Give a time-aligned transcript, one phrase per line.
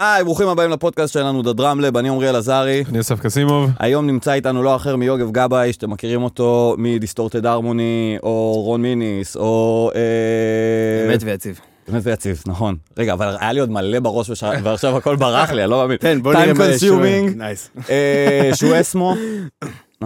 [0.00, 1.60] היי, ברוכים הבאים לפודקאסט שלנו, The Drum
[1.94, 2.84] Lab, אני עמרי אלעזרי.
[2.88, 3.70] אני אסף קסימוב.
[3.78, 8.82] היום נמצא איתנו לא אחר מיוגב גבאי, שאתם מכירים אותו מ Distorted Harmony, או רון
[8.82, 9.90] מיניס, או...
[9.94, 11.60] אה, אמת ויציב.
[11.92, 12.76] אמת ויציב, נכון.
[12.98, 15.96] רגע, אבל היה לי עוד מלא בראש וש- ועכשיו הכל ברח לי, אני לא מאמין.
[15.96, 16.82] תן, בוא נראה Time מה יש.
[16.84, 17.36] consuming.
[17.36, 17.70] nice.
[17.90, 19.14] אה, שואסמו,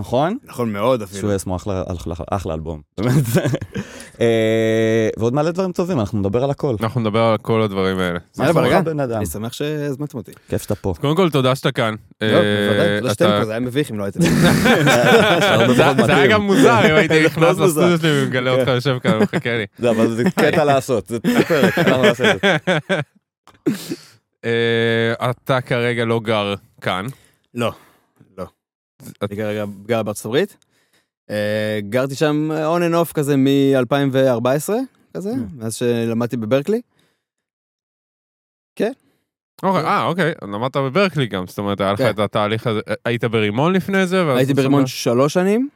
[0.01, 0.37] נכון?
[0.45, 1.21] נכון מאוד אפילו.
[1.21, 3.25] שואסמו, אחלה- אחלה אחלה אלבום, באמת.
[4.21, 6.77] אה, ועוד מלא דברים טובים, אנחנו נדבר על הכל.
[6.81, 8.19] אנחנו נדבר על כל הדברים האלה.
[8.39, 8.51] מה
[9.05, 9.17] אדם.
[9.17, 10.33] אני שמח שהזמנתם אותי.
[10.49, 10.95] כיף שאתה פה.
[11.01, 11.95] קודם כל, תודה שאתה כאן.
[12.21, 14.21] לא, אה, בוודאי, תודה שאתם פה, זה היה מביך אם לא הייתם.
[15.77, 17.59] זה זה היה גם מוזר אם הייתי זה נכנס.
[17.59, 19.67] לסטודיו שלי ומגלה אותך יושב כאן ומחכה לי.
[19.79, 22.57] זה, אבל זה קטע לעשות, זה פרק, אנחנו נעשה את זה.
[24.45, 27.07] אה, אתה כרגע לא גר כאן.
[27.55, 27.73] לא, לא.
[29.23, 30.57] אני כרגע גר בארצות הברית.
[31.31, 34.73] אה, גרתי שם on and off כזה מ-2014,
[35.15, 36.81] כזה, מאז שלמדתי בברקלי.
[39.63, 42.11] אוקיי, אה, אוקיי, למדת בברקלי גם, זאת אומרת, היה לך כן.
[42.11, 44.35] את התהליך הזה, היית ברימון לפני זה?
[44.37, 44.87] הייתי ברימון?
[44.87, 45.69] שלוש שנים,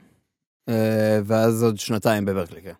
[0.68, 2.72] אה, ואז עוד שנתיים בברקלי, כן.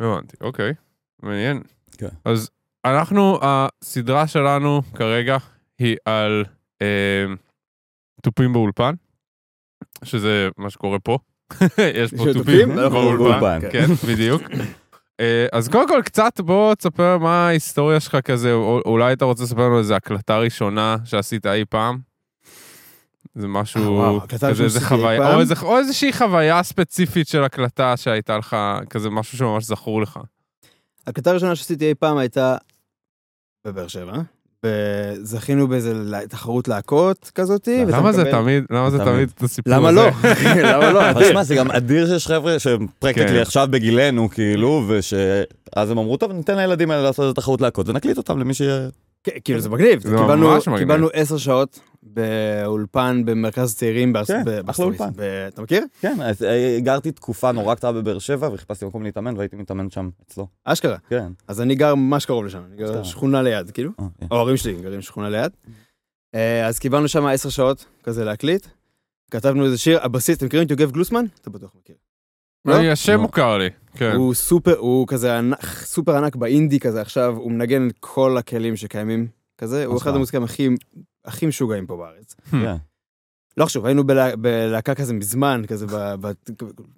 [0.00, 0.74] הבנתי, אוקיי,
[1.22, 1.62] מעניין.
[1.98, 2.08] כן.
[2.24, 2.50] אז
[2.84, 5.36] אנחנו, הסדרה שלנו כרגע
[5.78, 6.44] היא על
[6.82, 7.24] אה,
[8.22, 8.94] תופים באולפן,
[10.04, 11.18] שזה מה שקורה פה.
[11.94, 12.78] יש פה תופים?
[12.78, 13.70] אנחנו באולפן, באולפן.
[13.72, 14.42] כן, בדיוק.
[15.20, 19.42] אה, אז קודם כל קצת בוא תספר מה ההיסטוריה שלך כזה, או- אולי אתה רוצה
[19.44, 21.98] לספר לנו איזה הקלטה ראשונה שעשית אי פעם?
[23.34, 28.56] זה משהו, אה, כזה איזה חוויה, איזה- או איזושהי חוויה ספציפית של הקלטה שהייתה לך,
[28.90, 30.20] כזה משהו שממש זכור לך.
[31.06, 32.56] הקלטה הראשונה שעשיתי אי פעם הייתה
[33.66, 34.12] בבאר שבע.
[34.66, 35.94] ב- זכינו באיזה
[36.28, 37.84] תחרות להקות כזאתי.
[37.86, 39.30] למה זה תמיד, למה זה תמיד.
[39.36, 40.00] את הסיפור למה הזה?
[40.00, 40.10] לא?
[40.72, 41.10] למה לא?
[41.10, 43.40] אבל שמע, זה גם אדיר שיש חבר'ה שהם פרקטיקלי כן.
[43.40, 48.18] עכשיו בגילנו, כאילו, ושאז הם אמרו, טוב, ניתן לילדים האלה לעשות את התחרות להקות, ונקליט
[48.18, 48.62] אותם למי ש...
[49.44, 50.00] כאילו זה מגניב.
[50.02, 50.78] זה קיבלנו- ממש מגניב.
[50.82, 55.00] קיבלנו עשר שעות באולפן במרכז צעירים בארצות כן, בארצות אחלה הברית.
[55.00, 55.16] אולפן.
[55.16, 55.84] ב- אתה מכיר?
[56.00, 60.08] כן, אז אה, גרתי תקופה נורא קטנה בבאר שבע, וחיפשתי מקום להתאמן, והייתי מתאמן שם
[60.26, 60.46] אצלו.
[60.64, 60.96] אשכרה.
[61.08, 61.32] כן.
[61.48, 63.02] אז אני גר ממש קרוב לשם, אני גר.
[63.02, 63.90] שכונה ליד, כאילו.
[64.00, 64.26] אה, כן.
[64.30, 65.50] ההורים שלי גרים שכונה ליד.
[66.34, 68.66] אה, אז קיבלנו שם עשר שעות כזה להקליט.
[69.30, 71.24] כתבנו איזה שיר, הבסיס, אתם מכירים את יוגב גלוסמן?
[71.40, 71.96] אתה בטוח מכיר.
[72.64, 72.74] לא?
[72.92, 73.18] השם לא.
[73.18, 74.12] מוכר לי, כן.
[74.16, 78.76] הוא סופר, הוא כזה ענק- סופר ענק באינדי כזה עכשיו, הוא מנגן את כל הכלים
[78.76, 79.26] שקיימים
[79.58, 80.14] כזה, הוא אחד.
[80.14, 80.68] המוזיקאים הכי,
[81.24, 82.34] הכי משוגעים פה בארץ.
[82.50, 82.76] כן.
[83.56, 86.32] לא חשוב, היינו בלה- בלהקה כזה מזמן, כזה ב- ב-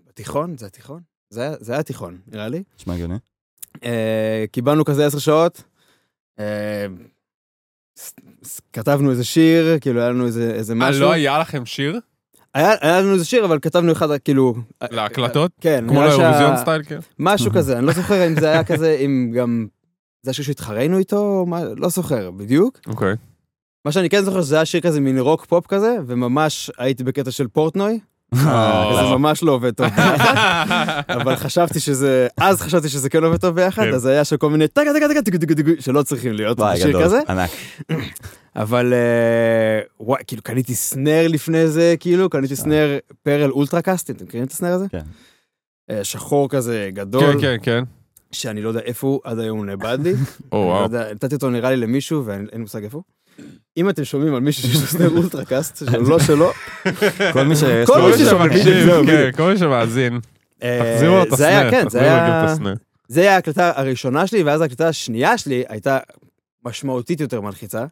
[0.09, 1.01] בתיכון, זה התיכון?
[1.31, 2.63] זה היה- זה היה תיכון, נראה לי.
[2.79, 3.15] נשמע הגיוני.
[3.85, 5.63] אה, קיבלנו כזה עשר שעות,
[6.39, 6.87] אה,
[8.73, 11.01] כתבנו איזה שיר, כאילו היה לנו איזה איזה אה, משהו.
[11.03, 12.01] לא היה לכם שיר
[12.55, 14.55] היה היה לנו איזה שיר, אבל כתבנו אחד, כאילו...
[14.91, 15.51] להקלטות?
[15.61, 16.99] כן, כמו נראה שה- לאירוויזיון style, כן?
[17.19, 19.67] משהו כזה, אני לא זוכר אם זה היה כזה, אם גם...
[20.23, 22.81] זה השיר שהתחרנו איתו, מה, לא זוכר בדיוק.
[22.87, 23.15] אוקיי.
[23.85, 27.31] מה שאני כן זוכר שזה היה שיר כזה מין רוק פופ כזה, וממש הייתי בקטע
[27.31, 28.01] של פורטנוי,
[28.35, 28.91] אה.
[28.93, 33.55] וזה ממש לא עובד טוב ביחד, אבל חשבתי שזה, אז חשבתי שזה כן עובד טוב
[33.55, 33.95] ביחד, כן.
[33.95, 37.05] אז היה של כל מיני טגה טגה טגה טגה טגה שלא צריכים להיות בשיר גדול,
[37.05, 37.21] כזה.
[38.57, 44.47] אבל אה, וואי, כאילו קניתי סנר לפני זה, כאילו, קניתי סנר פרל אולטרקאסטים, אתם מכירים
[44.47, 44.87] את הסנר הזה?
[44.91, 45.03] כן.
[45.91, 47.85] אה, שחור כזה גדול, כן, כן, כן.
[48.33, 50.13] שאני לא יודע איפה הוא, עד היום הוא נאבד לי.
[50.53, 51.13] או לא וואו.
[51.15, 53.05] נתתי אותו נראה לי למישהו ואין אין לי מושג איפה הוא.
[53.77, 56.51] אם אתם שומעים על מישהו שיש לו סנר אולטרקאסט, שלא שלו,
[57.33, 58.11] כל מי שיש כל.
[58.19, 59.31] מי שמקשיב, כן.
[59.37, 60.21] כל מי שמאזין,
[60.63, 62.75] אה, תחזירו את זה היה, הסנר, כן, זה תחזירו את היה, הסנר.
[63.09, 65.99] זה היה ההקלטה הראשונה שלי, ואז ההקלטה השנייה שלי הייתה
[66.65, 67.85] משמעותית יותר מלחיצה.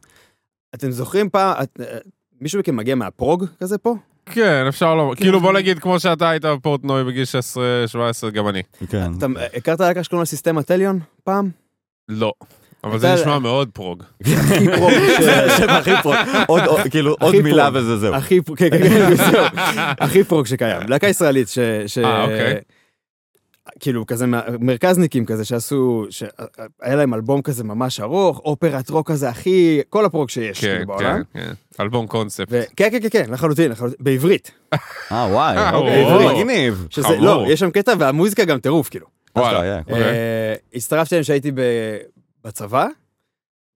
[0.75, 1.97] אתם זוכרים פעם, את- אה,
[2.41, 3.95] מישהו מכם מגיע מה prog כזה פה?
[4.25, 7.23] כן, אפשר לומר, כאילו בוא נגיד כמו שאתה היית בפורטנוי בגיל
[8.27, 8.63] 16-17, גם אני.
[8.89, 9.11] כן.
[9.17, 9.25] אתה
[9.57, 11.49] הכרת להקה שקוראים לה סיסטמה טליון פעם?
[12.09, 12.31] לא.
[12.83, 14.03] אבל זה נשמע מאוד prog.
[14.25, 14.91] הכי prog,
[15.57, 16.13] שם הכי prog,
[16.47, 17.69] עוד, כאילו, עוד מילה.
[17.73, 18.13] וזה זהו.
[18.13, 19.45] הכי prog, כן, כן, כן, זהו.
[19.99, 20.81] הכי prog שקיים.
[20.87, 21.57] להקה ישראלית ש...
[22.03, 22.59] אה, אוקיי.
[23.79, 24.25] כאילו כזה
[24.59, 30.29] מרכזניקים כזה שעשו, שהיה להם אלבום כזה ממש ארוך, אופרת רוק כזה הכי, כל הפרוג
[30.29, 31.23] שיש כן, כאילו, בעולם.
[31.33, 31.53] כן, כן.
[31.79, 32.47] אלבום קונספט.
[32.51, 34.51] ו- כן, כן, כן, כן, לחלוטין, לחלוטין, בעברית.
[35.11, 36.05] אה, וואי, אה, אוקיי.
[36.05, 36.87] זה מגניב.
[37.01, 37.17] חמור.
[37.19, 39.07] לא, יש שם קטע והמוזיקה גם טירוף, כאילו.
[39.35, 39.59] וואלה.
[39.59, 40.03] אשכרה, אוקיי.
[40.03, 41.51] אה, הצטרפתי אליהם כשהייתי
[42.43, 42.87] בצבא,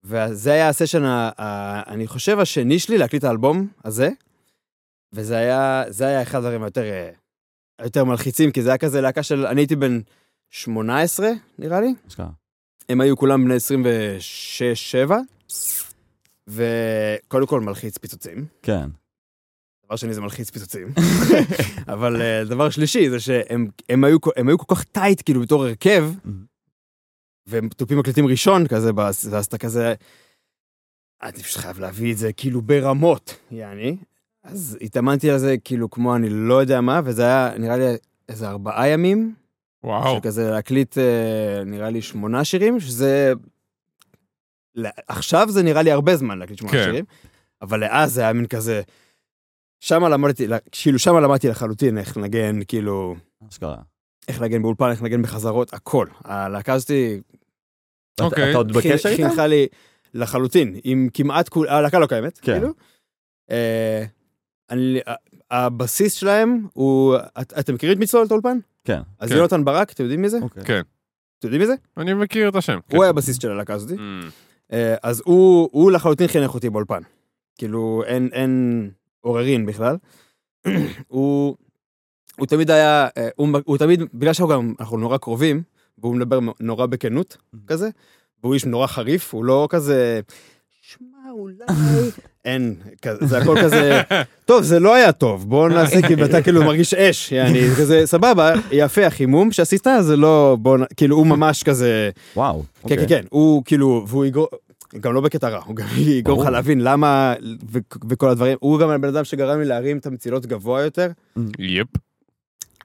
[0.03, 4.09] וזה היה הסשן, ה- ה- אני חושב, השני שלי להקליט את האלבום הזה,
[5.13, 7.09] וזה היה, זה היה אחד הדברים היותר, אה,
[7.79, 9.99] היותר מלחיצים, כי זה היה כזה להקה של, אני הייתי בן
[10.49, 11.29] 18,
[11.59, 12.29] נראה לי, אשכרה.
[12.89, 15.11] הם היו כולם בני 26-7,
[16.47, 18.45] וקודם כל מלחיץ פיצוצים.
[18.61, 18.89] כן.
[19.85, 20.87] דבר שני זה מלחיץ פיצוצים.
[21.93, 25.65] אבל אה, דבר שלישי זה שהם הם היו, הם היו כל כך טייט כאילו בתור
[25.65, 26.11] הרכב,
[27.47, 29.93] והם תופים מקליטים ראשון כזה, ואז אתה כזה...
[31.23, 33.97] אני פשוט חייב להביא את זה כאילו ברמות, יעני.
[34.43, 37.83] אז התאמנתי על זה כאילו כמו אני לא יודע מה, וזה היה נראה לי
[38.29, 39.35] איזה ארבעה ימים,
[39.83, 40.17] וואו.
[40.17, 43.33] שכזה להקליט אה, נראה לי שמונה שירים, שזה...
[45.07, 46.83] עכשיו זה נראה לי הרבה זמן להקליט שמונה כן.
[46.83, 47.05] שירים,
[47.61, 48.81] אבל לאז זה היה מין כזה...
[49.79, 53.15] שמה למדתי, כאילו שמה למדתי לחלוטין איך לנגן, כאילו,
[53.49, 53.77] אשכרה.
[54.27, 56.07] איך לנגן באולפן, איך לנגן בחזרות, הכל.
[56.23, 57.19] הלהקה הזאתי
[58.15, 58.49] אתה- אוקיי.
[58.49, 59.23] אתה עוד בקשר איתם?
[59.27, 59.67] חינכה לי
[60.13, 62.53] לחלוטין, עם כמעט כול, הלהקה לא קיימת, כן.
[62.53, 62.73] כאילו.
[63.51, 64.03] אה,
[64.69, 65.15] אני, ה-
[65.65, 68.57] הבסיס שלהם הוא, את, אתם מכירים את מי צוללת האולפן?
[68.83, 68.99] כן.
[69.19, 69.35] אז כן.
[69.35, 70.37] יונתן ברק, אתם יודעים מי זה?
[70.41, 70.63] אוקיי.
[70.65, 70.81] כן.
[71.39, 71.73] אתם יודעים מי זה?
[71.97, 72.79] אני מכיר את השם.
[72.89, 72.95] כן.
[72.97, 73.89] הוא היה הבסיס של הלהקה הזאת.
[73.91, 74.01] Mm.
[74.73, 77.01] אה, אז הוא, הוא לחלוטין חינך אותי באולפן.
[77.57, 78.91] כאילו, אין, אין
[79.21, 79.95] עוררין בכלל.
[81.07, 81.57] הוא,
[82.39, 85.61] הוא תמיד היה, אה, הוא, הוא תמיד, בגלל שאנחנו גם, אנחנו נורא קרובים,
[85.97, 87.37] והוא מדבר נורא בכנות,
[87.67, 87.89] כזה,
[88.43, 90.19] והוא איש נורא חריף, הוא לא כזה,
[90.81, 91.65] שמע, אולי...
[92.45, 92.75] אין,
[93.21, 94.01] זה הכל כזה,
[94.45, 98.01] טוב, זה לא היה טוב, בוא נעשה, כאילו, אתה כאילו מרגיש אש, יעני, זה כזה,
[98.05, 102.63] סבבה, יפה החימום שעשית, זה לא, בוא, כאילו, הוא ממש כזה, וואו.
[102.63, 103.07] כן, כן, אוקיי.
[103.07, 104.47] כן, הוא כאילו, והוא יגרום,
[104.99, 106.47] גם לא בקטע רע, הוא גם יגרום לך.
[106.47, 107.33] להבין למה
[108.09, 111.11] וכל הדברים, הוא גם הבן אדם שגרם לי להרים את המצילות גבוה יותר.
[111.59, 111.87] יפ.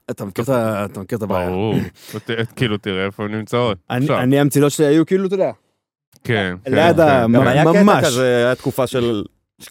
[0.09, 1.49] אתה מכיר את ה- אתה מכיר את הבעיה.
[1.49, 1.75] ברור.
[2.55, 3.77] כאילו, תראה איפה הן נמצאות.
[3.89, 5.51] אני- המצילות שלי היו כאילו, אתה יודע,
[6.23, 6.55] כן.
[6.65, 7.01] כן, ליד כן.
[7.01, 8.05] ה- גם היה קטע ממש.
[8.05, 9.23] כזה, היה תקופה של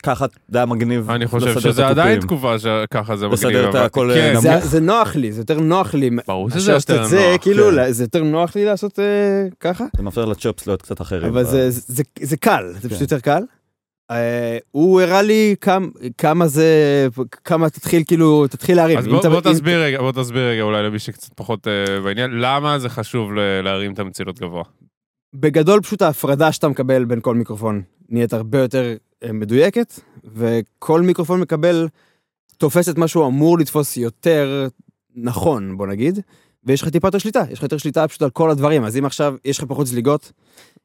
[0.02, 1.10] ככה זה היה מגניב.
[1.10, 2.20] אני חושב שזה עדיין.
[2.20, 3.46] תקופה שככה זה מגניב.
[3.46, 4.42] לסדר את הכל, כן, נמוך.
[4.42, 6.10] זה- זה נוח לי, זה יותר נוח לי.
[6.26, 7.42] ברור שזה יותר את זה, נוח.
[7.42, 7.92] כאילו, כן.
[7.92, 9.04] זה יותר נוח לי לעשות אה,
[9.60, 11.28] ככה, זה מאפשר לצ'ופס להיות קצת אחרים.
[11.28, 13.04] אבל זה- זה זה קל, זה פשוט כן.
[13.04, 13.42] יותר קל.
[14.10, 15.54] אה, הוא הראה לי
[16.16, 17.06] כמה- זה,
[17.44, 18.98] כמה תתחיל כאילו, תתחיל להרים.
[18.98, 22.88] אז בוא תסביר רגע, בוא תסביר רגע אולי למי שקצת פחות אה, בעניין, למה זה
[22.88, 23.32] חשוב
[23.62, 24.62] להרים את המצילות גבוה.
[25.34, 28.94] בגדול פשוט ההפרדה שאתה מקבל בין כל מיקרופון נהיית הרבה יותר
[29.24, 30.00] אה, מדויקת,
[30.34, 31.88] וכל מיקרופון מקבל,
[32.56, 34.68] תופס את מה שהוא אמור לתפוס יותר
[35.16, 36.18] נכון, בוא נגיד,
[36.64, 39.04] ויש לך טיפה יותר שליטה, יש לך יותר שליטה פשוט על כל הדברים, אז אם
[39.04, 40.32] עכשיו יש לך פחות זליגות,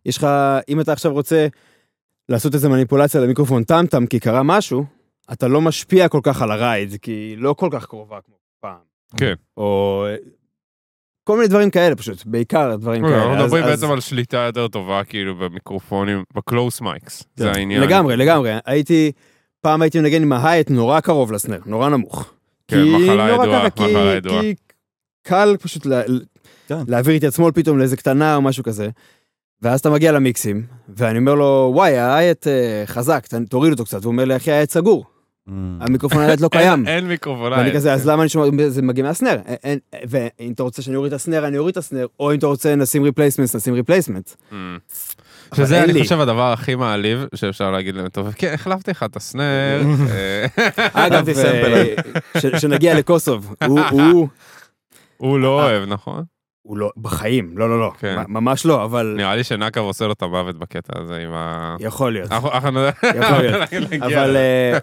[0.05, 0.27] יש לך,
[0.69, 1.47] אם אתה עכשיו רוצה
[2.29, 4.85] לעשות איזה מניפולציה למיקרופון tom-tom כי קרה משהו,
[5.31, 8.35] אתה לא משפיע כל כך על ה ride, כי היא לא כל כך קרובה כמו
[8.61, 8.77] פעם.
[9.17, 9.33] כן.
[9.57, 10.05] או
[11.23, 13.23] כל מיני דברים כאלה פשוט, בעיקר דברים כאלה.
[13.23, 17.51] אנחנו מדברים בעצם על שליטה יותר טובה כאילו במיקרופונים, ב close mics, זה כן.
[17.59, 17.81] העניין.
[17.81, 18.51] לגמרי, לגמרי.
[18.65, 19.11] הייתי,
[19.61, 22.33] פעם הייתי מנגן עם ה hi-hat נורא קרוב ל snare, נורא נמוך.
[22.67, 24.41] כן, מחלה לא ידועה, מחלה ידועה.
[24.41, 24.55] כי
[25.23, 26.01] קל פשוט לה-
[26.67, 26.75] כן.
[26.87, 28.89] להעביר איתי עצמו פתאום לאיזה קטנה או משהו כזה.
[29.63, 30.61] ואז אתה מגיע למיקסים,
[30.97, 34.01] ואני אומר לו, וואי, ה hi-hat אה, חזק, תוריד אותו קצת.
[34.01, 35.05] והוא אומר לי, אחי, ה hi-hat סגור,
[35.47, 35.51] Mm.
[35.79, 36.87] המיקרופון ה hi-hat לא קיים.
[36.87, 37.51] אין מיקרופון.
[37.51, 37.73] ואני אין.
[37.73, 39.37] כזה, אז למה אני שומע, זה מגיע מה snare.
[40.07, 42.37] ואם אתה רוצה שאני אוריד את ה snare, אני אוריד את ה snare, או אם
[42.37, 44.29] אתה רוצה נשים replacement, נשים replacement.
[44.51, 44.55] Mm.
[45.55, 46.01] שזה אני.
[46.03, 49.81] חושב הדבר הכי מעליב שאפשר להגיד להם, טוב, כן, החלפתי לך את ה snare.
[50.11, 50.45] אה,
[50.93, 51.29] אגב.
[52.43, 53.55] אה, שנגיע לקוסוב,
[53.91, 54.27] הוא...
[55.17, 56.23] הוא לא אוהב, נכון?
[56.63, 58.15] הוא לא, בחיים, לא, לא, לא, כן.
[58.27, 61.75] ממש לא, אבל נראה לי שנקב עושה לו את המוות בקטע הזה עם ה...
[61.79, 62.31] יכול להיות.
[62.31, 62.79] אנחנו- אנחנו
[63.19, 63.71] יכול להיות.
[64.03, 64.35] אבל.
[64.35, 64.77] אה,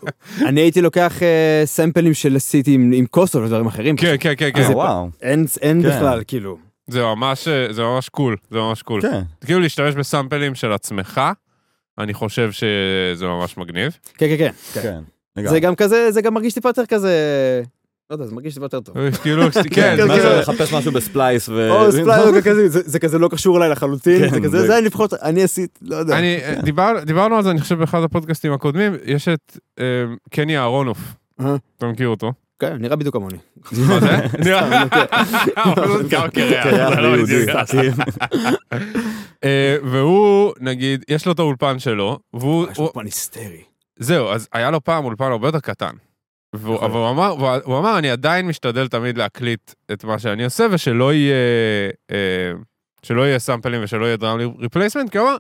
[0.49, 3.97] אני הייתי לוקח אה, סמפלים של עשיתי עם- עם קוסוב ודברים אחרים.
[3.97, 4.73] כן, כן, כן, אה, כן.
[4.73, 5.09] וואו.
[5.23, 5.89] אין אין כן.
[5.89, 6.59] בכלל, כאילו.
[6.87, 9.03] זה ממש, זה ממש קול, זה ממש קול.
[9.03, 9.21] כן.
[9.47, 11.21] כאילו להשתמש בסאמפלים של עצמך,
[11.99, 13.97] אני חושב שזה ממש מגניב.
[14.19, 14.81] כן, כן, כן,
[15.37, 15.47] כן.
[15.49, 15.61] זה.
[15.61, 17.13] גם כזה, זה גם מרגיש טיפה יותר כזה,
[18.11, 18.97] לא יודע, זה מרגיש טיפה יותר טוב.
[19.23, 20.21] כאילו, כן, כן, זה מה כן.
[20.23, 21.71] זה לחפש משהו ב Splice ו...
[21.71, 25.15] או ספלייר כזה, זה- זה כזה לא קשור אליי לחלוטין, כן, זה כזה, זה- לפחות,
[25.15, 26.19] אני עשית, לא יודע.
[26.19, 29.85] אני, דיבר- דיברנו על זה, אני חושב, באחד הפודקאסטים הקודמים, יש את אה,
[30.31, 30.99] קני אהרונוף.
[31.41, 31.55] אה.
[31.79, 32.33] אתה מכיר אותו?
[32.59, 33.39] כן, נראה בדיוק כמוני.
[33.89, 34.17] מה זה?
[34.45, 34.85] נראה-
[36.11, 36.67] גם קרח.
[39.45, 42.67] אה, והוא, נגיד, יש לו את האולפן שלו, והוא...
[42.73, 43.63] יש לו פן היסטרי.
[43.99, 45.91] זהו, אז היה לו פעם אולפן הרבה יותר קטן.
[46.53, 50.45] והוא, יכול אבל הוא אמר, הוא אמר, אני עדיין משתדל תמיד להקליט את מה שאני
[50.45, 51.35] עושה, ושלא יהיה,
[52.11, 52.53] אה,
[53.03, 55.37] שלא יהיה סאמפלים ושלא יהיה drum replacement, כי הוא אמר,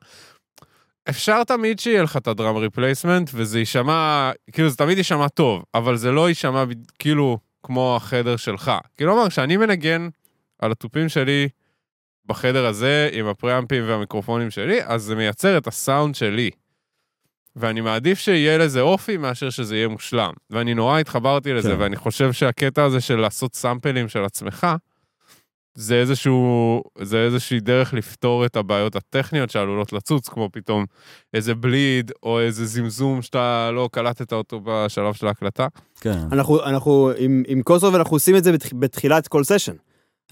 [1.08, 5.62] אפשר תמיד שיהיה לך את ה drum replacement, וזה יישמע, כאילו זה תמיד יישמע טוב,
[5.74, 6.64] אבל זה לא יישמע
[6.98, 8.72] כאילו כמו החדר שלך.
[8.96, 10.08] כאילו אמר, כשאני מנגן
[10.58, 11.48] על התופים שלי
[12.26, 16.50] בחדר הזה, עם הפריאמפים והמיקרופונים שלי, אז זה מייצר את הסאונד שלי.
[17.56, 20.32] ואני מעדיף שיהיה לזה אופי מאשר שזה יהיה מושלם.
[20.50, 21.80] ואני נורא התחברתי לזה, כן.
[21.80, 24.66] ואני חושב שהקטע הזה של לעשות סאמפלים של עצמך,
[25.74, 30.84] זה איזשהו, זה איזושהי דרך לפתור את הבעיות הטכניות שעלולות לצוץ, כמו פתאום
[31.34, 35.66] איזה בליד, או איזה זמזום שאתה לא קלטת אותו בשלב של ההקלטה.
[36.00, 36.18] כן.
[36.32, 39.74] אנחנו, אנחנו, עם, עם קוסוב אנחנו עושים את זה בתח, בתחילת כל סשן.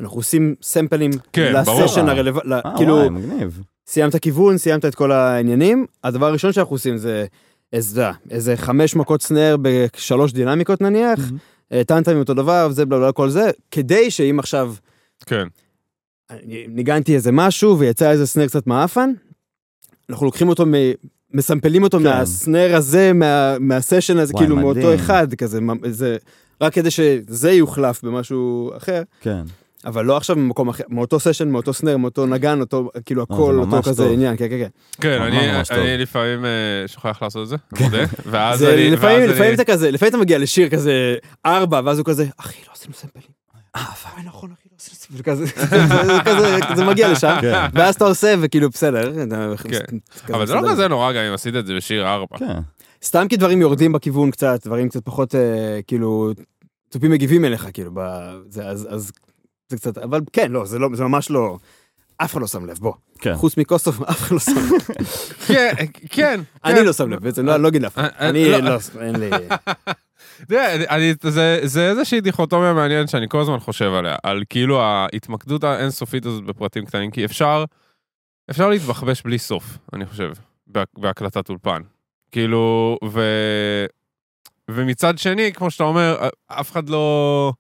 [0.01, 1.53] אנחנו עושים סמפלים כן.
[1.53, 3.63] לסשן הרלוונטי, אה, כאילו, וואי, מגניב.
[3.89, 7.27] סיימת כיוון, סיימת את כל העניינים, הדבר הראשון שאנחנו עושים זה
[7.73, 11.21] איזה, איזה חמש מכות סנר בשלוש דינמיקות נניח,
[11.73, 14.75] אה, טנטמים אותו דבר, זה בלה בלה כל זה, כדי שאם עכשיו
[15.27, 15.47] כן.
[16.69, 19.13] ניגנתי איזה משהו ויצא איזה סנר קצת מעפן,
[20.11, 20.73] אנחנו לוקחים אותו, מ...
[21.35, 22.05] מסמפלים אותו כן.
[22.05, 23.59] מהסנר הזה, מה...
[23.59, 24.95] מהסשן הזה, וואי, כאילו מאותו מדהים.
[24.95, 26.17] אחד, כזה, זה...
[26.61, 29.43] רק כדי שזה יוחלף במשהו אחר, כן.
[29.89, 33.59] אבל לא עכשיו ממקום אחר, מאותו סשן, מאותו סנר, מאותו נגן, אותו, כאילו לא, הכל,
[33.59, 34.09] אותו כזה.
[34.11, 34.69] עניין, כן, כן, כן.
[35.01, 35.39] כן, אני,
[35.99, 36.51] לפעמים אה,
[36.87, 38.91] שוכח לעשות את זה, אני מודה, ואז זה אני...
[38.91, 41.15] לפעמים, ואז לפעמים אני- אתה כזה, לפעמים אתה מגיע לשיר כזה
[41.47, 43.25] ארבע, ואז הוא כזה, אחי, לא עשינו סמפלים.
[43.77, 43.83] אה,
[44.27, 45.23] נכון, אחי, לא עשינו סמפלים.
[45.23, 45.47] כזה,
[46.07, 47.67] זה כזה, זה מגיע לשם, כן.
[47.75, 49.13] ואז אתה עושה, וכאילו, בסדר.
[49.25, 49.55] אתה-
[50.35, 50.69] אבל זה לא.
[50.73, 52.39] כזה נורא גם אם עשית את זה בשיר ארבע.
[52.39, 52.59] כן.
[53.05, 55.41] סתם כי דברים יורדים בכיוון קצת, דברים קצת פחות, אה,
[55.87, 56.33] כאילו,
[56.89, 57.91] תופים מגיבים אליך, כאילו,
[58.89, 59.13] אז
[59.69, 61.59] זה קצת, אבל כן, לא, זה לא, זה ממש לא,
[62.17, 62.93] אף אחד לא שם לב, בוא.
[63.19, 63.35] כן.
[63.35, 64.97] חוץ מקוסטוב, אף אחד לא שם לב.
[65.47, 65.73] כן,
[66.11, 66.41] כן.
[66.65, 68.03] אני לא שם לב, בעצם, לא, לא אגיד לאף אחד.
[68.05, 68.59] אה, אה, אני, לא.
[68.59, 69.31] לא, אין לי...
[71.31, 76.45] זה- זה איזושהי דיכוטומיה מעניינת שאני כל הזמן חושב עליה, על כאילו ההתמקדות האינסופית הזאת
[76.45, 77.65] בפרטים קטנים, כי אפשר,
[78.51, 80.31] אפשר להתבחבש בלי סוף, אני חושב,
[80.67, 81.83] בהק- בהקלטת אולפן.
[82.33, 83.21] כאילו, ו...
[84.71, 87.53] ומצד שני, כמו שאתה אומר, אף אחד לא...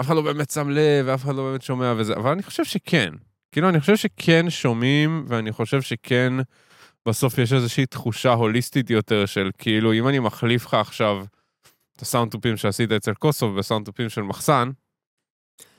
[0.00, 2.64] אף אחד לא באמת שם לב, ואף אחד לא באמת שומע וזה, אבל אני חושב
[2.64, 3.12] שכן.
[3.52, 6.32] כאילו, אני חושב שכן שומעים, ואני חושב שכן,
[7.08, 11.24] בסוף יש איזושהי תחושה הוליסטית יותר של כאילו, אם אני מחליף לך עכשיו
[11.96, 14.70] את הסאונד טופים שעשית אצל קוסוב בסאונד טופים של מחסן,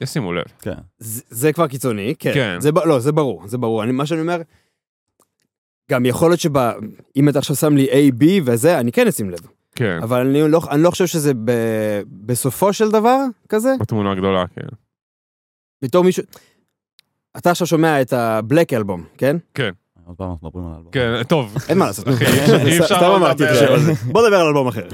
[0.01, 0.43] ישימו לב.
[0.61, 0.73] כן.
[0.97, 2.33] זה, זה כבר קיצוני, כן.
[2.33, 2.59] כן.
[2.59, 3.83] זה, לא, זה ברור, זה ברור.
[3.83, 4.41] אני, מה שאני אומר,
[5.91, 9.39] גם יכול להיות שאם אתה עכשיו שם לי A, B וזה, אני כן אשים לב.
[9.79, 9.99] כן.
[10.03, 11.51] אבל אני לא, אני לא חושב שזה ב,
[12.25, 13.17] בסופו של דבר
[13.49, 14.67] כזה, בתמונה הגדולה, כן.
[15.83, 16.23] בתור מישהו...
[17.37, 19.35] אתה עכשיו שומע את הבלק אלבום, כן?
[20.05, 20.91] עוד פעם אנחנו מדברים על האלבום.
[20.91, 21.55] כן, טוב.
[21.69, 22.07] אין מה לעשות.
[22.09, 22.25] אחי,
[22.65, 23.91] אי אפשר- לא אמרתי, לדבר על זה.
[24.13, 24.87] בוא נדבר על אלבום אחר.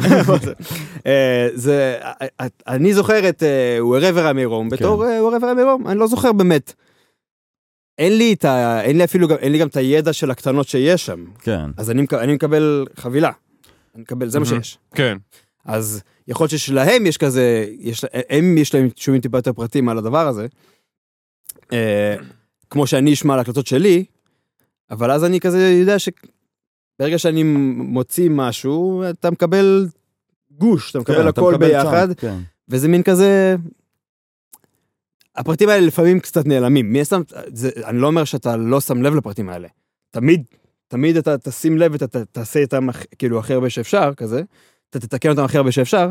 [1.08, 2.28] אה, זה, אה,
[2.68, 6.32] אני זוכר את אה, Wherever I'm Rome בתור אה, Wherever I'm Rome, אני לא זוכר
[6.32, 6.74] באמת.
[7.98, 8.82] אין לי את ה...
[8.82, 11.26] אין לי אפילו גם, אין לי גם את הידע של הקטנות שיש שם.
[11.40, 11.70] כן.
[11.78, 13.32] אז אני מקבל חבילה.
[13.96, 14.46] אני מקבל, זה מה.
[14.46, 14.78] שיש.
[14.96, 15.18] כן,
[15.66, 19.98] אז יכול להיות ששלהם יש כזה, יש, הם יש להם שומעים טיפה יותר פרטים על
[19.98, 20.48] הדבר הזה.
[21.74, 22.16] אה,
[22.70, 24.06] כמו שאני אשמע על ההקלטות שלי,
[24.92, 29.88] אבל אז אני כזה יודע שברגע שאני מוציא משהו, אתה מקבל
[30.52, 32.38] גוש, אתה מקבל כן, אתה הכל מקבל ביחד, כן.
[32.70, 33.56] וזה מין כזה...
[35.36, 36.94] הפרטים האלה לפעמים קצת נעלמים.
[36.94, 37.22] מי שם,
[37.54, 39.68] זה, אני לא אומר שאתה לא שם לב לפרטים האלה.
[40.12, 40.44] תמיד,
[40.88, 42.88] תמיד אתה תשים לב ואתה תעשה איתם
[43.18, 44.42] כאילו הכי הרבה שאפשר, כזה.
[44.90, 46.10] אתה תתקן אותם הכי הרבה שאפשר,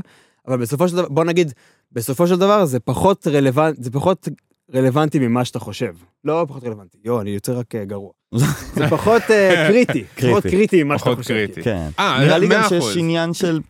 [0.49, 1.53] אבל בסופו של דבר, בוא נגיד,
[1.93, 4.29] בסופו של דבר זה פחות רלוונטי, זה פחות
[4.75, 5.95] רלוונטי ממה שאתה חושב.
[6.25, 8.11] לא פחות רלוונטי, יו, אני יוצא רק אה, גרוע.
[8.77, 10.83] זה פחות אה, קריטי, פחות קריטי.
[10.83, 11.35] ממה שאתה פחות חושב.
[11.35, 11.63] קריטי.
[11.63, 11.89] כן.
[11.99, 12.63] אה, נראה לי גם.
[12.69, 13.61] שיש עניין של...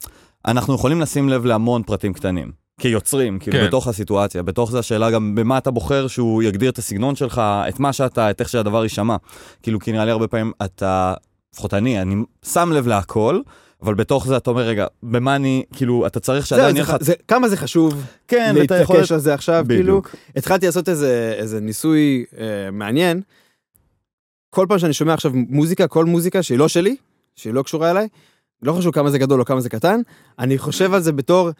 [0.47, 2.64] אנחנו יכולים לשים לב להמון פרטים קטנים.
[2.81, 3.67] כיוצרים, כאילו, כן.
[3.67, 4.43] בתוך הסיטואציה.
[4.43, 8.31] בתוך זה השאלה גם במה אתה בוחר שהוא יגדיר את הסגנון שלך, את מה שאתה,
[8.31, 9.17] את איך שהדבר יישמע.
[9.63, 11.15] כאילו, כי נראה לי הרבה פעמים אתה,
[11.55, 12.15] לפחות אני, אני
[12.45, 13.41] שם לב להכל,
[13.83, 16.97] אבל בתוך זה אתה אומר, רגע, במה אני, כאילו, אתה צריך שעדיין זה יהיה לך...
[17.01, 18.97] זה- כמה זה חשוב כן, ואתה יכול...
[18.97, 19.83] להתעקש על זה עכשיו, כאילו.
[19.83, 20.15] בדיוק.
[20.37, 23.21] התחלתי לעשות איזה, איזה ניסוי אה, מעניין.
[24.51, 26.97] כל פעם שאני שומע עכשיו מוזיקה, כל מוזיקה שהיא לא שלי,
[27.37, 28.09] שהיא לא קשורה אליי,
[28.63, 30.01] לא חשוב כמה זה גדול או כמה זה קטן,
[30.39, 31.51] אני חושב על זה בתור,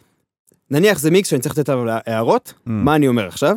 [0.75, 2.61] נניח זה מיקס שאני צריך לתת עליו הערות, Mm.
[2.71, 3.57] מה אני אומר עכשיו,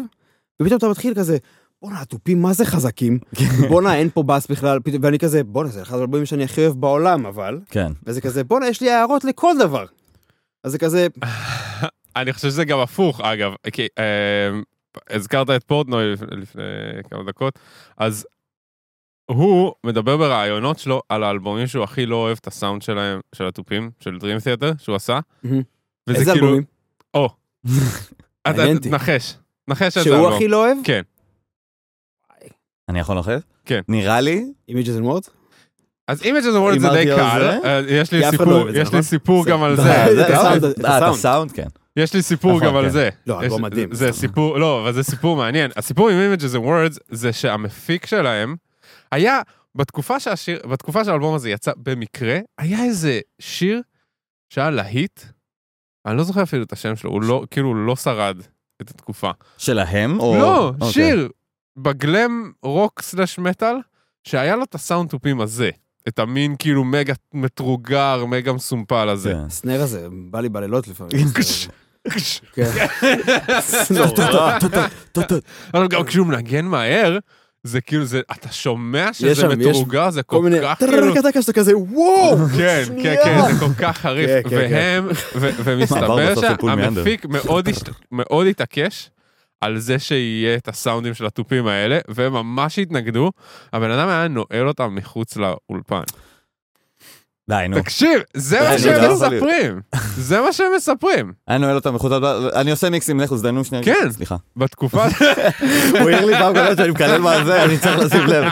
[0.61, 1.37] ופתאום אתה מתחיל כזה,
[1.81, 3.19] בואנה, התופים מה זה חזקים,
[3.69, 7.25] בואנה, אין פה בס בכלל, ואני כזה, בואנה, זה אחד האלבומים שאני הכי אוהב בעולם,
[7.25, 7.91] אבל, כן.
[8.05, 9.85] וזה כזה, בואנה, יש לי הערות לכל דבר.
[10.63, 11.07] אז זה כזה,
[12.15, 14.59] אני חושב שזה גם הפוך, אגב, כי אה,
[15.15, 16.63] הזכרת את פורטנוי לפ- לפני
[17.11, 17.59] כמה דקות,
[17.97, 18.27] אז
[19.25, 23.91] הוא מדבר ברעיונות שלו על האלבומים שהוא הכי לא אוהב את הסאונד שלהם, של התופים,
[23.99, 25.19] של Dream Theater, שהוא עשה.
[25.43, 25.59] וזה
[26.09, 26.63] איזה כאילו- אלבומים?
[27.13, 27.25] או.
[27.25, 27.46] אתה- מעניין אותי.
[28.91, 29.35] נחש.
[29.67, 30.29] נחש שהוא.
[30.29, 30.77] הכי לא אוהב?
[30.83, 31.01] כן.
[32.89, 33.41] אני יכול לנחש?
[33.65, 33.81] כן.
[33.87, 35.29] נראה לי, Images and Words?
[36.07, 37.59] אז Images and Words זה די קל, זה?
[37.65, 39.01] אה, יש לי לא סיפור, יש לי נכון?
[39.01, 40.13] סיפור גם על זה- אה,
[40.97, 41.51] את הסאונד.
[41.51, 41.67] כן.
[41.95, 42.89] יש לי סיפור נכון, גם על כן.
[42.89, 43.09] זה.
[43.27, 43.93] לא, אלבום מדהים.
[43.95, 45.71] זה סיפור, לא, אבל זה סיפור מעניין.
[45.75, 48.55] הסיפור עם Images and Words זה שהמפיק שלהם
[49.11, 49.41] היה,
[49.75, 53.81] בתקופה שהשיר, בתקופה שהאלבום הזה יצא במקרה, היה איזה שיר
[54.49, 55.21] שהיה להיט,
[56.07, 58.37] אני לא זוכר אפילו את השם שלו, הוא לא, כאילו, הוא לא שרד
[58.81, 59.31] את התקופה.
[59.57, 60.19] שלהם?
[60.19, 60.91] או- לא, אוקיי.
[60.91, 61.29] שיר
[61.77, 63.75] בגלם רוק סלש מטאל,
[64.23, 65.69] שהיה לו את הסאונד טופים הזה.
[66.07, 69.31] את המין כאילו מגה מתרוגר, מגה מסומפל הזה.
[69.33, 69.39] כן.
[69.39, 71.11] הסנר הזה בא לי בלילות לפעמים.
[72.53, 72.71] כן.
[75.73, 77.17] אבל גם כשהוא מנגן מהר,
[77.67, 80.59] זה כאילו, זה, אתה שומע יש שזה שם, יש מתורגר, זה כל כל מיני...
[80.63, 81.13] כך כאילו...
[81.13, 82.37] טרקטקה שאתה כזה וואו!
[82.57, 83.23] כן, כן, שנייה.
[83.23, 84.29] כן, זה כל כך חריף.
[84.29, 87.03] כן, כן, והם, ו- ומסתבר מעבר בסוף לפול מיאנדר.
[87.03, 87.25] שהמפיק
[88.11, 89.09] מאוד התעקש
[89.61, 93.31] על זה שיהיה את הסאונדים של התופים האלה, והם ממש התנגדו.
[93.73, 96.01] הבן אדם היה נועל אותם מחוץ לאולפן.
[97.49, 97.81] די, נו.
[97.81, 99.13] תקשיב, זה מה אני שהם לא.
[99.13, 99.81] מספרים.
[100.17, 101.33] זה מה שהם מספרים.
[101.49, 103.83] אני נועל אותם מחוץ לדבר, אני עושה מיקסים, לכו, זדיינו שנייה.
[103.83, 104.11] כן.
[104.11, 104.35] סליחה.
[104.57, 105.05] בתקופה,
[105.99, 108.45] הוא העיר לי פעם קודמת שאני מקלל מה זה, אני צריך לשים לב.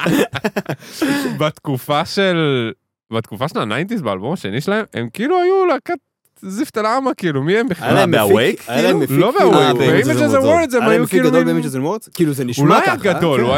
[1.39, 2.71] בתקופה של...
[3.13, 5.97] בתקופה של ה nineties באלבום השני שלהם, הם כאילו היו להקת
[6.41, 7.97] זיפת אל-עמה, כאילו, מי הם בכלל?
[7.97, 8.05] היה
[8.81, 8.99] להם?
[8.99, 11.29] מפיק, לא כאילו, ב-Images ב-Images and and Words הם היה להם היו מפיק כאילו...
[11.29, 12.03] גדול?
[12.13, 12.95] כאילו זה נשמע לא ככה.
[12.95, 13.45] גדול, כן.
[13.45, 13.55] הוא.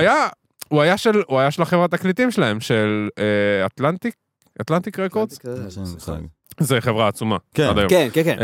[0.69, 4.15] הוא היה של, הוא היה של החברת תקליטים שלהם, של אה, אטלנטיק,
[4.61, 5.39] אטלנטיק רקורדס,
[6.59, 7.63] זה חברה עצומה, כן.
[7.63, 7.89] עד היום.
[7.89, 8.37] כן, כן, כן.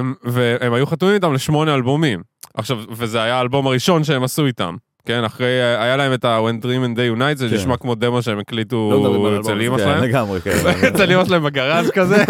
[0.00, 2.22] אמ, והם היו חתומים איתם לשמונה אלבומים.
[2.54, 4.76] עכשיו, וזה היה האלבום הראשון שהם עשו איתם.
[5.06, 7.54] כן, אחרי, היה להם את ה-When Dream and Day Unite, זה כן.
[7.54, 10.02] נשמע כמו דמו שהם הקליטו לא אצל האלבום אמא כן, שלהם.
[10.04, 10.50] לגמרי, כן.
[10.94, 12.24] אצל אמא שלהם בגראז' כזה,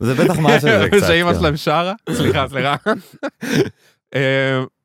[0.00, 1.06] זה בטח מה שזה קצת.
[1.06, 1.38] שאמא כן.
[1.38, 2.76] שלהם שרה, סליחה, סליחה.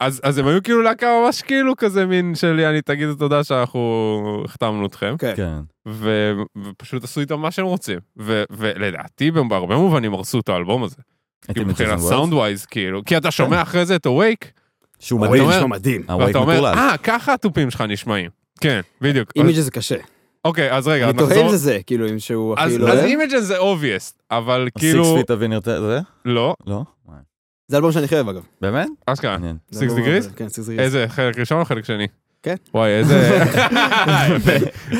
[0.00, 4.42] אז, אז הם היו כאילו להקה ממש כאילו כזה מין של יעני תגידו תודה שאנחנו
[4.44, 5.14] החתמנו אתכם.
[5.18, 5.32] כן.
[5.36, 5.58] כן.
[5.88, 6.32] ו...
[6.64, 7.98] ופשוט עשו איתם מה שהם רוצים.
[8.18, 8.42] ו...
[8.50, 10.96] ולדעתי הם בהרבה מובנים הרסו את האלבום הזה.
[11.44, 11.98] את כאילו מבחינת.
[11.98, 13.04] sound wise כאילו.
[13.04, 14.46] כי אתה שומע אחרי זה את Awake,
[14.98, 15.44] שהוא ה Awake מדהים.
[15.44, 16.02] אומר- נשמע מדהים.
[16.08, 16.66] ה Awake ואתה אומר.
[16.66, 18.30] אה, ככה התופים שלך נשמעים.
[18.60, 19.32] כן, בדיוק.
[19.36, 19.96] Images זה קשה.
[20.44, 21.50] אוקיי, אז רגע, אני אז תוהה אם נחזור.
[21.50, 22.98] זה זה, כאילו, אם שהוא אז הכי לא אז.
[23.04, 26.00] Images זה obvious, אבל כאילו, Six Degrees of Inner זה?
[26.24, 26.82] לא, לא?
[27.70, 28.42] זה אלבום שאני אוהב, אגב.
[28.60, 28.88] באמת?
[29.06, 29.36] אשכרה.
[29.70, 30.28] זה Six אלבום- Degrees?
[30.36, 30.84] כן, Six Degrees.
[30.86, 32.06] איזה, חלק ראשון או חלק שני?
[32.42, 32.54] כן.
[32.74, 33.42] וואי, איזה...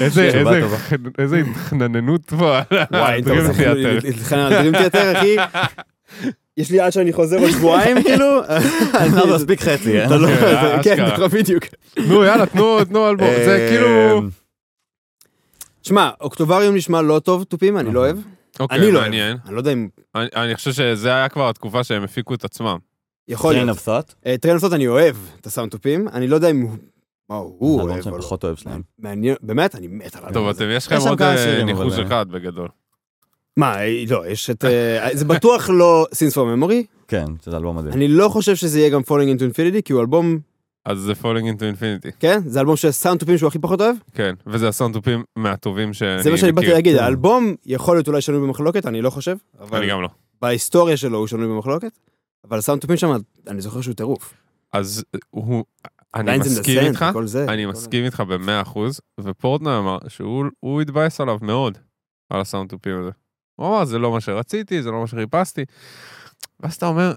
[0.00, 1.06] איזה, איזה, טובה.
[1.18, 2.36] איזה התחרמנות פה
[2.92, 3.72] וואי, אתה רוצה.
[4.04, 5.36] להתחרמן על Dream Theater, אחי?
[6.56, 8.40] יש לי עד שאני חוזר עוד שבועיים, כאילו?
[9.14, 10.06] לא, זה מספיק חצי, אה?
[10.06, 10.28] אתה לא...
[10.28, 11.12] כן, זה- כן, אשכרה.
[11.14, 11.64] נכון, בדיוק.
[12.08, 13.28] נו, יאללה, תנו, תנו אלבום.
[13.44, 13.86] זה כאילו...
[13.88, 14.18] אה,
[15.82, 18.16] שמע, Octavarium נשמע לא טוב, תופים, אני לא אוהב.
[18.60, 19.10] אוקיי, אני לא אוהב.
[19.10, 19.36] מעניין.
[19.46, 19.88] אני לא יודע אם...
[20.14, 22.78] אני, אני חושב שזה היה כבר התקופה שהם הפיקו את עצמם.
[23.28, 23.78] יכול Train להיות.
[23.78, 24.38] of Thought?
[24.40, 26.70] טרן אופטות אני אוהב את הסאונד תופים, אני לא יודע אם הוא...
[27.28, 28.22] מה הוא אלבום אוהב שאני או לא.
[28.22, 28.82] פחות אוהב שלהם.
[28.98, 30.64] מעניין, באמת, אני מת על טוב, האלבום הזה.
[30.64, 32.68] אתם, יש לכם עוד אה, ניחוש אה, אחד בגדול.
[33.56, 33.76] מה,
[34.08, 34.64] לא, יש את...
[34.64, 36.86] אה, זה בטוח לא Sins for Memory.
[37.08, 37.92] כן, שזה אלבום מדהים.
[37.92, 40.38] אני לא חושב שזה יהיה גם Falling into Infinity, כי הוא אלבום,
[40.90, 42.40] אז זה Falling into Infinity, כן?
[42.46, 43.96] זה אלבום של סאונד טופים שהוא הכי פחות אוהב.
[44.14, 44.34] כן.
[44.46, 46.74] וזה הסאונד טופים מהטובים שאני זה מה שאני באתי מכיר.
[46.74, 47.02] להגיד, כן.
[47.04, 49.36] האלבום יכול להיות אולי שנוי במחלוקת, אני לא חושב.
[49.72, 50.08] אני גם לא.
[50.42, 51.98] בהיסטוריה שלו הוא שנוי במחלוקת.
[52.48, 53.10] אבל סאונד טופים שם,
[53.48, 54.34] אני זוכר שהוא טירוף.
[54.72, 55.64] אז הוא...
[56.14, 57.04] אני מסכים איתך,
[57.48, 61.78] אני מסכים איתך במאה אחוז, ופורטנר אמר שהוא הוא התבאס עליו מאוד,
[62.30, 63.10] על הסאונד טופים הזה.
[63.56, 65.64] הוא אמר, זה לא מה שרציתי, זה לא מה שחיפשתי.
[66.60, 67.12] ואז אתה אומר,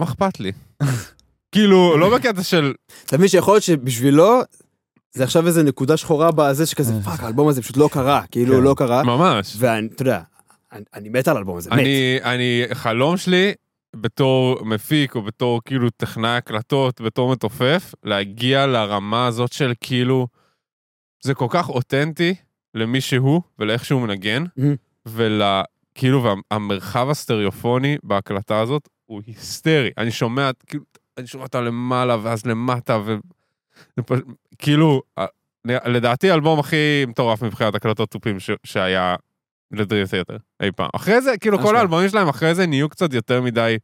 [0.00, 0.52] מה אכפת לי?
[1.56, 2.74] כאילו, לא בקטע של...
[3.06, 4.40] אתה מבין שיכול להיות שבשבילו,
[5.14, 7.00] זה עכשיו איזה נקודה שחורה בזה שכזה, אה.
[7.02, 8.62] פאק, האלבום הזה פשוט לא קרה, כאילו כן.
[8.62, 9.02] לא קרה.
[9.02, 9.56] ממש.
[9.58, 10.20] ואתה יודע,
[10.94, 11.78] אני- מת על האלבום הזה, מת.
[11.78, 13.52] אני, אני, חלום שלי,
[13.96, 20.26] בתור מפיק, או בתור כאילו טכנאי הקלטות, בתור מתופף, להגיע לרמה הזאת של כאילו,
[21.24, 22.34] זה כל כך אותנטי
[22.74, 25.08] למי שהוא ולאיך שהוא מנגן, Mhm.
[25.08, 29.90] וכאילו, והמרחב הסטריאופוני בהקלטה הזאת הוא היסטרי.
[29.98, 30.84] אני שומע, כאילו,
[31.18, 33.16] אני שומע אותה למעלה ואז למטה, ו...
[34.06, 34.18] פש...
[34.58, 35.02] כאילו,
[35.64, 38.50] לדעתי האלבום הכי מטורף מבחינת הקלטות תופים ש...
[38.64, 39.14] שהיה
[39.72, 40.88] לדריל תיאטר אי פעם.
[40.96, 41.78] אחרי זה, כאילו כל אשכרה.
[41.78, 43.76] האלבומים שלהם אחרי זה נהיו קצת יותר מדי.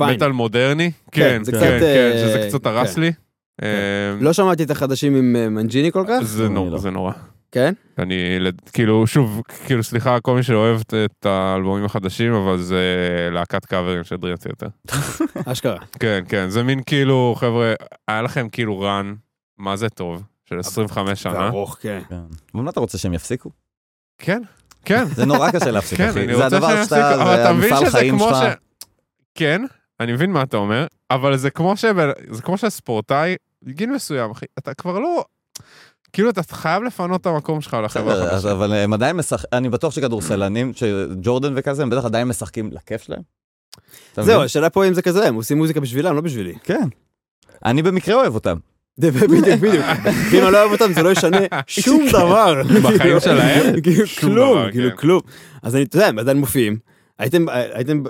[0.00, 0.90] מטאל מודרני.
[1.12, 3.00] כן, כן, כן, קצת, כן, אה, שזה קצת הרס כן.
[3.00, 3.12] לי.
[3.62, 3.68] אה,
[4.20, 6.78] לא שמעתי את החדשים עם אה, מנג'יני כל כך, זה נורא, לא.
[6.78, 7.12] זה נורא.
[7.52, 7.72] כן?
[7.98, 8.14] אני,
[8.72, 12.80] כאילו, שוב, כאילו, סליחה, כל מי שאוהב את- האלבומים החדשים, אבל זה
[13.32, 14.66] להקת קאברים של דריל תיאטר.
[15.52, 15.78] אשכרה.
[16.00, 17.74] כן, כן, זה מין כאילו, חבר'ה,
[18.08, 19.14] היה לכם כאילו רן,
[19.58, 21.32] מה זה טוב, של 25 שנה.
[21.38, 22.00] וארוך, כן.
[22.08, 22.20] כן.
[22.54, 23.50] ומה אתה רוצה שהם יפסיקו?
[24.18, 24.42] כן,
[24.84, 25.04] כן.
[25.04, 26.24] זה נורא קשה להפסיק, כן, אחי.
[26.24, 28.18] אני זה רוצה הדבר שאתה, זה אתה מבין המפעל חיים.
[28.18, 28.36] שלך.
[29.34, 29.62] כן,
[30.00, 31.84] אני מבין מה אתה אומר, אבל זה כמו ש...
[32.30, 35.24] זה כמו שהספורטאי, בגיל מסוים, אחי, אתה כבר לא...
[36.12, 38.52] כאילו, אתה חייב לפנות את המקום שלך לחברה החדשה.
[38.52, 43.22] אבל הם עדיין משחקים, אני בטוח שכדורסלנים, שג'ורדן וכזה, הם בטח עדיין משחקים לכיף שלהם.
[44.16, 44.42] זהו?
[44.42, 46.54] השאלה פה אם זה כזה, הם עושים מוזיקה בשבילם, לא בשבילי.
[46.62, 46.88] כן.
[47.64, 48.56] אני במקרה אוהב אותם.
[48.98, 49.84] בדיוק, בדיוק.
[50.34, 52.62] אם אני לא אוהב אותם, זה לא ישנה שום דבר.
[52.82, 53.74] בחיים כאילו, שלהם?
[53.82, 54.96] כאילו, כלום, כאילו כן.
[54.96, 55.20] כלום.
[55.62, 56.76] אז אני, אתה יודע, הם עדיין מופיעים.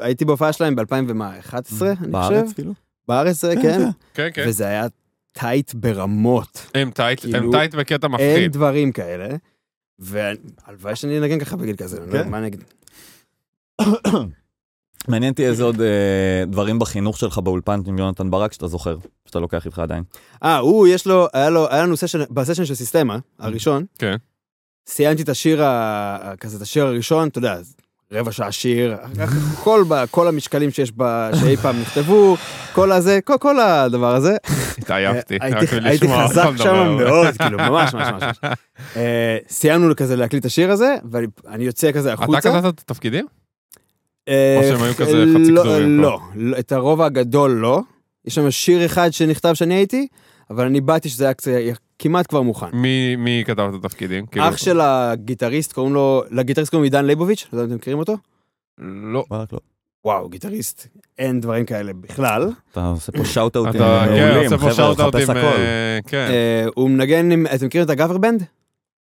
[0.00, 2.10] הייתי בהופעה שלהם ב-2011, אני חושב.
[2.10, 2.72] בארץ, כאילו?
[3.08, 3.78] בארץ, זה, כן, כן.
[3.78, 3.90] כן.
[4.14, 4.44] כן, כן.
[4.48, 4.86] וזה היה
[5.32, 6.66] tight ברמות.
[6.74, 8.52] הם tight, הם כאילו, tight בקטע אין מפחיד.
[8.52, 9.28] דברים כאלה.
[9.98, 12.30] והלוואי שאני אנגן ככה בגיל כזה, אני לא יודע, כן.
[12.30, 12.64] מה אני אגיד?
[15.08, 19.40] מעניין אותי איזה עוד אה, דברים בחינוך שלך באולפן עם יונתן ברק שאתה זוכר, שאתה
[19.40, 20.04] לוקח איתך עדיין.
[20.42, 24.16] אה, הוא, יש לו, היה לו, היה לנו סשן, בסשן של סיסטמה, הראשון, כן.
[24.86, 27.58] סיימתי את השיר, ה- כזה, את השיר הראשון, אתה יודע,
[28.12, 28.96] רבע שעה שיר,
[29.62, 31.30] כל, כל המשקלים שיש ב...
[31.40, 32.36] שאי פעם נכתבו,
[32.72, 34.36] כל הזה, כל, כל הדבר הזה.
[34.78, 35.38] התעייפתי.
[35.40, 36.96] הייתי, רק הייתי מלשמוע אותך חזק שם.
[36.98, 38.36] מאוד, כאילו, ממש, ממש, ממש.
[38.96, 42.40] אה, סיימנו כזה להקליט את השיר הזה, ואני אני יוצא כזה אתה החוצה.
[42.40, 43.26] כתבת את התפקידים?
[44.28, 47.80] אה, או שהם היו כזה חצי לא, כתובים לא, לא, את הרוב הגדול לא.
[48.24, 50.06] יש שם שיר אחד שנכתב שאני הייתי,
[50.50, 51.34] אבל אני באתי שזה היה
[52.02, 52.66] כמעט כבר מוכן.
[52.72, 54.26] מי מי כתב את התפקידים?
[54.26, 57.98] כאילו- אח של הגיטריסט קוראים לו, לגיטריסט קוראים עידן ליבוביץ', לא יודע אם אתם מכירים
[57.98, 58.16] אותו?
[59.12, 59.24] לא.
[59.30, 59.58] ברק לא.
[60.04, 60.86] וואו, גיטריסט,
[61.18, 62.50] אין דברים כאלה בכלל.
[62.72, 65.20] אתה עושה פה שאוט-אוטים אתה כן, מעולים, עושה פה חבר'ה, שאוט-אוטים.
[65.20, 65.38] חפש הכל.
[65.38, 66.26] אה, כן.
[66.30, 68.42] אה, הוא מנגן עם, אתם מכירים את הגאבר בנד?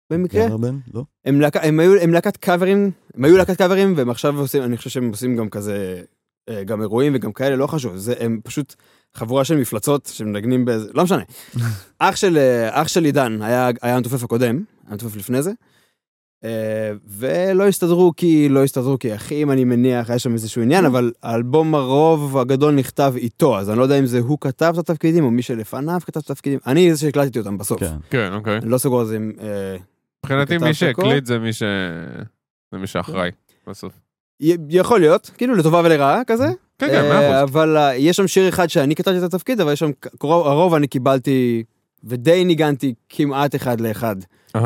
[0.10, 0.46] במקרה?
[0.48, 0.78] גבר בן?
[0.94, 1.04] לא.
[1.26, 4.78] הם להקה- הם היו הם להקת קאברים, הם היו להקת קאברים, והם עכשיו עושים, אני
[4.78, 6.02] חושב שהם עושים גם כזה,
[6.50, 8.76] אה, גם אירועים וגם כאלה, לא חשוב, זה, הם פשוט
[9.16, 11.24] חבורה של מפלצות שמנגנים באיזה, לא משנה.
[12.00, 15.52] אח של, אה, אח של עידן היה, היה המתופף הקודם, המתופף לפני זה,
[16.44, 21.12] אה, ולא הסתדרו כי, לא הסתדרו כי אחים, אני מניח, היה שם איזשהו עניין, אבל
[21.24, 25.24] האלבום הרוב הגדול נכתב איתו, אז אני לא יודע אם זה הוא כתב את התפקידים,
[25.24, 27.80] או מי שלפניו כתב את התפקידים, אני זה שהקלטתי אותם בסוף.
[27.80, 27.96] כן.
[28.10, 28.58] כן, אוקיי.
[28.58, 29.32] אני לא סגור על זה עם...
[29.42, 29.78] אה,
[30.24, 30.74] מבחינתי מי?
[30.74, 31.64] שהקליט זה מי ש...
[32.72, 33.32] זה מי שאחראי.
[33.68, 33.94] בסוף.
[34.70, 36.48] יכול להיות, כאילו לטובה ולרעה כזה.
[36.80, 37.52] כן, כן, אה, מאה אחוז.
[37.52, 39.92] אבל אה, יש שם שיר אחד שאני כתבתי את התפקיד, אבל יש שם,
[40.24, 41.64] הרוב אני קיבלתי,
[42.04, 44.16] ודי ניגנתי כמעט אחד לאחד.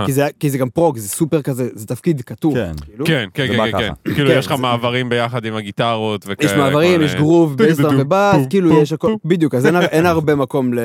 [0.06, 2.54] כי זה, כי זה גם prog, זה סופר כזה, זה תפקיד כתוב.
[2.56, 2.72] כן.
[2.86, 3.06] כאילו.
[3.06, 4.14] כן, כן, כן, כן, כן.
[4.14, 6.52] כאילו כן, יש לך מעברים ביחד עם הגיטרות וכאלה.
[6.52, 9.14] יש מעברים, יש גרוב, טו- בייס טו- דראם טו- ובאס, כאילו יש הכל.
[9.26, 10.80] בדיוק, אז אין הרבה מקום ל...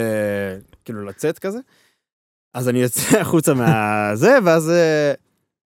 [0.84, 1.58] כאילו לצאת כזה.
[2.54, 5.12] אז אני יוצא החוצה מהזה, ואז אה,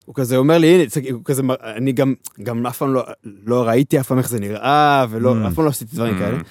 [0.06, 2.14] הוא כזה אומר לי, הנה, הוא כזה, אני גם,
[2.44, 3.04] גם אף פעם לא,
[3.46, 5.48] לא ראיתי אף פעם איך זה נראה, ולא, Mm.
[5.48, 6.38] אף פעם לא עשיתי דברים כאלה.
[6.40, 6.44] Mm.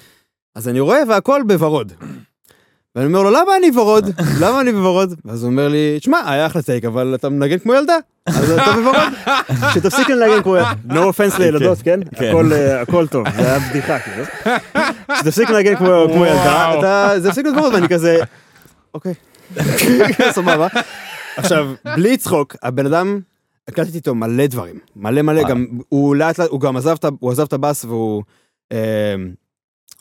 [0.55, 1.93] אז אני רואה והכל בוורוד.
[2.95, 4.09] ואני אומר לו, למה אני ורוד?
[4.41, 5.13] למה אני בוורוד?
[5.25, 8.71] ואז הוא אומר לי, תשמע, היה אחלה טייק, אבל אתה מנגן כמו ילדה, אז אתה
[8.71, 9.13] בוורוד.
[9.73, 10.71] שתפסיק לנגן כמו ילדה.
[10.89, 11.99] no offense לילדות, כן?
[12.15, 12.29] כן.
[12.29, 14.23] הכל, אה, הכל טוב, זה היה בדיחה, כאילו.
[15.19, 18.19] שתפסיק לנגן כמו ילדה, זה הפסיק להיות וורוד, ואני כזה,
[18.93, 19.13] אוקיי.
[20.35, 20.67] סבבה.
[21.37, 23.19] עכשיו, בלי צחוק, הבן אדם,
[23.67, 25.49] הקלטתי איתו מלא דברים, מלא מלא.
[25.49, 28.23] גם, הוא לאט לאט, הוא גם עזב את הוא עזב את הבאס והוא...
[28.71, 29.15] אה,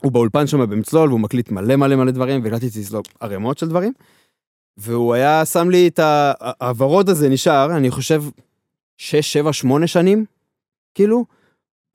[0.00, 3.92] הוא באולפן שם במצלול והוא מקליט מלא מלא מלא דברים והקלטתי אצלו ערימות של דברים.
[4.76, 8.22] והוא היה שם לי את ה- הוורוד הזה נשאר אני חושב
[8.98, 10.24] 6 7 8 שנים
[10.94, 11.24] כאילו.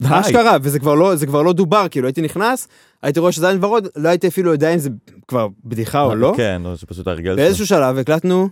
[0.02, 2.68] מה שקרה וזה כבר לא זה כבר לא דובר כאילו הייתי נכנס
[3.02, 4.90] הייתי רואה שזה עדיין ורוד לא הייתי אפילו יודע אם זה
[5.28, 6.34] כבר בדיחה או לא.
[6.36, 7.36] כן, או שפשוט הרגלת.
[7.36, 8.48] באיזשהו שלב הקלטנו.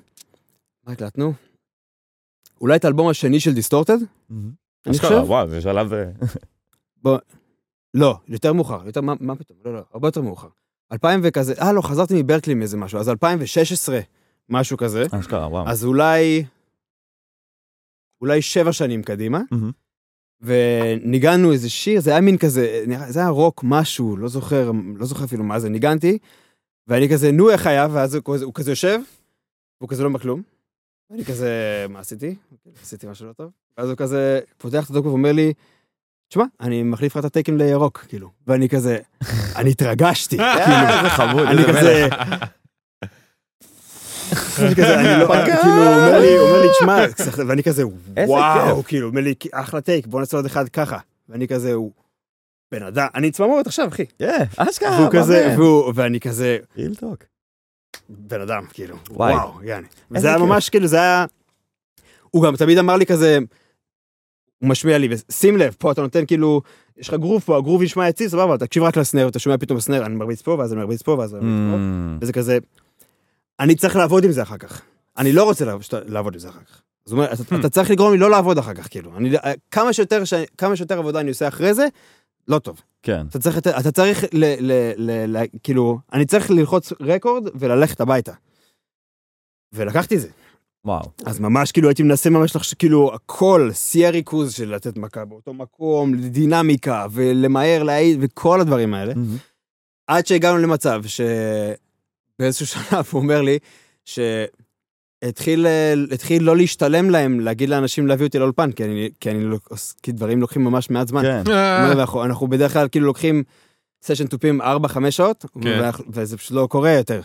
[0.87, 1.33] מה הקלטנו?
[2.61, 3.99] אולי את האלבום השני של דיסטורטד?
[4.87, 5.23] אני חושב.
[5.27, 5.93] וואו, זה שלב...
[5.93, 7.17] אה,
[7.95, 9.59] לא, יותר מאוחר, יותר, מה, מה פתאום?
[9.65, 10.49] לא, לא, הרבה יותר מאוחר.
[10.93, 14.01] 2000 וכזה, אה לא, חזרתי מברקלי מאיזה משהו, אז 2016,
[14.49, 15.69] משהו כזה, אשכרה, וואו.
[15.69, 16.45] אז אולי,
[18.21, 19.71] אולי שבע שנים קדימה, מהמם.
[20.41, 25.25] וניגענו איזה שיר, זה היה מין כזה, זה היה רוק משהו, לא זוכר, לא זוכר
[25.25, 26.19] אפילו מה זה, ניגנתי,
[26.87, 29.01] ואני כזה, נו איך היה, ואז הוא כזה, הוא כזה יושב,
[29.81, 30.43] והוא כזה לא אומר כלום.
[31.11, 31.51] ואני כזה,
[31.89, 32.35] מה עשיתי?
[32.83, 33.51] עשיתי משהו לא טוב.
[33.79, 35.53] ואז הוא כזה פותח את הדוקו ואומר לי,
[36.29, 38.31] תשמע, אני מחליף לך את התקן לירוק, כאילו.
[38.47, 38.99] ואני כזה,
[39.57, 40.89] אני התרגשתי, כאילו.
[40.97, 42.09] איזה חמוד, אני כזה...
[44.59, 46.97] אני כזה, אני לא, כאילו, הוא אומר לי, הוא אומר לי, תשמע,
[47.47, 47.83] ואני כזה,
[48.27, 48.83] וואו.
[48.85, 50.99] כאילו, אומר לי, אחלה טייק, בוא נעשה עוד אחד ככה.
[51.29, 51.93] ואני כזה, הוא...
[52.73, 54.07] בן אדם, אני צמרמורת עכשיו, אחי.
[54.19, 55.57] כן, אשכרה, והוא כזה,
[55.95, 57.25] ואני כזה, ריל טוק.
[58.09, 59.35] בן אדם, כאילו, וואי.
[59.35, 59.87] וואו, יעני.
[60.17, 60.39] זה היה.
[60.39, 61.27] ממש, כאילו, זה היה...
[62.31, 63.39] הוא גם תמיד אמר לי כזה,
[64.59, 66.61] הוא משמיע לי, שים לב, פה אתה נותן כאילו,
[66.97, 70.07] יש לך גרוב פה, הגרוב נשמע יציב, סבבה, תקשיב רק לסנר, אתה שומע פתאום סנר,
[70.07, 72.19] אני מרביץ פה, ואז אני מרביץ פה, ואז אני מרביץ פה, מהמם.
[72.21, 72.59] וזה כזה,
[73.61, 74.83] אני צריך לעבוד עם זה אחר כך.
[75.19, 76.81] אני לא רוצה לעבוד- עם זה אחר כך.
[77.05, 79.17] זאת אומרת, אתה- אתה צריך לגרום לי לא לעבוד אחר כך, כאילו.
[79.17, 79.31] אני,
[79.71, 80.23] כמה שיותר,
[80.59, 81.87] כמה שיותר עבודה אני עושה אחרי זה,
[82.49, 82.81] לא טוב.
[83.07, 83.27] כן.
[83.31, 88.33] אתה צריך, אתה צריך ל, ל, ל, ל, כאילו, אני צריך ללחוץ רקורד וללכת הביתה.
[89.73, 90.29] ולקחתי זה.
[90.85, 91.11] וואו.
[91.27, 95.55] אז ממש כאילו הייתי מנסה ממש לחשוב, כאילו, הכל, שיא הריכוז של לתת מכה באותו
[95.55, 99.15] מקום, דינמיקה, ולמהר, להעיד, וכל הדברים האלה.
[99.15, 99.37] מהמם.
[100.07, 103.59] עד שהגענו למצב שבאיזשהו שלב הוא אומר לי
[104.05, 104.66] שהתחיל
[105.25, 105.67] התחיל
[106.41, 109.69] לא להשתלם להם להגיד לאנשים להביא אותי לאולפן, כי, אני, כי, אני, לוק-
[110.03, 111.23] כי דברים לוקחים ממש מעט זמן.
[111.23, 111.43] כן.
[111.47, 113.43] הוא אומר, אנחנו, אנחנו בדרך כלל כאילו לוקחים
[114.03, 114.65] סשן תופים 4-5
[115.11, 115.69] שעות, כן.
[115.81, 117.21] ואנחנו- וזה פשוט לא קורה יותר.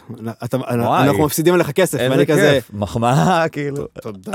[0.46, 1.08] אתה, וואי.
[1.08, 2.72] אנחנו מפסידים עליך כסף, איזה ואני כזה, כיף.
[2.74, 3.88] מחמאה, כאילו.
[4.02, 4.32] תודה.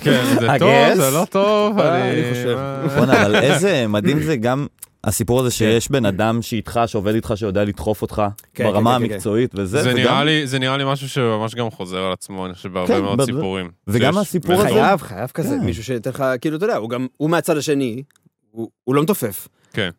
[0.00, 0.94] כן, זה טוב.
[0.94, 2.56] זה לא טוב, אה, אני חושב.
[2.58, 4.66] אה, בואנה, אבל איזה מדהים זה גם,
[5.04, 8.22] הסיפור הזה שיש בן אדם שאיתך, שעובד איתך, שיודע לדחוף אותך
[8.54, 9.14] כן, ברמה כן, כן, כן.
[9.14, 12.46] המקצועית וזה, זה וגם- נראה לי, זה נראה לי משהו שממש גם חוזר על עצמו,
[12.46, 13.70] אני חושב, בהרבה כן, מאוד בזה- סיפורים.
[13.86, 15.64] וגם שיש- הסיפור הזה- חייב, חייב כזה, כן.
[15.64, 18.02] מישהו שייתן לך, כאילו, אתה יודע, הוא גם, הוא מהצד השני,
[18.50, 19.48] הוא הוא לא מתופף.
[19.72, 19.90] כן.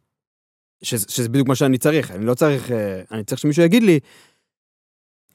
[0.84, 4.00] שזה שזה בדיוק מה שאני צריך, אני לא צריך, אה, אני צריך שמישהו יגיד לי,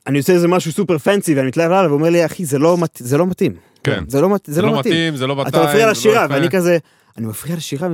[0.06, 2.76] אני עושה איזה משהו סופר פנסי ואני מתלהב עליו, והוא אומר לי, אחי, זה לא
[2.78, 3.52] מת- זה לא מתאים.
[3.84, 4.04] כן.
[4.08, 4.94] זה לא מת- זה זה לא לא מתאים.
[4.94, 5.48] מתאים, זה לא בטיים.
[5.48, 6.34] אתה מפריע זה לא לשירה, יפה.
[6.34, 6.78] ואני כזה,
[7.18, 7.88] אני מפריע לשירה,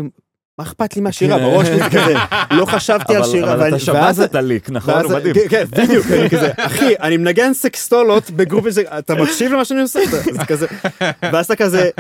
[0.63, 1.39] מה אכפת לי מהשירה?
[1.39, 1.45] כן.
[1.45, 2.15] בראש שלי זה כזה,
[2.51, 4.95] לא חשבתי על שירה, אבל ואני- אתה שמעת את הליק, נכון?
[5.05, 5.35] הוא מדהים.
[5.35, 9.81] כן, כן, בדיוק, אני כזה, אחי, אני מנגן סקסטולות בגרופ הזה, אתה מקשיב למה שאני
[9.83, 10.01] עושה?
[10.33, 10.67] זה כזה,
[11.23, 11.91] ואז אתה כזה,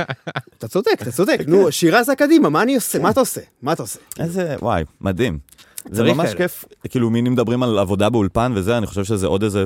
[0.58, 2.98] אתה צודק, אתה צודק, נו, שירה זה קדימה, מה אני עושה?
[2.98, 3.40] מה אתה עושה?
[3.62, 3.98] מה אתה עושה?
[4.20, 5.38] איזה, וואי, מדהים.
[5.90, 6.34] זה ממש.
[6.34, 9.64] כיף, כאילו מינים מדברים על עבודה באולפן וזה, אני חושב שזה עוד איזה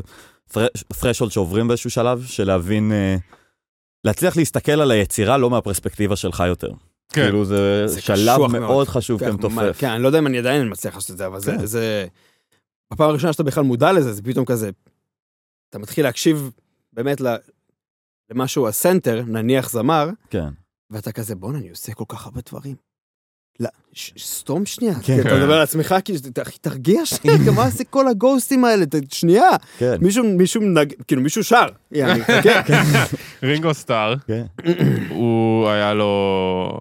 [0.95, 3.17] threshold שעוברים באיזשהו שלב, של להבין, אה,
[4.05, 6.71] להצליח להסתכל על היצירה לא מהפרספקטיבה שלך יותר.
[7.13, 7.23] כן.
[7.23, 8.89] כאילו זה זה שלב מאוד מאוד.
[8.89, 9.77] חשוב כן, כמתופף.
[9.79, 11.67] כן, אני לא יודע אם אני עדיין מצליח לעשות את זה, אבל זה, כן.
[11.67, 12.07] זה,
[12.93, 14.71] בפעם הראשונה שאתה בכלל מודע לזה, זה פתאום כזה,
[15.71, 16.51] אתה מתחיל להקשיב
[16.93, 17.21] באמת
[18.31, 20.49] למשהו הסנטר, נניח זמר, כן.
[20.91, 22.77] ואתה כזה, בואנה, אני עושה כל כך הרבה דברים.
[23.61, 24.95] לא, ש- סתום שנייה.
[25.03, 25.21] כן.
[25.21, 25.37] אתה כן.
[25.37, 26.19] מדבר על עצמך, כאילו,
[26.61, 28.85] תרגיע שנייה, מה זה כל הגוסטים האלה?
[29.11, 29.51] שנייה.
[29.79, 29.97] כן.
[30.01, 30.93] מישהו, מישהו, נג...
[31.07, 31.67] כאילו, מישהו שר.
[32.27, 32.73] חכה.
[33.43, 34.45] רינגו סטאר, כן.
[35.09, 36.81] הוא היה לו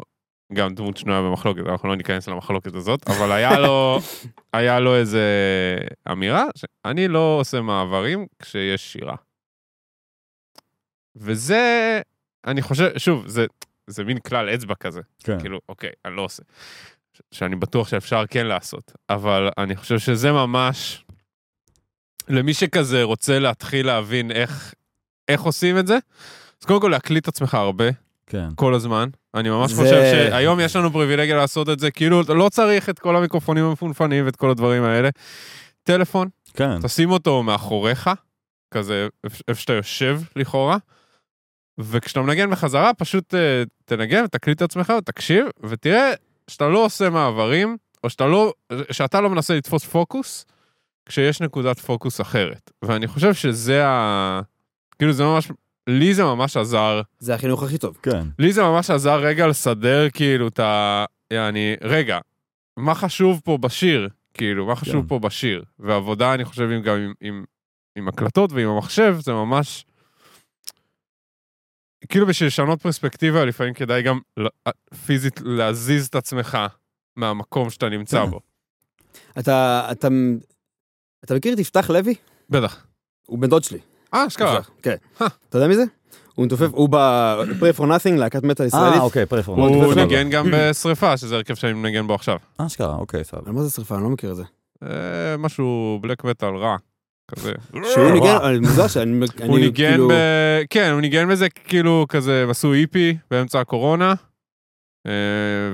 [0.56, 4.00] גם דמות שנויה במחלוקת, אנחנו לא ניכנס למחלוקת הזאת, אבל היה לו,
[4.54, 5.24] היה לו איזה
[6.12, 9.16] אמירה, שאני לא עושה מעברים כשיש שירה.
[11.16, 12.02] וזה,
[12.48, 13.46] אני חושב, שוב, זה,
[13.88, 15.40] זה מין כלל אצבע כזה, כן.
[15.40, 16.44] כאילו, אוקיי, אני לא עושה.
[17.14, 21.06] ש- שאני בטוח שאפשר כן לעשות, אבל אני חושב שזה ממש,
[22.30, 24.74] למי שכזה רוצה להתחיל להבין איך,
[25.28, 25.98] איך עושים את זה,
[26.62, 27.86] אז קודם כל להקליט את עצמך הרבה,
[28.28, 28.48] כן.
[28.56, 29.10] כל הזמן.
[29.36, 33.00] אני ממש זה- חושב שהיום יש לנו פריבילגיה לעשות את זה, כאילו, לא צריך את
[33.00, 35.10] כל המיקרופונים המפונפנים ואת כל הדברים האלה.
[35.84, 36.82] טלפון, כן.
[36.82, 38.10] תשים אותו מאחוריך,
[38.74, 40.78] כזה איפ- איפה שאתה יושב לכאורה,
[41.80, 46.12] וכשאתה מנגן בחזרה, פשוט אה, תנגן ותקליט את עצמך ותקשיב, ותראה
[46.48, 48.54] שאתה לא עושה מעברים, או שאתה לא,
[48.92, 50.46] שאתה לא מנסה לתפוס פוקוס,
[51.06, 52.72] כשיש נקודת פוקוס אחרת.
[52.82, 54.42] ואני חושב שזה ה...
[55.00, 55.52] כאילו זה ממש,
[55.88, 57.98] לי זה ממש עזר זה החינוך הכי טוב.
[58.04, 58.28] כן.
[58.40, 61.06] לי זה ממש עזר רגע לסדר כאילו את ה...
[61.34, 62.20] יעני, רגע,
[62.78, 64.10] מה חשוב פה בשיר?
[64.34, 65.08] כאילו, מה חשוב כן.
[65.08, 65.64] פה בשיר?
[65.80, 67.46] ועבודה, אני חושב, עם, גם עם, עם,
[67.96, 69.86] עם הקלטות ועם המחשב, זה ממש...
[72.10, 74.70] כאילו בשביל לשנות פרספקטיבה, לפעמים כדאי גם ל-
[75.06, 76.58] פיזית להזיז את עצמך
[77.16, 78.32] מהמקום שאתה נמצא כן.
[78.32, 78.40] בו.
[79.40, 80.08] אתה, אתה,
[81.24, 82.16] אתה מכיר את יפתח לוי?
[82.50, 82.86] בטח.
[83.26, 83.80] הוא בן דוד שלי.
[84.16, 84.60] אה, אשכרה.
[84.82, 84.96] כן.
[85.22, 85.28] אה.
[85.50, 85.84] אתה יודע מי זה?
[86.36, 88.98] הוא מתופף, הוא ב-Pray for Nothing, להקת מטאל ישראלית.
[88.98, 89.66] אה, אוקיי, פרפורמנט.
[89.68, 92.38] הוא הוא מתופף ניגן גם בשריפה, שזה הרכב שאני מנגן בו עכשיו.
[92.58, 93.44] אשכרה, אוקיי, סבבה.
[93.46, 93.96] אבל מה זה שרפה?
[93.96, 94.44] אני לא מכיר את זה.
[94.84, 96.76] אה, משהו בלק מטאל רע,
[97.28, 97.52] כזה.
[97.94, 99.20] שהוא ניגן, אני מוזר שאני...
[99.20, 100.14] הוא אני ניגן כאילו- ב...
[100.70, 104.14] כן, הוא ניגן בזה כאילו כזה, הם עשו EP באמצע הקורונה,
[105.08, 105.12] אה,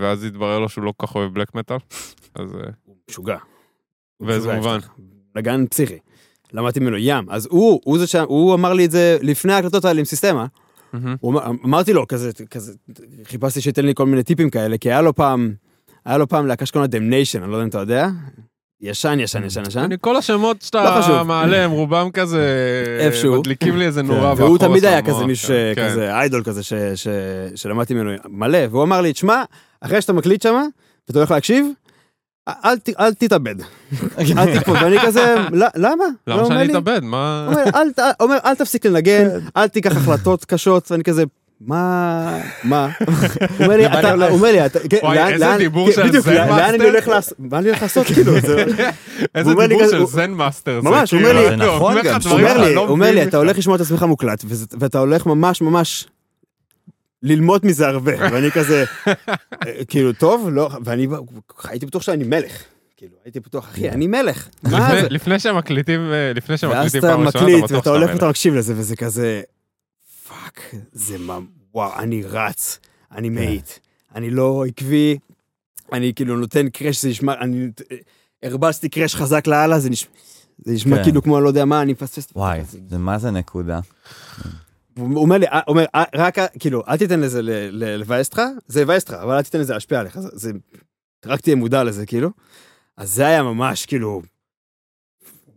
[0.02, 1.78] ואז התברר לו שהוא לא כל כך אוהב black metal,
[2.36, 2.56] אז...
[2.56, 3.38] אה, הוא משוגע.
[4.18, 4.78] הוא באיזה מובן?
[5.36, 5.98] נגן פסיכי.
[6.54, 7.26] למדתי ממנו ים.
[7.30, 8.16] אז הוא, הוא זה ש...
[8.16, 10.46] הוא אמר לי את זה לפני ההקלטות האלה עם סיסטמה.
[11.20, 12.74] הוא אמר, אמרתי לו כזה, כזה,
[13.26, 15.54] חיפשתי שייתן לי כל מיני טיפים כאלה, כי היה לו פעם,
[16.06, 18.08] היה לו פעם להקה שקוראים לה Damnation, אני לא יודע אם אתה יודע.
[18.82, 19.88] ישן, ישן, ישן, ישן.
[20.02, 21.22] כל השמות לא שאתה חשוב.
[21.24, 22.46] מעלה הם רובם כזה...
[23.00, 23.40] איפשהו.
[23.40, 25.02] מדליקים לי איזה נורה והוא תמיד היה.
[25.02, 25.90] כזה מישהו, כן, ש- כן.
[25.90, 27.08] כזה איידול כזה, ש- ש-
[27.56, 29.44] שלמדתי ממנו מלא, והוא אמר לי, תשמע,
[29.82, 30.64] אחרי שאתה מקליט שמה,
[31.08, 31.66] ואתה הולך להקשיב,
[32.50, 33.56] אל ת- אל תתאבד.
[34.38, 36.04] אל תקפוץ, ואני כזה, "ל- למה?
[36.28, 37.00] למה לא, שאני לי- אתאבד?
[37.04, 37.46] מה...
[37.48, 37.88] הוא אומר, "אל
[38.20, 39.28] אומר, אל תפסיק לנגן,
[39.58, 41.24] אל תיקח החלטות קשות, ואני כזה,
[41.62, 42.90] מה, מה?
[43.08, 43.16] הוא
[43.66, 45.94] אומר לי, אתה, הולך?" הוא אומר לי, אתה, כן, וואי, לאן- איזה לאן- דיבור כן,
[45.96, 46.90] של בדיוק, זן לאן לאן אני מאסטר.
[46.90, 48.66] הולך לעשות, מה אני הולך לעשות, כאילו, זה-
[49.36, 50.80] איזה הוא אומר לי דיבור של זן master.
[50.84, 51.34] זה ממש, הוא אומר
[52.62, 53.38] לי- הוא אומר לי, לא אתה.
[53.38, 54.46] הולך לשמוע את עצמך מוקלט,
[54.80, 56.08] ואתה הולך ממש ממש
[57.24, 61.08] ללמוד מזה הרבה, ואני כזה, אה, כאילו, טוב, לא, ואני
[61.64, 62.64] הייתי בטוח שאני מלך.
[62.98, 64.50] כאילו, הייתי בטוח, אחי, אני מלך.
[64.64, 65.10] לפני-?
[65.10, 68.10] לפני שמקליטים, אה, לפני ואז שמקליטים אתה פעם ראשונה, מקליט, אתה בטוח ואתה שאתה הולך
[68.10, 68.16] מלך.
[68.16, 69.42] ואתה מקשיב לזה, וזה כזה,
[70.28, 70.62] פאק,
[70.94, 71.40] זה מה,
[71.74, 72.80] וואו, אני רץ,
[73.12, 73.70] אני מאיט,
[74.16, 75.18] אני לא עקבי,
[75.94, 77.70] אני כאילו נותן קרש, זה נשמע, אני
[78.44, 80.12] הרבצתי קרש חזק לאללה, זה נשמע...
[80.66, 81.04] זה נשמע כן.
[81.04, 82.28] כאילו כמו אני לא יודע מה, אני מפספס.
[82.36, 83.80] וואי, זה מה זה נקודה.
[84.98, 87.40] הוא אומר לי, אה, אומר, אה, רק, כאילו, אל תיתן לזה
[87.72, 90.52] לבאס אותך, זה יבאס אותך, אבל אל תיתן לזה להשפיע עליך, זה, זה,
[91.26, 92.30] רק תהיה מודע לזה, כאילו.
[92.98, 94.22] אז זה היה ממש, כאילו,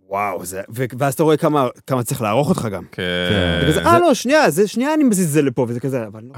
[0.08, 2.84] וואו, זה, ו- ואז אתה רואה כמה, כמה צריך לערוך אותך גם.
[2.92, 3.02] כן.
[3.68, 6.34] וכזה, אה, לא, שנייה, זה, שנייה אני מזיז את זה לפה, וזה כזה, אבל לא.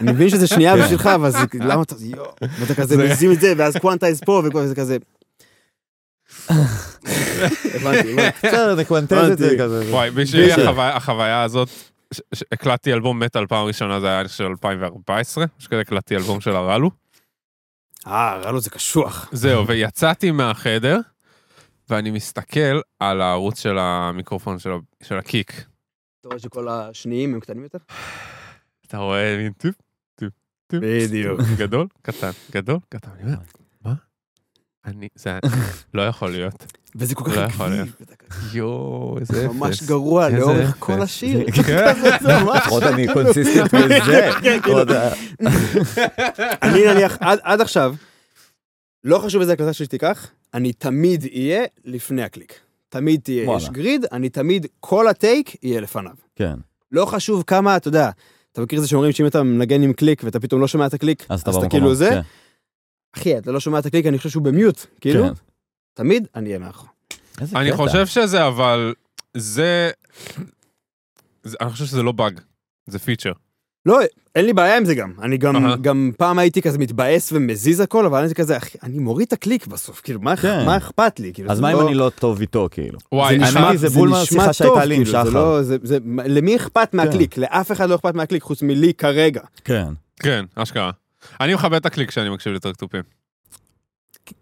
[0.00, 3.40] אני מבין שזה שנייה בשבילך, אבל זה, למה אתה, יואו, ואתה כזה זה- מזיז את
[3.40, 4.96] זה, ואז quantize פה, וזה כזה.
[6.48, 8.16] הבנתי, הבנתי.
[8.48, 9.56] בסדר, נקוונטז את זה.
[9.58, 9.84] כזה.
[9.90, 10.52] וואי, בשבילי.
[10.78, 11.68] החוויה- הזאת,
[12.52, 16.90] הקלטתי אלבום מטאל פעם ראשונה, זה היה אני חושב 2014, שכזה הקלטתי אלבום של הרלו.
[18.06, 19.28] אה, רלו זה קשוח.
[19.32, 20.98] זהו, ויצאתי מהחדר,
[21.88, 24.56] ואני מסתכל על הערוץ של המיקרופון
[25.02, 25.52] של ה kick.
[26.20, 27.78] אתה רואה שכל השניים הם קטנים יותר?
[28.86, 29.74] אתה רואה מין טיפ,
[30.16, 30.30] טיפ,
[30.66, 30.80] טיפ.
[30.82, 31.40] בדיוק.
[31.56, 33.10] גדול, קטן, גדול, קטן.
[34.86, 35.38] אני זה
[35.94, 36.64] לא יכול להיות.
[36.96, 37.88] וזה כל כך לא יכול עקבי, להיות.
[38.52, 39.54] יואו, איזה אפס.
[39.54, 40.76] ממש גרוע לאורך.
[40.78, 41.50] כל השיר.
[41.50, 41.94] כן.
[42.22, 44.30] זה ממש- לפחות אני consistent בזה.
[44.42, 44.78] כן, כאילו.
[44.78, 45.12] עוד ה-
[46.62, 47.94] אני נניח, עד עכשיו,
[49.04, 52.54] לא חשוב איזה הקלטה שלי תיקח, אני תמיד אהיה לפני הקליק.
[52.88, 53.56] תמיד תהיה.
[53.56, 56.12] יש grid, אני תמיד, כל ה take יהיה לפניו.
[56.36, 56.54] כן,
[56.92, 58.10] לא חשוב כמה, אתה יודע,
[58.52, 60.94] אתה מכיר את זה שאומרים שאם אתה מנגן עם קליק ואתה פתאום לא שומע את
[60.94, 61.68] הקליק, אז אתה.
[61.70, 62.20] כאילו זה, כן,
[63.16, 65.32] אחי, אתה לא שומע את הקליק, אני חושב שהוא ב mute, כאילו, כן.
[65.94, 66.88] תמיד אני אהיה מאחור.
[67.40, 67.76] אני קטע.
[67.76, 68.94] חושב שזה, אבל
[69.36, 69.90] זה...
[71.44, 72.40] זה- אני חושב שזה לא באג,
[72.86, 73.32] זה feature.
[73.86, 73.98] לא,
[74.34, 75.12] אין לי בעיה עם זה גם.
[75.22, 75.76] אני גם, אהה.
[75.76, 79.32] גם פעם הייתי כזה מתבאס ומזיז הכל, אבל אני זה כזה, אחי, אני מוריד את
[79.32, 80.66] הקליק בסוף, כאילו, מה, כן.
[80.66, 81.32] מה אכפת לי?
[81.34, 82.98] כאילו, אז זה מה אם לא- אני לא טוב איתו, כאילו?
[83.12, 85.30] וואי, זה אני- נשמע, זה זה בול נשמע מהשיחה טוב, שהייתה לי עם כאילו, זה
[85.30, 85.38] שחר.
[85.44, 87.38] לא, זה, זה, למי אכפת מהקליק?
[87.38, 89.40] לאף אחד לא אכפת מהקליק חוץ מלי כרגע.
[89.64, 89.86] כן.
[90.20, 90.90] כן, אשכרה.
[91.40, 93.02] אני מכבד את הקליק כשאני מקשיב לטרק תופים.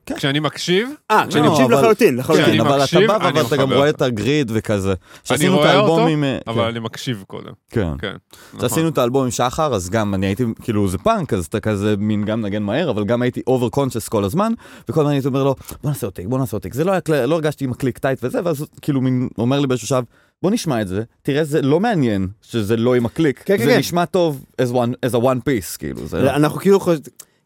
[0.07, 0.17] כן.
[0.17, 2.45] כשאני מקשיב, אה, כשאני לא, מקשיב לחלוטין, לחלוטין.
[2.45, 3.91] כן, אבל אתה בא אני אבל אתה גם רואה.
[3.91, 4.93] את הגריד וכזה.
[4.93, 6.07] את רואה אותו.
[6.47, 7.53] אבל כן, אני מקשיב קודם.
[7.71, 7.89] כן.
[7.99, 8.15] כן.
[8.59, 8.93] כשעשינו נכון.
[8.93, 12.25] את האלבום עם שחר, אז גם אני הייתי, כאילו זה פאנק, אז אתה כזה מין
[12.25, 14.53] גם נגן מהר, אבל גם הייתי over conscious כל הזמן,
[14.89, 16.75] וכל הזמן הייתי אומר לו, בוא נעשה take, בוא נעשה take.
[16.75, 16.93] זה לא
[17.27, 20.05] לא הרגשתי עם הקליק tight וזה, ואז כאילו מין אומר לי באיזשהו שלב,
[20.43, 23.71] בוא נשמע את זה, תראה זה לא מעניין שזה לא עם הקליק, כן, כן, זה
[23.71, 23.79] כן.
[23.79, 26.37] נשמע טוב as one, as a one piece, כאילו, זה...
[26.37, 27.03] אנחנו כאילו חושבים,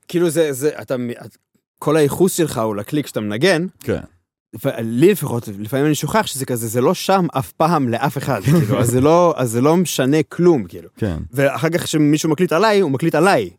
[0.09, 0.97] כאילו זה, זה, אתה,
[1.79, 4.01] כל הייחוס שלך הוא לקליק שאתה מנגן, כן.
[4.79, 8.81] לי לפחות, לפעמים אני שוכח שזה כזה, זה לא שם אף פעם לאף אחד, כאילו,
[8.81, 10.89] אז זה לא, אז זה לא משנה כלום, כאילו.
[10.97, 11.17] כן.
[11.33, 13.51] ואחר כך כשמישהו מקליט עליי, הוא מקליט עליי.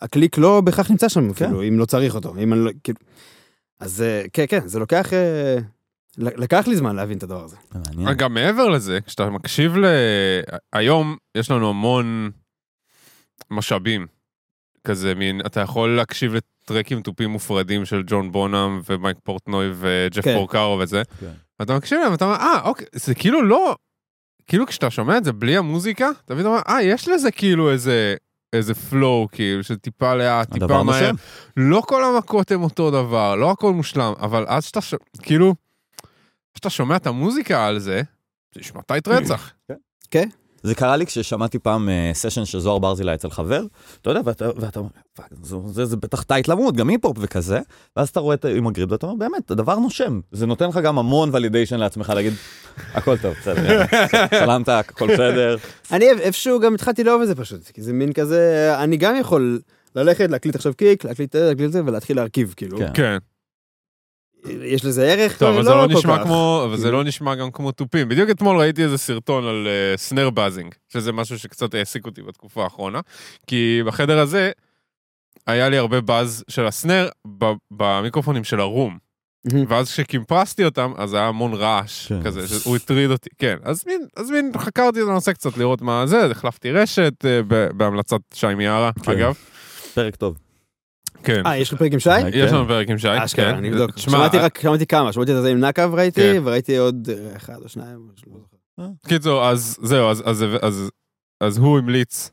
[0.00, 1.44] הקליק לא בהכרח נמצא שם, כן.
[1.46, 2.98] כאילו, אם לא צריך אותו, אם אני לא, כאילו...
[3.80, 5.58] אז אה, כן, כן, זה לוקח, אה,
[6.18, 7.56] לקח לי זמן להבין את הדבר הזה.
[8.16, 9.84] גם מעבר לזה, כשאתה מקשיב ל...
[10.72, 12.30] היום יש לנו המון
[13.50, 14.06] משאבים.
[14.86, 20.34] כזה מין, אתה יכול להקשיב לטרקים תופים מופרדים של ג'ון בונאם ומייק פורטנוי וג'ף כן.
[20.34, 21.02] פורקארו וזה.
[21.20, 21.32] כן.
[21.60, 23.76] ואתה מקשיב להם, ואתה אומר, אה, אוקיי, זה כאילו לא...
[24.46, 28.14] כאילו כשאתה שומע את זה בלי המוזיקה, אתה פתאום אומר, אה, יש לזה כאילו איזה...
[28.52, 31.10] איזה flow כאילו של טיפה לאט, טיפה מהר.
[31.56, 34.94] לא כל המכות הם אותו דבר, לא הכל מושלם, אבל אז שאתה, ש...
[35.22, 35.54] כאילו,
[36.56, 38.02] כשאתה שומע את המוזיקה על זה,
[38.54, 39.52] זה נשמע tight רצח.
[40.62, 43.62] זה קרה לי כששמעתי פעם סשן של זוהר ברזילה אצל חבר,
[44.02, 47.60] אתה יודע, ואתה אומר, "fuck, זה, זה, זה בטח tight למות, גם היפ-הופ וכזה,
[47.96, 50.98] ואז אתה רואה את עם הגריד ואתה אומר, באמת, הדבר נושם, זה נותן לך גם
[50.98, 52.32] המון ולידיישן לעצמך להגיד,
[52.94, 53.82] הכל טוב, בסדר,
[54.30, 55.56] שלמת, הכל בסדר,
[55.92, 59.60] אני איפשהו גם התחלתי לאהוב את זה פשוט, כי זה מין כזה, אני גם יכול
[59.94, 62.78] ללכת, להקליט עכשיו קיק, להקליט זה, להקליט זה, ולהתחיל להרכיב, כאילו.
[62.94, 63.18] כן.
[64.64, 65.38] יש לזה ערך?
[65.38, 66.22] טוב, אבל זה לא כל נשמע.
[66.22, 66.90] כמו, אבל זה.
[66.90, 68.08] לא נשמע גם כמו תופים.
[68.08, 73.00] בדיוק אתמול ראיתי איזה סרטון על סנר בזינג, שזה משהו שקצת העסיק אותי בתקופה האחרונה,
[73.46, 74.50] כי בחדר הזה
[75.46, 77.08] היה לי הרבה באז של הסנר
[77.70, 78.98] במיקרופונים של הרום.
[79.68, 82.22] ואז כשקימפרסתי אותם, אז היה המון רעש כן.
[82.22, 83.56] כזה, שהוא הטריד אותי, כן.
[83.62, 87.40] אז מין, אז מין חקרתי את הנושא קצת לראות מה זה, החלפתי רשת אה,
[87.72, 89.12] בהמלצת שי מיארה, כן.
[89.12, 89.34] אגב.
[89.94, 90.36] פרק טוב.
[91.22, 91.46] כן.
[91.46, 92.10] אה, יש לך פרק עם שי?
[92.10, 92.56] אה, יש כן.
[92.56, 93.54] לנו פרק עם שי, כן.
[93.54, 93.98] אני אבדוק.
[93.98, 96.40] שמעתי רק, שמעתי כמה, שמעתי את זה עם נקב ראיתי, כן.
[96.44, 98.08] וראיתי עוד אה, אחד או שניים.
[98.78, 98.88] זוכר.
[99.08, 100.10] קיצור, אז זהו,
[101.40, 102.30] אז, הוא המליץ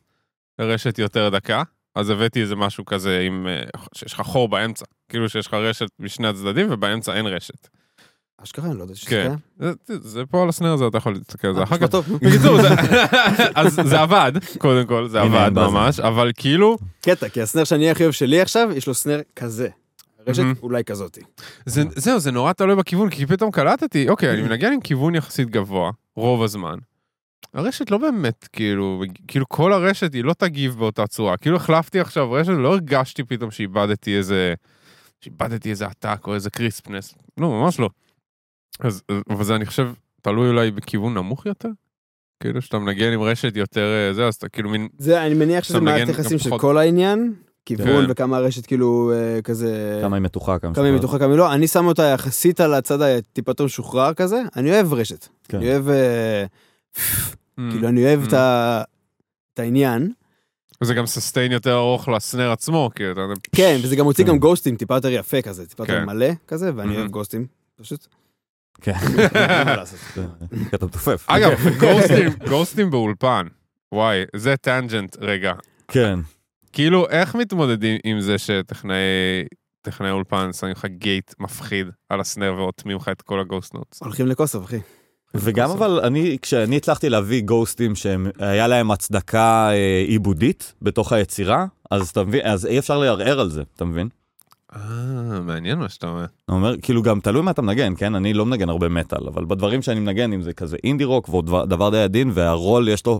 [0.60, 1.64] לרשת יותר דקה,
[1.96, 3.64] אז הבאתי איזה משהו כזה עם, אה,
[3.96, 7.68] שיש לך חור באמצע, כאילו שיש לך רשת משני הצדדים ובאמצע אין רשת.
[8.44, 9.36] אשכרה, אני לא יודע שזה כן.
[9.60, 9.76] קיים.
[9.88, 11.84] זה, פה על הסנר הזה, אתה יכול להסתכל על זה אה, אחר כך.
[12.10, 12.70] בקיצור, זה,
[13.56, 15.52] אז זה עבד, קודם כל, זה עבד.
[15.56, 19.68] ממש, אבל כאילו, קטע, כי הסנר שאני הכי אוהב שלי עכשיו, יש לו סנר כזה.
[20.28, 20.44] רשת.
[20.62, 21.22] אולי כזאתי.
[21.66, 25.50] זה, זהו, זה נורא תלוי בכיוון, כי פתאום קלטתי, אוקיי, אני מנגן עם כיוון יחסית
[25.50, 26.78] גבוה, רוב הזמן.
[27.54, 31.38] הרשת לא באמת, כאילו, כאילו כל הרשת היא לא תגיב באותה צורה.
[31.38, 34.54] כאילו החלפתי עכשיו רשת, לא הרגשתי פתאום שאיבדתי איזה,
[35.22, 37.16] שאיבדתי איזה עתק או איזה קריספנס.
[37.38, 37.90] לא, ממש לא.
[38.80, 39.88] אז, אבל זה אני חושב,
[40.22, 41.70] תלוי אולי בכיוון נמוך יותר?
[42.40, 45.64] כאילו שאתה מנגן עם רשת יותר, אה, זה, אז אתה כאילו מין, זה, אני מניח
[45.64, 47.34] שזה מערכת גם יחסים של כל העניין,
[47.66, 48.12] כיוון כן.
[48.12, 50.00] וכמה הרשת כאילו אה, כזה...
[50.02, 50.94] כמה היא מתוחה, כמה כמה היא.
[50.94, 51.54] מתוחה, כמה היא לא.
[51.54, 54.42] אני שם אותה יחסית על הצד הטיפה יותר משוחרר כזה.
[54.56, 55.28] אני אוהב רשת.
[55.48, 55.58] כן.
[55.58, 55.90] אני אוהב...
[55.90, 56.46] אה,
[57.60, 57.62] Mm.
[57.72, 58.82] כאילו, אני אוהב את ה-
[59.54, 60.12] את העניין.
[60.82, 63.34] וזה גם סוסטיין יותר ארוך לסנר עצמו, כי אתה יודע...
[63.56, 64.30] כן, וזה גם מוציא כן.
[64.32, 66.06] גם גוסטים טיפה יותר יפה כזה, טיפה יותר.
[66.06, 66.98] מלא כזה, ואני.
[66.98, 67.46] אוהב גוסטים,
[67.82, 68.08] פשוט.
[68.84, 68.94] כן.
[70.70, 71.26] כי אתה מתופף.
[71.30, 73.48] אגב, גוסטים, גוסטים באולפן.
[73.92, 75.54] וואי, זה tangent רגע.
[75.88, 76.20] כן.
[76.74, 78.98] כאילו, איך מתמודדים עם זה שטכנאי
[79.82, 83.74] טכנאי אולפן שמים לך gate מפחיד על ה snare ואוטמים לך את כל ה ghost
[83.74, 84.04] notes?
[84.04, 84.80] הולכים לקוסוב, אחי.
[85.36, 92.10] וגם אבל אני, כשאני הצלחתי להביא ghostים שהיה להם הצדקה אה, עיבודית בתוך היצירה, אז
[92.10, 94.10] אתה מבין, אז אי אפשר לערער על זה, אתה מבין?
[94.76, 94.82] אה,
[95.40, 96.26] מעניין מה שאתה אומר.
[96.50, 98.16] אני אומר, כאילו גם תלוי מה אתה מנגן, כן?
[98.16, 101.70] אני לא מנגן הרבה מטאל, אבל בדברים שאני מנגן, אם זה כזה אינדי רוק ועוד
[101.70, 103.20] דבר, די עדין, והרול יש לו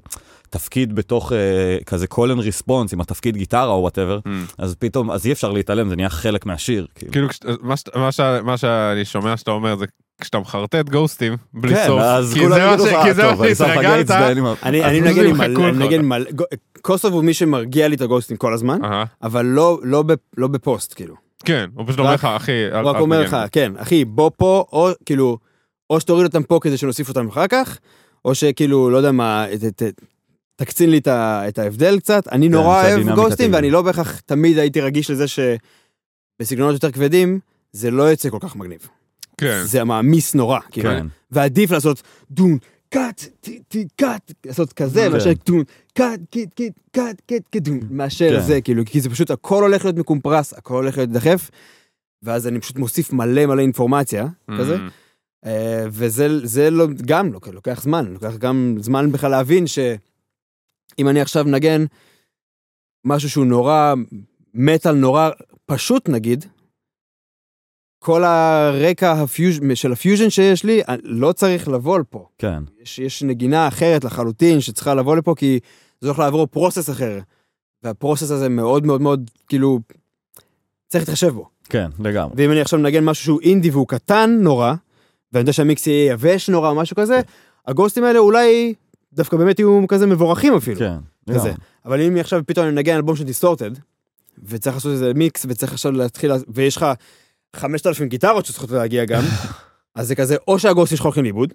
[0.50, 1.38] תפקיד בתוך אה,
[1.86, 4.30] כזה call and response, עם התפקיד גיטרה או whatever, Mm.
[4.58, 6.88] אז פתאום, אז אי אפשר להתעלם, זה נהיה חלק מהשיר.
[6.96, 7.12] כאילו.
[7.12, 9.86] כאילו, כשאתה- מה שאת- מה ש- מה שאני שומע שאתה אומר זה
[10.22, 13.14] כשאתה מחרטט ghostים בלי כן, סוף, אז כי כולם זה מה יגידו ש- לך, כי
[13.14, 13.96] זה מה "טוב, אני שם לך שהתרגלת.
[13.96, 15.02] gates ואין לי מה-" אני
[15.72, 16.26] מנגן עם מלא,
[16.82, 18.80] קוסוב הוא מי שמרגיע לי את ה ghostים כל הזמן.
[19.24, 20.04] אבל לא- לא
[20.38, 21.23] לא בפוסט, כאילו.
[21.46, 24.66] כן, הוא פשוט אומר לך, אחי, הוא רק אומר לך, לי." כן, אחי, בוא פה,
[24.72, 25.38] או כאילו,
[25.90, 27.78] או שתוריד אותם פה כדי שנוסיף אותם אחר כך,
[28.26, 30.02] או שכאילו, לא יודע מה, ת- ת-
[30.56, 32.28] תקצין לי את ההבדל קצת.
[32.28, 33.54] אני נורא אוהב ghostים.
[33.54, 37.40] ואני לא בהכרח תמיד הייתי רגיש לזה שבסגנונות יותר כבדים,
[37.72, 38.88] זה לא יוצא כל כך מגניב.
[39.38, 39.62] כן.
[39.64, 40.90] זה מעמיס נורא, כאילו.
[40.90, 41.06] כן.
[41.32, 42.58] ועדיף לעשות דון,
[42.94, 43.22] קאט,
[43.68, 45.12] טי, קאט, לעשות כזה, כן.
[45.12, 45.64] מאשר דון,
[45.94, 48.48] קאט, קיט, קיט, קאט, קיט, קיט, דון, מאשר כן.
[48.48, 51.50] זה, כאילו, כי זה פשוט, הכל הולך להיות מ compressed, הכל הולך להיות דחף,
[52.24, 54.28] ואז אני פשוט מוסיף מלא מלא אינפורמציה,
[54.58, 54.80] כזה, Mm.
[55.46, 61.22] אה, וזה זה לא, גם לוק- לוקח זמן, לוקח גם זמן בכלל להבין שאם אני
[61.22, 61.86] עכשיו נגן
[63.06, 63.94] משהו שהוא נורא,
[64.54, 65.30] מטאל נורא
[65.66, 66.46] פשוט נגיד,
[68.04, 69.60] כל הרקע ה fus...
[69.74, 72.28] של הפיוז'ן שיש לי, אני לא צריך לבוא לפה.
[72.38, 75.60] כן, יש, יש נגינה אחרת לחלוטין שצריכה לבוא לפה, כי
[76.02, 77.20] זה הולך לעבור process אחר.
[77.84, 79.80] והפרוסס הזה מאוד מאוד מאוד, כאילו,
[80.88, 81.50] צריך להתחשב בו.
[81.70, 82.34] כן, לגמרי.
[82.38, 84.74] ואם אני עכשיו מנגן משהו שהוא אינדי והוא קטן נורא,
[85.34, 87.22] ואני יודע שהמיקס יהיה יבש נורא או משהו כזה,
[87.68, 88.74] הגוסטים האלה אולי
[89.14, 90.80] דווקא באמת יהיו כזה מבורכים אפילו.
[90.80, 90.96] כן.
[91.28, 91.52] לגמרי.
[91.86, 93.72] אבל אם עכשיו פתאום אני מנגן אלבום של דיסטורטד,
[94.44, 96.86] וצריך לעשות איזה מיקס, וצריך עכשיו להתחיל, ויש לך
[97.56, 99.24] 5,000 גיטרות שצריכות להגיע גם,
[99.96, 101.54] אז זה כזה, או שהגוסטים שלך הולכים לאיבוד,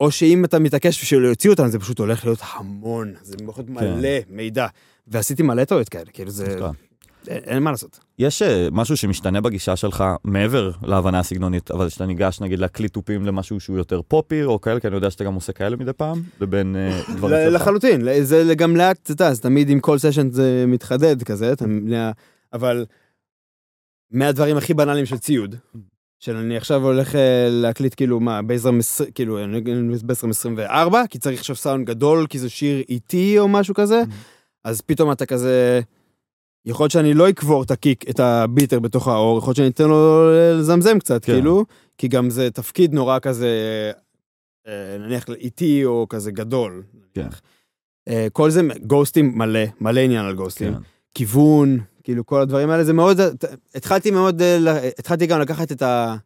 [0.00, 3.82] או שאם אתה מתעקש בשביל להוציא אותם, זה פשוט הולך להיות המון, זה יכול להיות
[3.82, 4.66] מלא מידע.
[5.08, 6.58] ועשיתי מלא טעויות כאלה, כאילו זה.
[7.28, 7.98] אין, מה לעשות.
[8.18, 13.26] יש אה, משהו שמשתנה בגישה שלך מעבר להבנה הסגנונית, אבל שאתה ניגש נגיד להקליט תופים
[13.26, 16.22] למשהו שהוא יותר פופי או כאלה, כי אני יודע שאתה גם עושה כאלה מדי פעם,
[16.40, 17.62] לבין אה, דברים שלך.
[17.62, 21.54] לחלוטין, זה גם לאט, אתה יודע, זה תמיד עם כל סשן זה מתחדד כזה,
[22.52, 22.84] אבל
[24.10, 25.54] מהדברים הכי בנאליים של ציוד,
[26.18, 28.40] של אני עכשיו הולך אה, להקליט כאילו מה,
[28.78, 33.38] עשר- כאילו, אני אגיד בייזרם 24, כי צריך עכשיו סאונד גדול, כי זה שיר איטי
[33.38, 34.02] או משהו כזה,
[34.64, 35.80] אז פתאום אתה כזה,
[36.66, 39.56] יכול להיות שאני לא אקבור את ה kick, את ה beater בתוך העור, יכול להיות
[39.56, 41.32] שאני אתן לו לזמזם קצת, כן.
[41.32, 41.64] כאילו,
[41.98, 43.50] כי גם זה תפקיד נורא כזה,
[44.66, 46.82] אה, נניח איטי או כזה גדול.
[47.14, 47.28] כן.
[48.08, 50.74] אה, כל זה, ghostים מלא, מלא עניין על ghostים.
[50.74, 50.80] כן.
[51.14, 53.20] כיוון, כאילו כל הדברים האלה, זה מאוד,
[53.74, 56.16] התחלתי מאוד, אה, התחלתי גם לקחת את ה...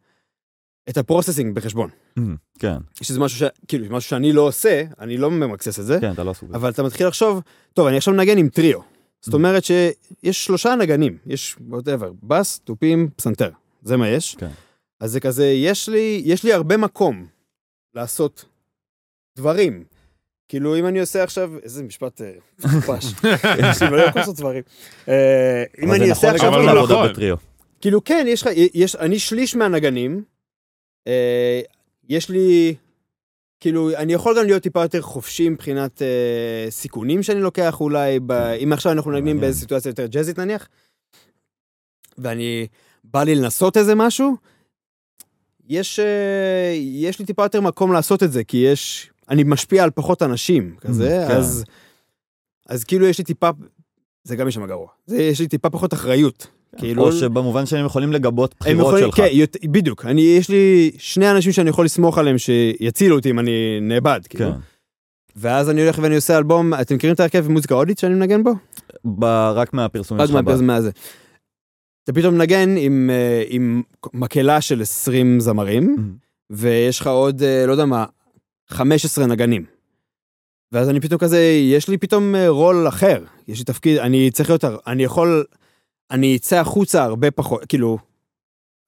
[0.89, 1.91] את ה processing בחשבון.
[2.18, 3.43] אמ, כן, שזה משהו ש...
[3.68, 6.59] כאילו, משהו שאני לא עושה, אני לא ממקסס את זה, כן, אתה לא עסוק בזה.
[6.59, 7.41] אבל אתה מתחיל לחשוב,
[7.74, 8.81] טוב, אני עכשיו מנגן עם טריו.
[9.20, 13.51] זאת אומרת שיש שלושה נגנים, יש whatever, בס, תופים, פסנתר.
[13.83, 14.37] זה מה יש.
[14.39, 14.51] כן.
[15.01, 17.26] אז זה כזה, יש לי, יש לי הרבה מקום
[17.95, 18.45] לעשות
[19.37, 19.85] דברים.
[20.51, 23.05] כאילו, אם אני עושה עכשיו, איזה משפט אה, מטופש.
[23.70, 24.62] יש לי מלא מקום לעשות דברים.
[25.09, 27.12] אה, אם אבל אני זה עושה נכון עכשיו, אבל כאילו, לעבודה נכון.
[27.12, 27.36] בטריו.
[27.80, 30.22] כאילו כן, יש לך, יש, אני שליש מהנגנים,
[31.07, 31.61] אה,
[32.09, 32.74] יש לי,
[33.61, 36.03] כאילו, אני יכול גם להיות טיפה יותר חופשי מבחינת
[36.70, 39.40] סיכונים שאני לוקח אולי, ב, אם עכשיו אנחנו נגנים.
[39.40, 40.68] באיזו סיטואציה יותר ג'אזית נניח,
[42.18, 42.66] ואני,
[43.05, 44.36] בא לי לנסות איזה משהו,
[45.68, 46.01] יש,
[46.78, 50.74] יש לי טיפה יותר מקום לעשות את זה, כי יש, אני משפיע על פחות אנשים,
[50.81, 51.35] כזה, כן.
[51.37, 51.64] אז,
[52.68, 53.51] אז כאילו יש לי טיפה,
[54.24, 56.47] זה גם יש שם גרוע, זה, יש לי טיפה פחות אחריות.
[56.78, 59.14] כאילו, או שבמובן שהם יכולים לגבות בחירות יכולים, שלך.
[59.16, 60.07] כן, יות- בדיוק.
[60.07, 63.51] אני, יש לי שני אנשים שאני יכול לסמוך עליהם שיצילו אותי אם אני
[63.83, 64.53] נאבד, כאילו.
[64.53, 64.59] כן.
[65.37, 68.51] ואז אני הולך ואני עושה אלבום, אתם מכירים את ההרכב מוזיקה הודית שאני מנגן בו?
[69.05, 69.24] ב-
[69.55, 70.37] רק מהפרסומים רק שלך.
[70.37, 70.91] ב- מהפרז מהזה.
[72.05, 73.83] אתה פתאום מנגן עם, אה, עם
[74.14, 76.12] מקהלה של 20 זמרים, אמ,
[76.51, 78.05] ויש לך עוד, אה, לא יודע מה,
[78.71, 79.64] 15 נגנים.
[80.73, 81.39] ואז אני פתאום כזה,
[81.73, 85.45] יש לי פתאום אה, רול אחר, יש לי תפקיד, אני צריך להיות, אני יכול,
[86.11, 87.99] אני אצא החוצה הרבה פחות, כאילו,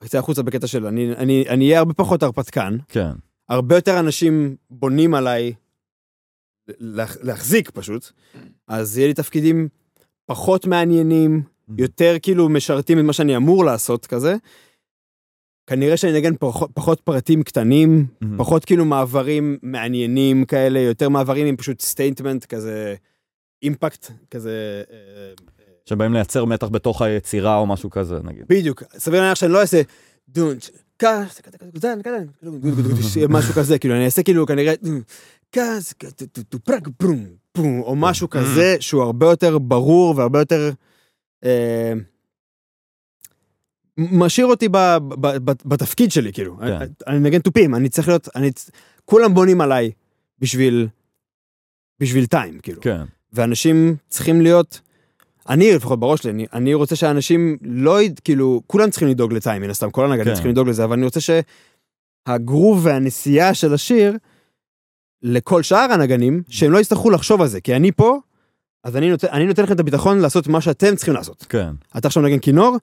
[0.05, 3.11] אצא החוצה בקטע של, אני, אני, אני אהיה הרבה פחות הרפתקן, כן,
[3.49, 5.53] הרבה יותר אנשים בונים עליי
[6.78, 8.11] לה- להחזיק פשוט,
[8.68, 9.68] אז יהיה לי תפקידים
[10.26, 11.43] פחות מעניינים,
[11.78, 14.37] יותר כאילו משרתים את מה שאני אמור לעשות כזה.
[15.66, 18.38] כנראה שאני אנגן פחות, פחות פרטים קטנים, מהמם.
[18.38, 22.94] פחות כאילו מעברים מעניינים כאלה, יותר מעברים עם פשוט statement כזה,
[23.62, 24.82] אימפקט כזה.
[24.90, 24.96] אה,
[25.86, 28.44] שבאים לייצר מתח בתוך היצירה או משהו כזה, נגיד.
[28.48, 29.82] בדיוק, סביר להניח שאני לא אעשה
[30.28, 31.40] דונץ', כס,
[33.28, 34.74] משהו כזה, כאילו אני אעשה כאילו כנראה
[35.52, 35.94] כס,
[36.64, 40.70] פרק פרום, פרום, או משהו כזה שהוא הרבה יותר ברור והרבה יותר
[41.44, 41.92] אה,
[43.97, 46.57] משאיר אותי ב- ב- ב- בתפקיד שלי, כאילו.
[46.59, 46.86] כן.
[47.07, 48.51] אני מנגן תופים, אני צריך להיות, אני,
[49.05, 49.90] כולם בונים עליי
[50.38, 50.88] בשביל,
[52.01, 52.80] בשביל טיים, כאילו.
[52.80, 53.03] כן.
[53.32, 54.80] ואנשים צריכים להיות,
[55.49, 59.70] אני לפחות בראש שלי, אני, אני רוצה שאנשים לא, כאילו, כולם צריכים לדאוג לטיים, מן
[59.70, 60.34] הסתם, כל הנגנים כן.
[60.34, 64.16] צריכים לדאוג לזה, אבל אני רוצה שהגרוב והנסיעה של השיר,
[65.22, 68.18] לכל שאר הנגנים, שהם לא יצטרכו לחשוב על זה, כי אני פה,
[68.84, 71.47] אז אני נותן, אני נותן לכם את הביטחון לעשות מה שאתם צריכים לעשות.
[71.49, 71.70] כן.
[71.99, 72.76] אתה עכשיו נגן כינור,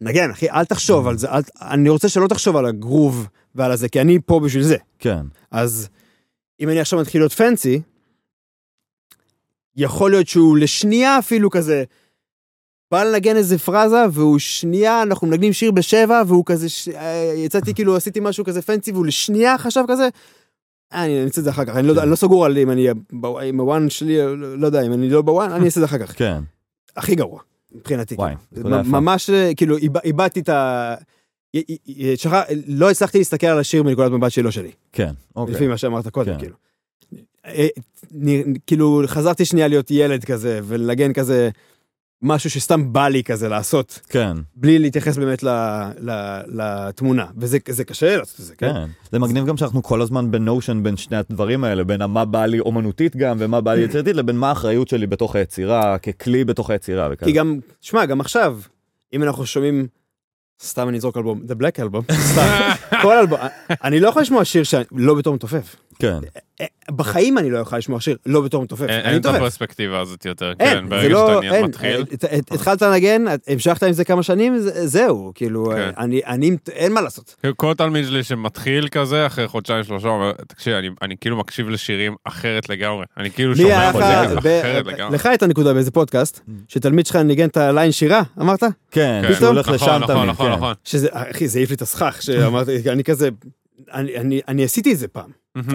[0.00, 3.88] נגן, אחי, אל תחשוב על זה, אל, אני רוצה שלא תחשוב על הגרוב ועל הזה,
[3.88, 4.76] כי אני פה בשביל זה.
[4.98, 5.26] כן.
[5.50, 5.88] אז
[6.60, 7.80] אם אני עכשיו מתחיל להיות פנסי,
[9.76, 11.84] יכול להיות שהוא לשנייה אפילו כזה,
[12.90, 16.88] בא לנגן איזה פרזה, והוא שנייה, אנחנו מנגנים שיר בשבע, והוא כזה, ש...
[16.88, 20.08] אה, יצאתי כאילו, עשיתי משהו כזה פנסי, והוא לשנייה חשב כזה,
[20.92, 22.70] אה, אני אעשה את זה אחר כך, אני לא, יודע- אני לא סגור על אם
[22.70, 22.86] אני,
[23.48, 26.06] אם הוואן שלי, לא, לא יודע, אם אני לא בוואן, אני אעשה את זה אחר
[26.06, 26.18] כך.
[26.18, 26.42] כן.
[26.96, 27.40] הכי גרוע,
[27.76, 28.14] מבחינתי.
[28.14, 28.60] וואי, כאילו.
[28.68, 28.88] נקודה יפה.
[29.00, 30.94] ממש, אה, כאילו, איב- איבדתי את ה...
[32.16, 34.70] שכח, לא הצלחתי להסתכל על השיר מנקודת מבט שהיא לא שלי.
[34.92, 35.10] כן.
[35.36, 35.54] אוקיי.
[35.54, 36.38] לפי מה שאמרת קודם, כן.
[36.38, 36.54] כאילו.
[37.46, 37.66] אה,
[38.66, 41.50] כאילו, חזרתי שנייה להיות ילד כזה, ולנגן כזה
[42.26, 44.36] משהו שסתם בא לי כזה לעשות, כן.
[44.56, 45.48] בלי להתייחס באמת ל-
[46.00, 47.26] ל- לתמונה.
[47.36, 48.72] וזה זה קשה לעשות את זה, כן?
[48.72, 48.86] כן.
[49.12, 52.60] זה מגניב גם שאנחנו כל הזמן בנושן בין שני הדברים האלה, בין מה בא לי
[52.60, 57.08] אומנותית גם ומה בא לי יצירתית, לבין מה האחריות שלי בתוך היצירה, ככלי בתוך היצירה
[57.12, 57.32] וכאלה.
[57.32, 58.58] כי גם, שמע, גם עכשיו,
[59.12, 59.86] אם אנחנו שומעים,
[60.62, 62.48] סתם אני אזרוק אלבום, The Black Album, סתם,
[63.02, 63.38] כל אלבום,
[63.84, 65.76] אני לא יכול לשמוע שיר שאני לא בתור מתופף.
[65.98, 66.18] כן.
[66.60, 68.82] אה, בחיים אני לא יכול לשמוע שיר לא בתור מתופף.
[68.88, 69.26] אין את.
[69.26, 72.04] הפרספקטיבה הזאת יותר, כן, זה ברגע לא, שאתה מתחיל.
[72.14, 75.90] את- התחלת לנגן, המשכת עם זה כמה שנים, זה- זהו, כאילו, כן.
[75.98, 77.34] אני, אני, אין מה לעשות.
[77.56, 82.14] כל תלמיד שלי שמתחיל כזה, אחרי חודשיים שלושה, אומר, תקשיב, אני- אני כאילו מקשיב לשירים
[82.24, 83.04] אחרת לגמרי.
[83.16, 85.14] אני כאילו שומע היה חוזר לך, את זה ב- אחרת לגמרי.
[85.14, 88.62] לך הייתה נקודה באיזה פודקאסט, שתלמיד שלך ניגן את הליין שירה, אמרת?
[88.90, 89.22] כן.
[89.38, 90.30] שהוא הולך נכון, לשם נכון, תמיד.
[90.30, 90.56] נכון, כן.
[90.56, 90.74] נכון.
[90.84, 93.28] שזה, אחי, זה העיף לי את הסכך, שאמרתי, אני כזה,
[93.92, 95.30] אני, אני, אני עשיתי את זה פעם.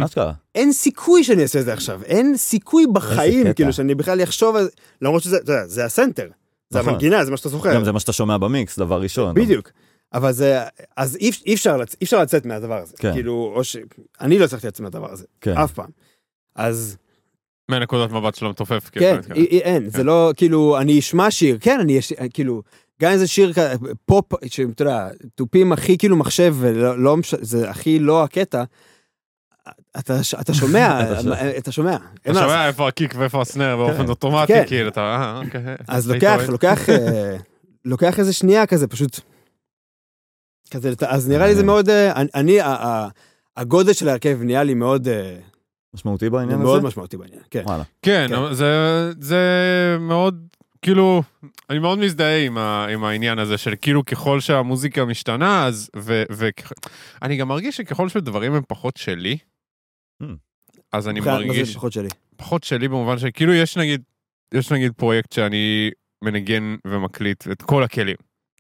[0.05, 0.33] אשכרה.
[0.55, 3.53] אין סיכוי שאני אעשה את זה עכשיו, אין סיכוי בחיים.
[3.53, 4.69] כאילו, שאני בכלל אחשוב על זה,
[5.01, 6.27] למרות שזה, אתה יודע, זה הסנטר,
[6.69, 6.89] זה נכון.
[6.89, 7.75] המנגינה, זה מה שאתה זוכר.
[7.75, 9.33] גם זה מה שאתה שומע במיקס, דבר ראשון.
[9.35, 9.69] בדיוק.
[10.13, 10.59] אבל זה,
[10.97, 12.93] אז אי, אפשר, לצ- אי אפשר לצאת מהדבר הזה.
[12.97, 13.13] כן.
[13.13, 13.77] כאילו, או ש...
[14.21, 15.57] אני לא הצלחתי לצאת מהדבר הזה, כן.
[15.57, 15.89] אף פעם.
[16.55, 16.97] אז
[17.69, 18.89] מהנקודת מבט של המתופף.
[18.91, 20.05] כאילו, כן, אי- אין, זה כן.
[20.05, 22.61] לא, כאילו, אני אשמע שיר, כן, אני, יש- כאילו,
[23.01, 23.59] גם איזה שיר, כ-
[24.05, 28.63] פופ, שאתה יודע, תופים הכי כאילו מחשב, ולא, לא זה הכי לא הקטע,
[29.99, 30.23] אתה,
[30.53, 31.01] שומע,
[31.57, 31.97] אתה שומע.
[32.21, 34.63] אתה שומע, איפה הקיק ואיפה הסנר באופן אוטומטי, כן.
[34.67, 35.61] כאילו, אתה, אה, אוקיי.
[35.87, 36.49] אז היית לוקח?
[36.49, 37.37] לוקח, אה,
[37.85, 39.19] לוקח איזה שנייה כזה, פשוט,
[40.71, 42.57] כזה, אז נראה לי זה מאוד, אה, אני- אני,
[43.57, 45.37] הגודל של ההרכב נהיה לי מאוד, אה,
[45.93, 46.87] משמעותי בעניין מאוד הזה?
[46.87, 47.63] משמעותי בעניין, כן.
[47.65, 47.83] וואלה.
[48.01, 48.53] כן, כן.
[48.53, 48.67] זה,
[49.19, 49.37] זה
[49.99, 50.47] מאוד,
[50.81, 51.23] כאילו,
[51.69, 56.23] אני מאוד מזדהה עם, ה, עם העניין הזה של כאילו ככל שהמוזיקה משתנה, אז, ו,
[56.31, 56.49] ו,
[57.21, 59.37] אני גם מרגיש שככל שדברים הם פחות שלי.
[60.91, 62.09] אז אני מרגיש, לפחות שלי.
[62.35, 64.01] פחות שלי במובן שכאילו יש נגיד,
[64.53, 65.91] יש נגיד פרויקט שאני
[66.23, 68.15] מנגן ומקליט את כל הכלים.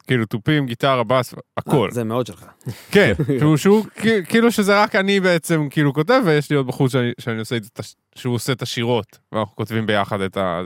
[0.07, 1.87] כאילו תופים, גיטרה, בס, הכל.
[1.89, 2.45] אה, זה מאוד שלך.
[2.91, 3.85] כן, שהוא, שהוא
[4.29, 7.63] כאילו שזה רק אני בעצם כאילו כותב, ויש לי עוד בחוץ שאני, שאני עושה את
[7.63, 7.69] זה,
[8.15, 10.61] שהוא עושה את השירות, ואנחנו כותבים ביחד את ה...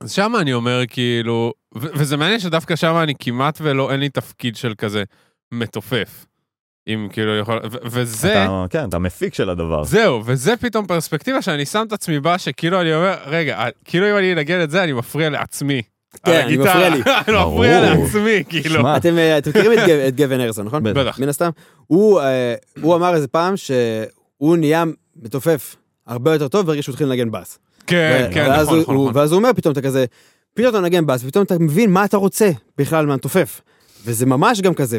[0.00, 4.08] אז שם אני אומר כאילו, ו- וזה מעניין שדווקא שם אני כמעט ולא, אין לי
[4.08, 5.04] תפקיד של כזה
[5.52, 6.26] מתופף.
[6.88, 9.84] אם כאילו יכול, ו- וזה, אתה- כן, אתה מפיק של הדבר.
[9.84, 14.16] זהו, וזה פתאום פרספקטיבה שאני שם את עצמי בה, שכאילו אני אומר, רגע, כאילו אם
[14.16, 15.82] אני אנגן את זה, אני מפריע לעצמי.
[16.24, 16.56] כן, אני.
[16.56, 17.02] מפריע לי.
[17.28, 17.80] אני מפריע.
[17.80, 18.74] לעצמי, כאילו.
[18.80, 20.82] שמע, אתם אה, אתם מכירים את גב- את גבן ארזון, נכון?
[20.82, 21.18] בטח.
[21.18, 21.50] מן הסתם.
[21.86, 24.84] הוא אה, הוא אמר איזה פעם שהוא נהיה
[25.22, 25.76] מתופף
[26.06, 27.58] הרבה יותר טוב ברגע שהוא התחיל לנגן בס.
[27.86, 29.12] כן, כן, נכון, נכון, נכון.
[29.16, 30.04] ואז הוא אומר פתאום אתה כזה,
[30.54, 33.60] פתאום אתה מנגן בס, פתאום אתה מבין מה אתה רוצה בכלל מהמתופף.
[34.04, 34.98] וזה ממש גם כזה.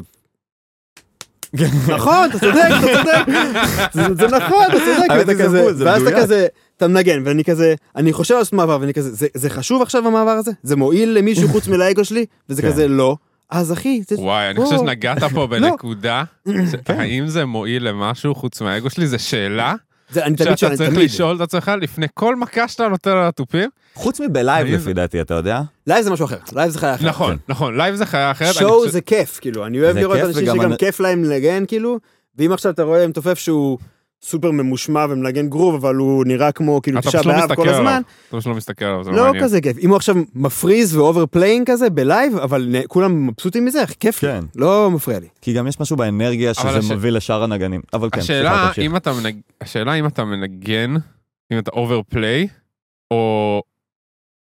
[1.88, 3.36] נכון, אתה צודק, אתה צודק,
[3.94, 5.36] זה- זה נכון, אתה צודק,
[5.80, 6.18] ואז אתה.
[6.22, 6.48] כזה,
[6.78, 10.32] אתה מנגן, ואני כזה, אני חושב לעשות מעבר, ואני כזה, "זה- זה חשוב עכשיו המעבר
[10.32, 10.52] הזה?
[10.64, 12.26] זה מועיל למישהו חוץ מהאגו שלי?
[12.50, 12.68] וזה כן.
[12.68, 13.16] כזה, לא.
[13.50, 14.60] אז אחי, זה- וואי, אני.
[14.66, 15.46] חושב שנגעת פה לא.
[15.46, 16.52] בנקודה, ש-
[16.88, 19.08] האם זה מועיל למישהו חוץ מהאגו שלי?
[19.08, 19.74] זו שאלה
[20.12, 21.06] זה, אני תמיד שאתה שואל, צריך תמיד.
[21.06, 23.70] לשאול את עצמך לפני כל מכה שאתה נותן על התופים.
[23.94, 25.62] חוץ מבלייב לפי דעתי, אתה יודע?
[25.88, 27.10] לייב זה משהו אחר, לייב זה חיה אחרת.
[27.10, 28.48] נכון, נכון, לייב זה חיה אחרת.
[28.48, 32.00] אני show זה כיף, כאילו, אני אוהב לראות אנשים שגם אני- כיף להם לנגן, כאילו,
[32.38, 33.78] ואם עכשיו אתה רואה מתופף שהוא
[34.24, 37.64] סופר ממושמע ומנגן גרוב, אבל הוא נראה כמו כאילו אתה תשעה פשוט לא באב מסתכל
[37.64, 38.02] כל הזמן, עליו.
[38.30, 39.44] אתה פשוט לא מסתכל עליו, זה לא לא מעניין.
[39.44, 39.78] כזה כיף.
[39.78, 44.44] אם הוא עכשיו מפריז ו overplaying כזה בלייב, אבל כולם מבסוטים מזה, כיף לי, כן.
[44.56, 45.28] לא מפריע לי.
[45.42, 47.82] כי גם יש משהו באנרגיה שזה הש- מביא לשאר הנגנים.
[47.94, 48.82] אבל כן, השאלה סליחה.
[48.82, 49.36] אם אתה מנג...
[49.62, 50.94] השאלה אם אתה מנגן,
[51.54, 52.48] אם אתה overplay,
[53.12, 53.62] או...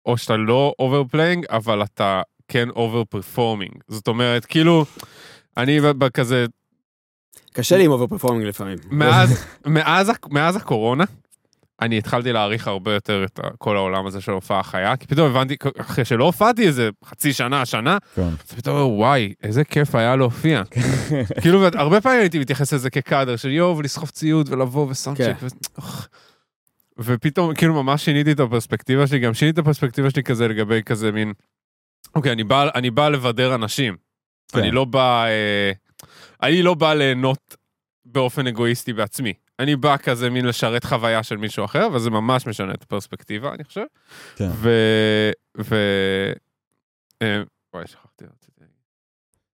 [0.07, 3.73] או שאתה לא overplaying, אבל אתה כן over performing.
[3.89, 4.85] זאת אומרת, כאילו,
[5.57, 6.47] אני ב- בכזה,
[7.57, 8.79] קשה לי עם over performing לפעמים.
[8.91, 11.05] מאז, מאז, מאז הקורונה,
[11.81, 15.57] אני התחלתי להעריך הרבה יותר את כל העולם הזה של הופעה חיה, כי פתאום הבנתי,
[15.79, 18.23] אחרי שלא הופעתי איזה חצי שנה, שנה, כן.
[18.23, 20.63] אז פתאום וואי, איזה כיף היה להופיע.
[21.43, 25.37] כאילו, הרבה פעמים הייתי מתייחס לזה כקאדר של יואו, ולסחוב ציוד ולבוא ו soundcheck.
[25.41, 25.47] כן.
[26.99, 31.13] ופתאום, כאילו, ממש שיניתי את הפרספקטיבה שלי, גם שיניתי את הפרספקטיבה שלי כזה לגבי כזה
[31.13, 31.33] מין,
[32.15, 33.97] אוקיי, אני בא, אני בא לבדר אנשים.
[34.53, 34.59] כן.
[34.59, 35.73] אני לא בא, אה,
[36.45, 37.57] אני לא בא ליהנות
[38.05, 39.33] באופן אגואיסטי בעצמי.
[39.59, 43.65] אני בא כזה מין לשרת חוויה של מישהו אחר, וזה ממש משנה את הפרספקטיבה, אני
[43.65, 43.85] חושב.
[44.37, 44.49] כן.
[44.53, 44.71] ו...
[45.59, 45.77] ו...
[47.23, 47.43] אה,
[47.75, 48.25] וואי, שכחתי.
[48.25, 48.75] רציתי להגיד.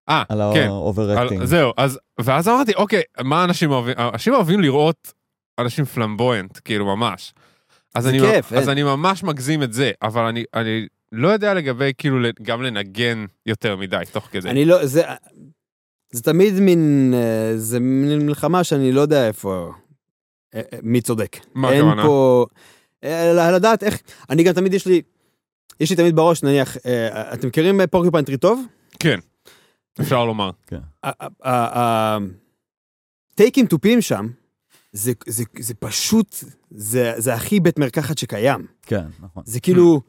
[0.08, 0.66] אה, על כן.
[0.66, 1.40] ה overacting.
[1.40, 3.94] על- זהו, אז, ואז אמרתי, אוקיי, מה אנשים אוהבים?
[3.98, 5.12] אנשים אוהבים לראות
[5.58, 7.34] אנשים flamboyant, כאילו, ממש.
[7.94, 8.68] אז זה אני, כיף, אז אין.
[8.68, 13.76] אני ממש מגזים את זה, אבל אני, אני לא יודע לגבי, כאילו, גם לנגן יותר
[13.76, 14.50] מדי, תוך כדי.
[14.50, 15.02] אני לא, זה,
[16.10, 19.72] זה תמיד מין, אה, זה מין מלחמה שאני לא יודע איפה,
[20.54, 21.36] אה, אה, מי צודק.
[21.54, 22.02] מה אין הכוונה?
[22.02, 22.46] פה,
[23.04, 24.00] אה, לדעת איך,
[24.30, 25.02] אני גם תמיד יש לי,
[25.80, 26.76] יש לי תמיד בראש, נניח,
[27.32, 28.66] אתם מכירים פורקיפיין טריטוב?
[28.98, 29.18] כן,
[30.00, 30.50] אפשר לומר.
[33.32, 34.26] הטייקים תופים שם,
[34.92, 35.12] זה,
[35.78, 36.36] פשוט,
[37.16, 38.66] זה הכי בית מרקחת שקיים.
[38.82, 39.42] כן, נכון.
[39.46, 40.00] זה כאילו,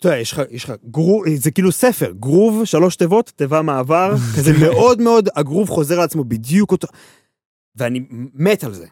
[0.00, 4.14] אתה יודע, יש לך, יש לך גרוב, זה כאילו ספר, גרוב, שלוש תיבות, תיבה מעבר,
[4.36, 6.88] כזה מאוד מאוד, הגרוב חוזר על עצמו בדיוק אותו,
[7.76, 8.00] ואני
[8.34, 8.86] מת על זה.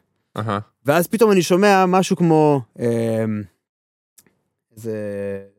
[0.86, 3.42] ואז פתאום אני שומע משהו כמו, אמ,
[4.76, 4.92] איזה,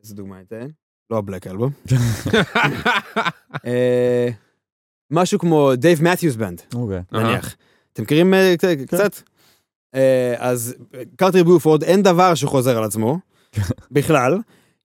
[0.02, 0.66] איזה דוגמא אתן?
[1.10, 1.70] לא הבלק אלבום.
[3.66, 4.28] אה,
[5.10, 6.62] משהו כמו Dave Matthews Band.
[7.12, 7.56] נניח.
[7.92, 9.12] אתם מכירים אה, קצת- קצת?
[9.94, 10.74] אה, אז
[11.16, 13.18] Carter Beauford, אין דבר שחוזר על עצמו,
[13.90, 14.38] בכלל.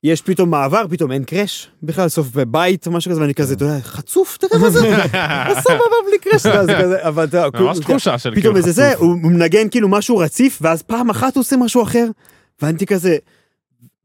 [0.06, 3.66] יש פתאום מעבר, פתאום אין crash, בכלל סוף בבית או משהו כזה, ואני כזה, אתה
[3.66, 4.80] יודע, חצוף, תראה מה זה,
[5.64, 8.58] סבבה בלי crash, אתה יודע, זה כזה, אבל אתה יודע, ממש תחושה של פתאום כאילו
[8.58, 9.02] איזה זה, חצוף.
[9.02, 12.08] הוא מנגן כאילו משהו רציף, ואז פעם אחת הוא עושה משהו אחר,
[12.62, 13.18] ואני כזה, אני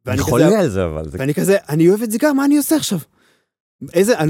[0.07, 1.05] ואני כזה, חולה על זה, אבל.
[1.11, 2.99] ואני כזה, אני אוהב את זה גם, מה אני עושה עכשיו?
[3.93, 4.25] איזה, אה,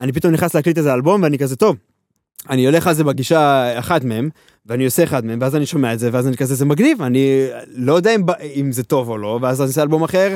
[0.00, 1.76] אני פתאום נכנס להקליט איזה אלבום, ואני כזה, טוב,
[2.50, 4.28] אני הולך על זה בגישה אחת מהם,
[4.66, 7.48] ואני עושה אחד מהם, ואז אני שומע את זה, ואז אני כזה, זה מגניב, אני
[7.66, 10.34] לא יודע אם, אם זה טוב או לא, ואז אני עושה אלבום אחר,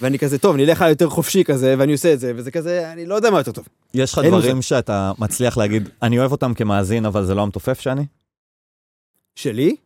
[0.00, 2.92] ואני כזה, טוב, אני אלך על יותר חופשי כזה, ואני עושה את זה, וזה כזה,
[2.92, 3.68] אני לא יודע מה יותר טוב.
[3.94, 8.06] יש לך דברים שאתה מצליח להגיד, אני אוהב אותם כמאזין, אבל זה לא המתופף שאני?
[9.34, 9.76] שלי?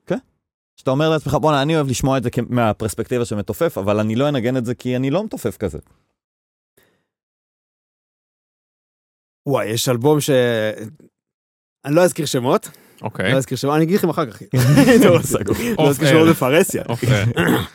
[0.76, 4.28] שאתה אומר לעצמך, בואנה, אני אוהב לשמוע את זה מהפרספקטיבה של מתופף, אבל אני לא
[4.28, 5.78] אנגן את זה כי אני לא מתופף כזה.
[9.46, 10.30] וואי, יש אלבום ש...
[11.84, 12.68] אני לא אזכיר שמות,
[13.02, 13.32] אוקיי.
[13.32, 14.42] לא אזכיר שמות, אני אגיד לכם אחר כך.
[15.78, 16.82] לא אזכיר שמות בפרהסיה.
[16.88, 17.24] אוקיי.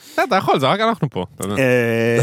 [0.01, 1.25] בסדר, אתה יכול, זה רק אנחנו פה.
[1.57, 2.17] אה,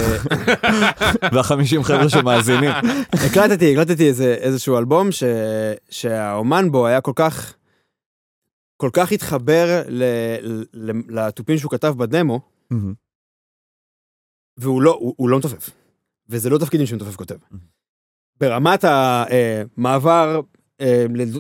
[1.33, 2.71] והחמישים חבר'ה שמאזינים.
[3.13, 4.09] הקלטתי, הקלטתי
[4.41, 5.09] איזשהו אלבום
[5.91, 7.55] שהאומן בו היה כל כך,
[8.77, 9.83] כל כך התחבר
[11.09, 12.41] לתופים שהוא כתב בדמו,
[14.57, 15.71] והוא לא, הוא, הוא לא מתופף.
[16.29, 17.35] וזה לא תפקידים שמתופף כותב.
[18.41, 20.62] ברמת המעבר אה,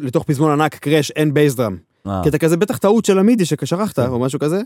[0.02, 1.76] לתוך פזמון ענק, crash, אין bass drum.
[2.06, 4.60] אה, קטע כזה בטח טעות של ה MIDI ששכחת או משהו כזה,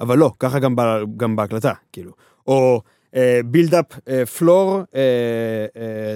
[0.00, 0.80] אבל לא, ככה גם, ב,
[1.16, 2.12] גם בהקלטה, כאילו.
[2.46, 2.80] או
[3.44, 3.84] build-up,
[4.38, 4.80] פלור,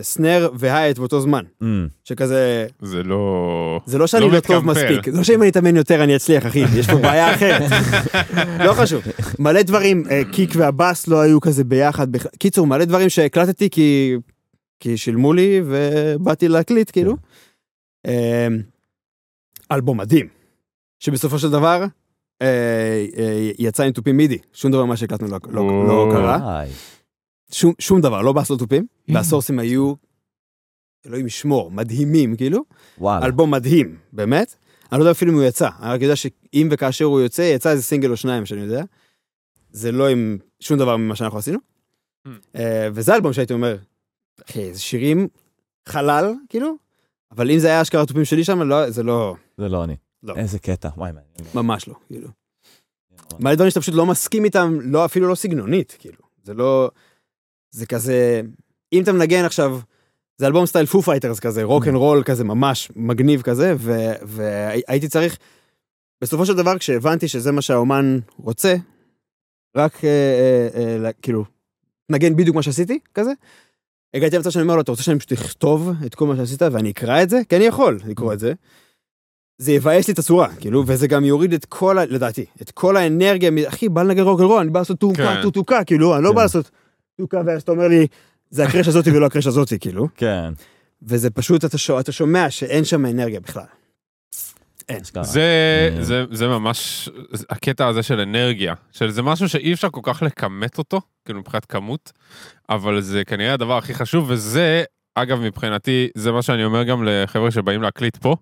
[0.02, 1.44] סנר והייט באותו זמן.
[1.62, 3.80] אמ, שכזה, זה לא...
[3.86, 4.66] זה לא שאני לא לא טוב.
[4.66, 7.70] מספיק, זה לא שאם אני אתאמן יותר אני אצליח, אחי, יש פה בעיה אחרת.
[8.66, 9.02] לא חשוב.
[9.38, 12.12] מלא דברים, אה, קיק והבאס לא היו כזה ביחד.
[12.12, 14.16] בכ- קיצור, מלא דברים שהקלטתי כי,
[14.80, 17.16] כי שילמו לי ובאתי להקליט, כאילו.
[18.06, 18.48] אה,
[19.72, 20.28] אלבום מדהים,
[20.98, 21.84] שבסופו של דבר
[22.42, 26.08] אה, אה, יצא עם תופים מידי, שום דבר מה שהקלטנו לא, לא, לא.
[26.12, 26.62] קרה.
[27.50, 29.94] שום, שום דבר, לא באס לא תופים, והסורסים היו,
[31.06, 32.64] אלוהים ישמור, מדהימים, כאילו.
[32.98, 33.26] וואלה.
[33.26, 34.54] אלבום מדהים, באמת.
[34.92, 37.70] אני לא יודע אפילו אם הוא יצא, אני רק יודע שאם וכאשר הוא יוצא, יצא
[37.70, 38.84] איזה סינגל או שניים שאני יודע.
[39.70, 41.58] זה לא עם שום דבר ממה שאנחנו עשינו.
[42.26, 42.30] Hmm.
[42.56, 43.76] אה, וזה אלבום שהייתי אומר,
[44.50, 45.28] אחי, זה שירים
[45.86, 46.76] חלל, כאילו,
[47.36, 49.96] אבל אם זה היה אשכרה תופים שלי שם, לא, זה לא, זה לא אני.
[50.22, 51.54] לא, איזה קטע, וואי, מעניין.
[51.54, 52.28] ממש לא, כאילו.
[53.40, 56.18] מלא דברים שאתה פשוט לא מסכים איתם, לא, אפילו לא סגנונית, כאילו.
[56.42, 56.90] זה לא...
[57.70, 58.42] זה כזה...
[58.92, 59.80] אם אתה מנגן עכשיו,
[60.36, 65.08] זה אלבום style Foo Fighters כזה, rock and roll כזה, ממש מגניב כזה, ו- והייתי
[65.08, 65.38] צריך...
[66.20, 68.74] בסופו של דבר, כשהבנתי שזה מה שהאומן רוצה,
[69.76, 70.10] רק אה,
[70.74, 71.44] אה, אה, כאילו,
[72.10, 73.32] נגן בדיוק מה שעשיתי, כזה.
[74.14, 76.90] הגעתי למצב שאני אומר לו, אתה רוצה שאני פשוט אכתוב את כל מה שעשית ואני
[76.90, 77.40] אקרא את זה?
[77.48, 78.52] כי אני יכול לקרוא את זה.
[79.58, 82.96] זה יבאס לי את הצורה, כאילו, וזה גם יוריד את כל, ה- לדעתי, את כל
[82.96, 85.42] האנרגיה, אחי, בא לנגן רוק רול, אני בא לעשות טוקה, כן.
[85.42, 86.34] טוטוקה, כאילו, אני לא כן.
[86.34, 86.70] בא לעשות
[87.20, 88.06] טוקה, ואז אתה אומר לי,
[88.50, 90.52] זה הקרש הזאתי ולא הקרש הזאתי, כאילו, כן.
[91.02, 91.64] וזה פשוט,
[92.00, 93.64] אתה שומע שאין שם אנרגיה בכלל.
[94.88, 95.02] אין.
[95.22, 96.02] זה, אה.
[96.04, 97.08] זה, זה ממש,
[97.50, 101.64] הקטע הזה של אנרגיה, של זה משהו שאי אפשר כל כך לכמת אותו, כאילו מבחינת
[101.64, 102.12] כמות,
[102.68, 107.50] אבל זה כנראה הדבר הכי חשוב, וזה, אגב, מבחינתי, זה מה שאני אומר גם לחבר'ה
[107.50, 108.36] שבאים להקליט פה.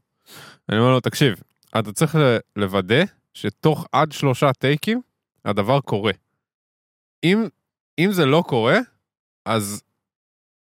[0.68, 1.34] אני אומר לו, תקשיב,
[1.78, 5.00] אתה צריך ל- לוודא שתוך עד שלושה טייקים,
[5.44, 6.12] הדבר קורה.
[7.24, 7.46] אם,
[7.98, 8.78] אם זה לא קורה,
[9.46, 9.82] אז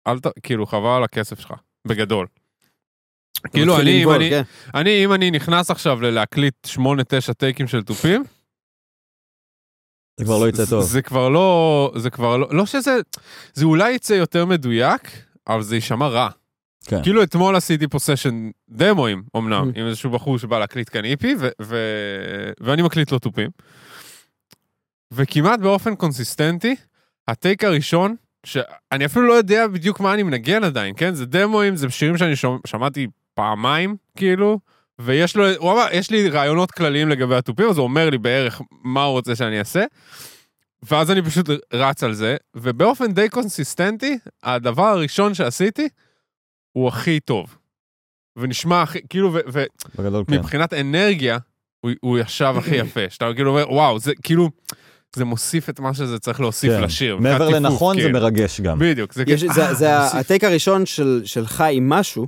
[0.08, 0.28] אל ת...
[0.44, 1.54] כאילו, חבל על הכסף שלך,
[1.88, 2.28] בגדול.
[3.52, 4.42] כאילו, אני, אם לנבול, אני, כן.
[4.76, 6.80] אני, אם אני נכנס עכשיו ללהקליט 8-9
[7.38, 8.24] טייקים של תופים,
[10.20, 10.84] זה כבר לא יצא טוב.
[10.84, 12.98] זה כבר לא, זה כבר לא, לא שזה,
[13.54, 15.02] זה אולי יצא יותר מדויק,
[15.48, 16.30] אבל זה יישמע רע.
[16.86, 17.04] כן.
[17.04, 19.80] כאילו אתמול עשיתי פה סשן דמוים, אמנם, Mm.
[19.80, 23.50] עם איזשהו בחור שבא להקליט כאן EP, ו- ו- ואני מקליט לו תופים.
[25.14, 26.76] וכמעט באופן קונסיסטנטי,
[27.28, 28.16] הטייק הראשון,
[28.46, 31.14] שאני אפילו לא יודע בדיוק מה אני מנגן עדיין, כן?
[31.14, 32.34] זה דמוים, זה שירים שאני
[32.68, 34.60] שמעתי פעמיים, כאילו,
[35.00, 38.62] ויש לו, הוא אמר, יש לי רעיונות כלליים לגבי התופים, אז הוא אומר לי בערך
[38.84, 39.84] מה הוא רוצה שאני אעשה.
[40.92, 45.88] ואז אני פשוט רץ על זה, ובאופן די קונסיסטנטי, הדבר הראשון שעשיתי,
[46.72, 47.58] הוא הכי טוב.
[48.38, 49.64] ונשמע הכי, כאילו, ו-
[50.00, 50.34] בגדול כן.
[50.34, 51.38] ומבחינת אנרגיה,
[51.82, 53.00] הוא, הוא ישב הכי יפה.
[53.10, 54.50] שאתה כאילו אומר, וואו, זה כאילו,
[55.16, 56.84] זה מוסיף את מה שזה צריך להוסיף כן.
[56.84, 57.18] לשיר.
[57.18, 58.20] מעבר לנכון זה כאילו.
[58.20, 58.80] מרגש גם.
[58.80, 59.98] בדיוק, זה יש- זה- זה.
[60.20, 62.28] הטייק הראשון של- שלך עם משהו,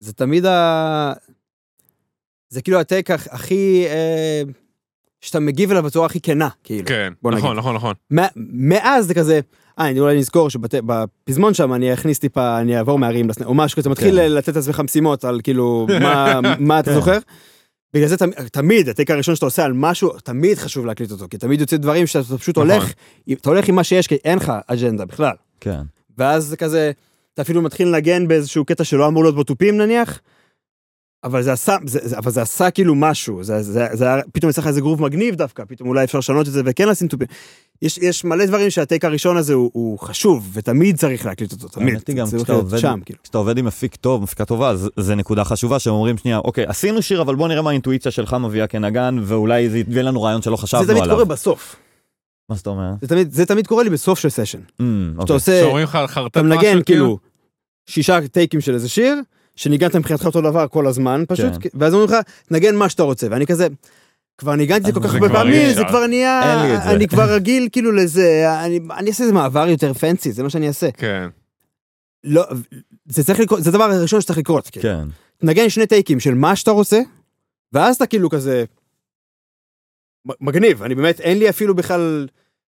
[0.00, 1.12] זה תמיד ה...
[2.48, 3.84] זה כאילו הטייק הכ- הכי...
[3.88, 4.42] אה,
[5.20, 6.86] שאתה מגיב אליו בצורה הכי כנה, כאילו.
[6.88, 7.56] כן, נכון.
[7.56, 7.94] נכון, נכון.
[8.10, 9.40] מא- מאז זה כזה,
[9.78, 13.44] אה, אני אולי נזכור שבפזמון שם אני אכניס טיפה, אני אעבור מהרים לסנ...
[13.44, 14.32] או משהו כזה, מתחיל כן.
[14.32, 16.94] לתת לעצמך משימות על כאילו, מה, מה אתה כן.
[16.96, 17.18] זוכר?
[17.94, 21.38] בגלל זה תמ- תמיד, הטייק הראשון שאתה עושה על משהו, תמיד חשוב להקליט אותו, כי
[21.38, 22.70] תמיד יוצא דברים שאתה פשוט נכון.
[22.70, 22.92] הולך,
[23.32, 25.34] אתה הולך עם מה שיש, כי אין לך אג'נדה בכלל.
[25.60, 25.80] כן.
[26.18, 26.90] ואז זה כזה,
[27.34, 30.20] אתה אפילו מתחיל לנגן באיזשהו קטע שלא אמור להיות בו תופים נניח,
[31.24, 34.50] אבל זה עשה, זה, זה, אבל זה עשה כאילו משהו, זה, זה, זה היה, פתאום
[34.50, 37.26] יצא לך איזה גרוב מגניב דווקא, פתאום אולי אפשר לשנות את זה וכן לשים תופים.
[37.82, 41.88] יש, יש מלא דברים שהטייק הראשון הזה הוא, הוא חשוב, ותמיד צריך להקליט אותו, תמיד.
[41.94, 43.22] האמת היא גם זה כשאתה עובד- שם, כאילו.
[43.22, 46.64] כשאתה עובד עם מפיק טוב, מפיקה טובה, אז זה נקודה חשובה שהם אומרים שנייה, אוקיי,
[46.66, 50.42] עשינו שיר, אבל בוא נראה מה האינטואיציה שלך מביאה כנגן, ואולי זה יביא לנו רעיון
[50.42, 51.10] שלא זה חשבנו תמיד עליו.
[51.14, 51.76] קורה בסוף.
[52.50, 52.94] מה זאת אומרת?
[53.00, 54.58] זה תמיד, זה תמיד קורה לי בסוף של סשן.
[54.58, 54.82] Mm,
[55.18, 55.34] אוקיי.
[55.34, 57.18] עושה, שאומרים לך חרטט אתה משהו, מנגן כאילו
[57.86, 59.16] שישה טייקים של איזה שיר,
[59.56, 61.68] שניגנת מבחינתך אותו דבר כל הזמן פשוט, כן.
[61.74, 62.16] ואז אומרים לך,
[62.48, 63.68] תנגן מה שאתה רוצה, ואני כזה,
[64.38, 65.84] כבר ניגנתי את זה כל כך זה הרבה פעמים, זה.
[65.88, 66.92] כבר נהיה.
[66.92, 70.68] אני כבר רגיל כאילו לזה, אני אני אעשה איזה מעבר יותר פנסי, זה מה שאני
[70.68, 70.90] אעשה.
[70.92, 71.28] כן,
[72.24, 72.42] לא,
[73.06, 74.82] זה צריך לקרות, זה הדבר הראשון שצריך לקרות, כאילו.
[74.82, 75.08] כן.
[75.36, 77.00] תנגן שני טייקים של מה שאתה רוצה,
[77.72, 78.64] ואז אתה כאילו כזה,
[80.40, 82.26] מגניב, אני באמת, אין לי אפילו בכלל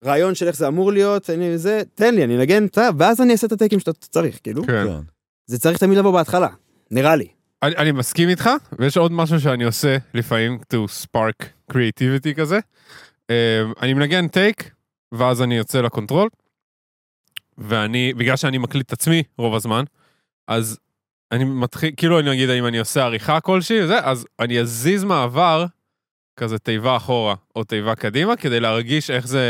[0.06, 2.66] רעיון של איך זה אמור להיות, לי זה, תן לי, אני אנגן,
[2.98, 4.64] ואז אני אעשה את הטייקים שאתה צריך, כאילו.
[4.64, 4.88] כן.
[4.88, 5.00] כן.
[5.46, 6.48] זה צריך תמיד לבוא בהתחלה,
[6.92, 7.28] נראה לי.
[7.64, 8.50] אני, אני מסכים איתך,
[8.80, 12.60] ויש עוד משהו שאני עושה לפעמים to spark creativity כזה.
[13.30, 14.72] אה, אני מנגן טייק,
[15.12, 16.30] ואז אני יוצא ל control,
[17.58, 19.84] ואני, בגלל שאני מקליט את עצמי רוב הזמן,
[20.48, 20.80] אז
[21.32, 25.66] אני מתחיל, כאילו אני אגיד אם אני עושה עריכה כלשהי, וזה, אז אני אזיז מעבר,
[26.38, 29.48] כזה תיבה אחורה או תיבה קדימה, כדי להרגיש איך זה,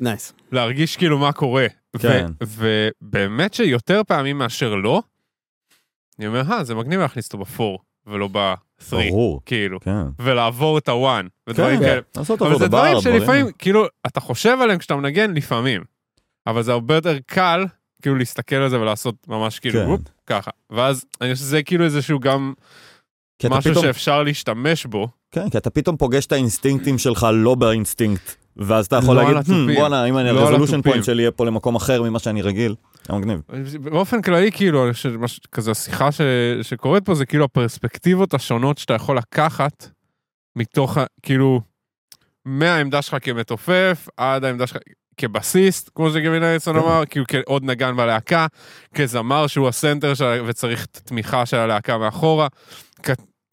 [0.00, 0.32] nice.
[0.52, 1.66] להרגיש כאילו מה קורה.
[1.98, 2.26] כן.
[2.42, 5.02] ו- ובאמת שיותר פעמים מאשר לא,
[6.18, 9.40] אני אומר, אה, זה מגניב להכניס אותו ב four, ולא ב-3, ברור.
[9.46, 10.02] כאילו, כן.
[10.18, 11.84] ולעבור את ה-1, ודברים כן.
[11.84, 12.00] כאלה.
[12.16, 15.82] לעשות אבל זה דברים בר, שלפעמים, כאילו, אתה חושב עליהם כשאתה מנגן לפעמים,
[16.46, 17.66] אבל זה הרבה יותר קל,
[18.02, 19.86] כאילו, להסתכל על זה ולעשות ממש כאילו, כן.
[19.86, 20.50] וופ, ככה.
[20.70, 22.52] ואז אני חושב שזה כאילו איזשהו גם
[23.50, 25.08] משהו פתאום- שאפשר להשתמש בו.
[25.30, 29.52] כן, כי אתה פתאום פוגש את האינסטינקטים שלך לא באינסטינקט, ואז אתה יכול לא להגיד,
[29.54, 29.74] "Hmm.
[29.74, 30.82] בואנה, אם אני לא ה resolution התופים.
[30.82, 32.74] point שלי יהיה פה למקום אחר ממה שאני רגיל,
[33.08, 33.40] זה מגניב.
[33.82, 36.20] באופן כללי, כאילו, שמש- כזה השיחה ש...
[36.62, 39.88] שקורית פה זה כאילו הפרספקטיבות השונות שאתה יכול לקחת
[40.56, 41.60] מתוך, כאילו,
[42.44, 44.76] מהעמדה שלך כמתופף עד העמדה שלך
[45.16, 46.82] כבסיסט, כמו ש Gavin Harrison כן.
[46.86, 48.46] אמר, כאילו כעוד נגן בלהקה,
[48.94, 50.42] כזמר שהוא ה center של...
[50.46, 52.48] וצריך את התמיכה של הלהקה מאחורה.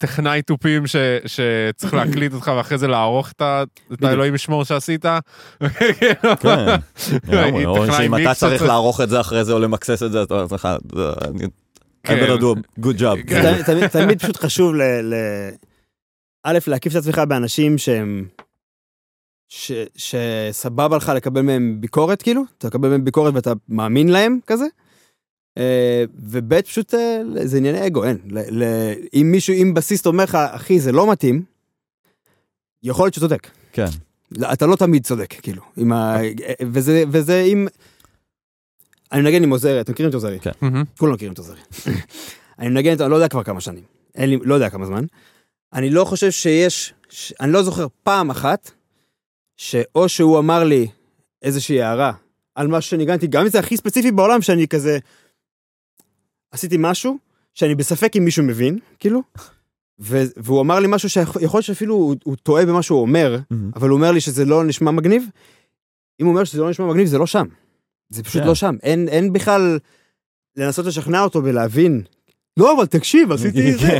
[0.00, 0.96] טכנאי תופים ש-
[1.26, 3.62] שצריך להקליט אותך ואחרי זה לערוך את ה...
[4.02, 5.04] האלוהים ישמור שעשית.
[5.60, 6.12] כן,
[7.66, 10.34] או טכנאי שאם אתה צריך לערוך את זה אחרי זה או למקסס את זה, אתה
[10.34, 11.48] אומר לך, "זה- אני- I
[12.02, 12.18] כן.
[12.26, 13.16] better do a good job.
[13.28, 13.86] כן.
[13.88, 14.82] תמיד- פשוט חשוב ל...
[14.82, 15.50] ל-
[16.44, 18.26] א', להקיף את עצמך באנשים שהם...
[19.48, 24.64] ש- שסבבה לך לקבל מהם ביקורת, כאילו, אתה מקבל מהם ביקורת ואתה מאמין להם, כזה.
[25.58, 28.18] אה, וב', פשוט אה, זה ענייני אגו, אין.
[28.30, 31.42] ל- ל- אם מישהו, אם בסיסט אומר לך, אחי, זה לא מתאים,
[32.82, 33.50] יכול להיות שצודק.
[33.72, 33.86] כן,
[34.30, 35.62] לא, אתה לא תמיד צודק, כאילו.
[35.76, 36.16] עם ה...
[36.72, 37.68] וזה, וזה אם...
[39.12, 40.40] אני מנגן עם עוזרי, אתם מכירים את עוזרי?
[40.40, 40.50] כן.
[40.98, 41.60] כולם מכירים את עוזרי.
[42.58, 43.84] אני מנגן איתו, אני לא יודע כבר כמה שנים.
[44.14, 45.04] אין לי, לא יודע כמה זמן.
[45.72, 47.32] אני לא חושב שיש, ש...
[47.40, 48.70] אני לא זוכר פעם אחת,
[49.56, 50.86] שאו שהוא אמר לי
[51.42, 52.12] איזושהי הערה
[52.54, 54.98] על משהו שניגנתי, גם אם זה הכי ספציפי בעולם, שאני כזה...
[56.50, 57.18] עשיתי משהו
[57.54, 59.22] שאני בספק אם מישהו מבין, כאילו,
[60.00, 60.22] ו...
[60.36, 63.70] והוא אמר לי משהו שיכול להיות שאפילו הוא, הוא טועה במה שהוא אומר, מהמם.
[63.74, 65.24] אבל הוא אומר לי שזה לא נשמע מגניב.
[66.20, 67.46] אם הוא אומר שזה לא נשמע מגניב, זה לא שם.
[68.08, 68.48] זה פשוט כן.
[68.48, 68.76] לא שם.
[68.82, 69.78] אין, אין בכלל
[70.56, 72.02] לנסות לשכנע אותו ולהבין.
[72.56, 73.98] לא, אבל תקשיב, עשיתי זה.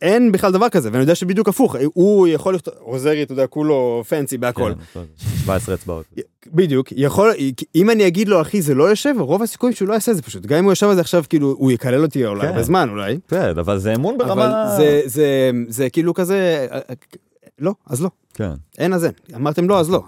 [0.00, 0.06] כן.
[0.06, 1.76] אין בכלל דבר כזה, ואני יודע שבדיוק הפוך.
[1.94, 4.72] הוא יכול לכתוב, עוזרי, אתה יודע, כולו פנסי בהכל.
[4.94, 5.00] כן,
[5.44, 6.04] 17 אצבעות.
[6.46, 7.30] בדיוק, יכול,
[7.74, 10.46] אם אני אגיד לו, אחי, זה לא יושב, רוב הסיכויים שהוא לא יעשה זה פשוט.
[10.46, 12.48] גם אם הוא יושב על זה עכשיו, כאילו, הוא יקלל אותי אולי כן.
[12.48, 13.18] הרבה זמן אולי.
[13.28, 14.74] כן, אבל זה אמון ברמה...
[14.76, 16.66] זה, זה, זה כאילו כזה,
[17.58, 18.10] לא, אז לא.
[18.34, 19.12] כן, אין אז אין.
[19.34, 20.02] אמרתם לא, אז לא.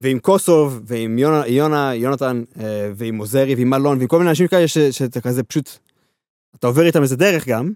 [0.00, 4.46] ועם קוסוב, ועם יונה, יונה יונתן, אה, ועם עוזרי, ועם אלון, ועם כל מיני אנשים
[4.46, 5.70] כאלה שאתה כזה פשוט,
[6.58, 7.72] אתה עובר איתם איזה דרך גם,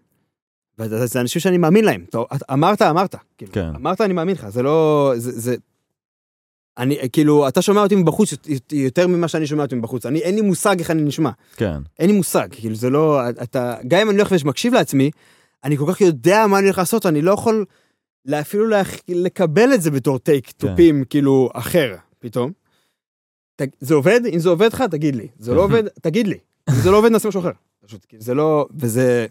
[0.78, 2.04] וזה אנשים שאני מאמין להם.
[2.08, 2.18] אתה,
[2.52, 3.14] אמרת, אמרת.
[3.38, 3.68] כאילו, כן.
[3.74, 4.48] אמרת, אני מאמין לך.
[4.48, 5.12] זה לא...
[5.16, 5.40] זה...
[5.40, 5.56] זה
[6.78, 8.34] אני, כאילו, אתה שומע אותי מבחוץ
[8.72, 10.06] יותר ממה שאני שומע אותי מבחוץ.
[10.06, 11.30] אני, אין לי מושג איך אני נשמע.
[11.56, 15.10] כן, אין לי מושג, כאילו זה לא, אתה, גם אם אני הולך ומקשיב לעצמי,
[15.64, 17.64] אני כל כך יודע מה אני הולך לעשות, אני לא יכול
[18.32, 22.52] אפילו לה, לקבל את זה בתור טייק תופים, כאילו, אחר, פתאום.
[23.56, 24.20] ת, זה עובד?
[24.32, 25.28] אם זה עובד לך, תגיד לי.
[25.38, 26.38] זה לא עובד, תגיד לי.
[26.70, 27.50] אם זה לא עובד, נעשה משהו אחר.
[27.86, 29.26] פשוט, זה לא, וזה,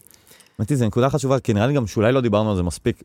[0.69, 3.03] היא, זו נקודה חשובה, כי נראה לי גם שאולי לא דיברנו על זה מספיק,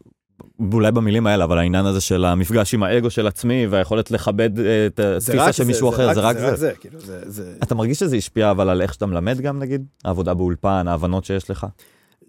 [0.72, 4.86] אולי במילים האלה, אבל העניין הזה של המפגש עם האגו של עצמי והיכולת לכבד אה,
[4.86, 6.46] את התפיסה של מישהו אחר, זה רק זה.
[6.46, 6.56] רק זה.
[6.56, 7.54] זה, כאילו, זה.
[7.62, 9.86] אתה מרגיש שזה השפיע אבל על איך שאתה מלמד גם נגיד?
[10.04, 11.66] העבודה באולפן, ההבנות שיש לך?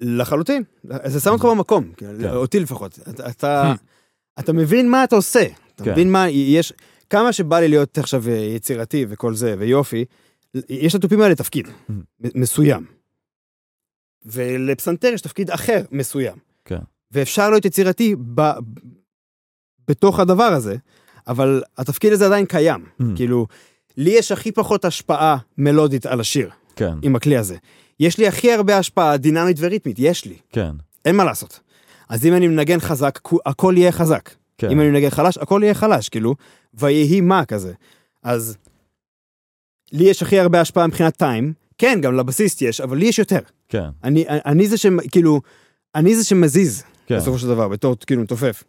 [0.01, 0.63] לחלוטין.
[0.83, 2.29] זה שם אותך במקום, כאילו, כן.
[2.29, 2.99] אותי לפחות.
[3.09, 3.73] אתה,
[4.39, 5.45] אתה, מבין מה אתה עושה.
[5.75, 5.91] אתה כן.
[5.91, 6.73] מבין מה, יש,
[7.09, 10.05] כמה שבא לי להיות עכשיו אה, יצירתי וכל זה, ויופי,
[10.69, 11.93] יש לתופים האלה תפקיד מ-
[12.35, 12.98] מסוים.
[14.25, 16.37] ולפסנתר יש תפקיד אחר מסוים.
[16.65, 16.79] כן.
[17.11, 18.51] ואפשר להיות יצירתי ב,
[19.87, 20.75] בתוך הדבר הזה,
[21.27, 22.85] אבל התפקיד הזה עדיין קיים.
[23.01, 23.05] Mm.
[23.15, 23.47] כאילו,
[23.97, 27.57] לי יש הכי פחות השפעה מלודית על השיר כן, עם הכלי הזה.
[27.99, 30.37] יש לי הכי הרבה השפעה דינמית וריתמית, יש לי.
[30.49, 30.71] כן,
[31.05, 31.59] אין מה לעשות.
[32.09, 34.29] אז אם אני מנגן חזק, הכל יהיה חזק.
[34.57, 34.69] כן.
[34.69, 36.35] אם אני מנגן חלש, הכל יהיה חלש, כאילו,
[36.73, 37.73] ויהי מה כזה.
[38.23, 38.57] אז
[39.91, 43.39] לי יש הכי הרבה השפעה מבחינת טיים, כן, גם לבסיסט יש, אבל לי יש יותר.
[43.69, 44.85] כן, אני, אני זה ש...
[45.11, 45.41] כאילו,
[45.95, 48.63] אני זה שמזיז, כן, בסופו של דבר, בתור כאילו מתופף.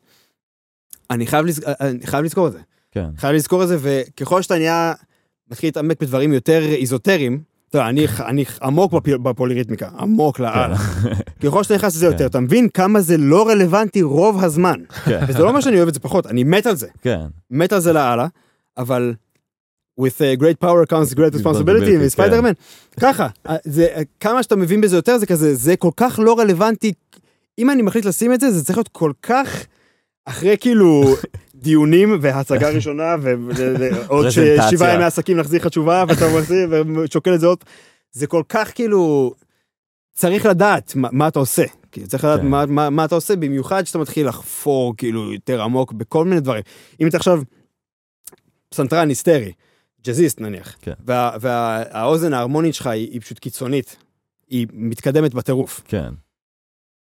[1.11, 1.64] אני חייב, לז...
[1.80, 2.58] אני חייב לזכור את זה.
[2.90, 4.92] כן, חייב לזכור את זה, וככל שאתה נהיה,
[5.50, 9.08] מתחיל להתעמק בדברים יותר איזוטריים, אתה יודע, אני, אני עמוק בפ...
[9.08, 10.76] בפוליריתמיקה, עמוק לאללה.
[11.42, 12.12] ככל שאתה נכנס לזה כן.
[12.12, 14.80] יותר, אתה מבין כמה זה לא רלוונטי רוב הזמן.
[15.04, 16.88] כן, וזה לא אומר שאני אוהב את זה פחות, אני מת על זה.
[17.02, 18.26] כן, מת על זה לאללה,
[18.78, 19.14] אבל
[20.01, 22.53] with a great power comes great responsibility מספיידרמן.
[23.01, 26.38] ככה, אה, זה, אה, כמה שאתה מבין בזה יותר, זה כזה, זה כל כך לא
[26.38, 26.92] רלוונטי.
[27.59, 29.66] אם אני מחליט לשים את זה, זה צריך להיות כל כך
[30.24, 31.05] אחרי כאילו
[31.62, 34.30] דיונים והצגה ראשונה ועוד.
[34.70, 37.59] שבעה ימי עסקים להחזיר לך תשובה ואתה מחזיר ושוקל את זה עוד.
[38.12, 39.32] זה כל כך כאילו,
[40.12, 41.64] צריך לדעת מה, מה אתה עושה.
[41.92, 42.46] כאילו, צריך לדעת כן.
[42.46, 46.62] מה, מה, מה אתה עושה, במיוחד שאתה מתחיל לחפור כאילו יותר עמוק בכל מיני דברים.
[47.01, 47.42] אם אתה עכשיו
[48.68, 49.53] פסנתרן היסטרי,
[50.05, 50.92] ג'אזיסט נניח, כן.
[51.07, 53.96] וה, והאוזן ההרמונית שלך היא, היא פשוט קיצונית,
[54.48, 55.80] היא מתקדמת בטירוף.
[55.84, 56.11] כן,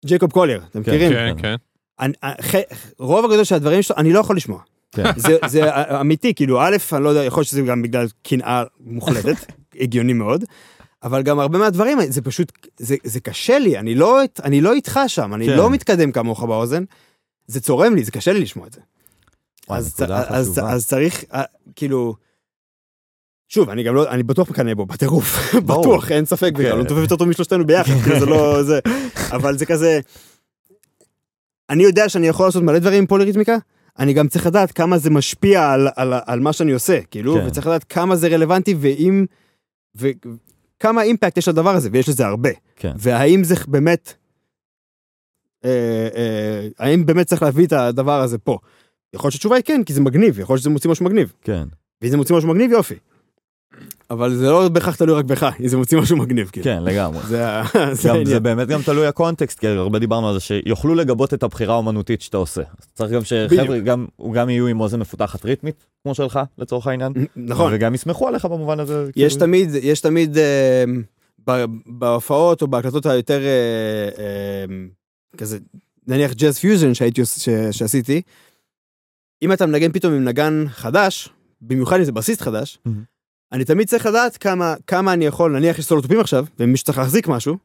[0.06, 1.12] Jacob Collier, אתם כן, מכירים?
[1.12, 1.56] כן, כן.
[2.00, 2.56] אני- ח-
[3.00, 4.60] רוב הגדול של הדברים שלו, אני לא יכול לשמוע.
[4.92, 5.04] כן.
[5.28, 5.62] זה, זה
[6.02, 9.36] אמיתי, כאילו, א', אני לא יודע, יכול להיות שזה גם בגלל קנאה מוחלטת,
[9.82, 10.44] הגיוני מאוד,
[11.04, 15.00] אבל גם הרבה מהדברים, זה פשוט, זה, זה קשה לי, אני לא, אני לא איתך
[15.08, 15.58] שם, אני כן.
[15.58, 16.84] לא מתקדם כמוך באוזן,
[17.48, 18.82] זה צורם לי, זה קשה לי לשמוע את זה.
[19.68, 20.72] וואי, אז, נקודה אז, חשובה.
[20.72, 21.44] אז צריך, אה,
[21.76, 22.16] כאילו,
[23.54, 25.56] שוב, אני גם לא, אני בטוח מקנא בו, בטירוף.
[25.66, 26.72] בטוח, אין ספק בכלל, כן.
[26.72, 28.80] הוא מתופף יותר טוב משלושתנו ביחד, כאילו זה לא זה,
[29.36, 30.00] אבל זה כזה,
[31.70, 33.58] אני יודע שאני יכול לעשות מלא דברים עם פוליריתמיקה,
[34.00, 37.48] אני גם צריך לדעת כמה זה משפיע על, על, על מה שאני עושה, כאילו, כן.
[37.48, 39.26] וצריך לדעת כמה זה רלוונטי, ואם,
[39.96, 42.94] וכמה אימפקט יש לדבר הזה, ויש לזה הרבה, כן.
[42.98, 44.14] והאם זה באמת
[45.66, 48.58] אה, אה, האם באמת צריך להביא את הדבר הזה פה?
[49.14, 51.34] יכול להיות שהתשובה היא כן, כי זה מגניב, יכול להיות שזה מוציא משהו מגניב.
[51.42, 51.64] כן.
[52.02, 52.96] ואם זה מוציא משהו מגניב, יופי.
[54.12, 56.64] אבל זה לא בהכרח תלוי רק בך, אם זה מוציא משהו מגניב, כאילו.
[56.64, 57.20] כן, לגמרי.
[57.28, 57.46] זה
[57.92, 58.40] זה גם, זה.
[58.40, 62.38] באמת גם תלוי הקונטקסט, כי הרבה דיברנו על זה, שיוכלו לגבות את הבחירה האומנותית שאתה
[62.38, 62.62] עושה.
[62.94, 63.80] צריך גם שחבר'ה.
[63.80, 67.14] גם, גם יהיו עם אוזן מפותחת ריתמית, כמו שלך, לצורך העניין.
[67.36, 67.72] נכון.
[67.76, 69.10] וגם יסמכו עליך במובן הזה.
[69.16, 70.84] יש כאילו- תמיד, יש תמיד אה,
[71.48, 74.66] ב- בהופעות או בהקלטות היותר אה, אה,
[75.38, 75.58] כזה,
[76.08, 76.92] נניח jazz fusion
[77.72, 78.22] שעשיתי,
[79.42, 81.30] אם אתה מנגן פתאום עם נגן חדש,
[81.62, 83.11] במיוחד אם זה בסיסט חדש, מהמם.
[83.52, 86.98] אני תמיד צריך לדעת כמה, כמה אני יכול, נניח יש סולו תופים עכשיו, ומי שצריך
[86.98, 87.58] להחזיק משהו,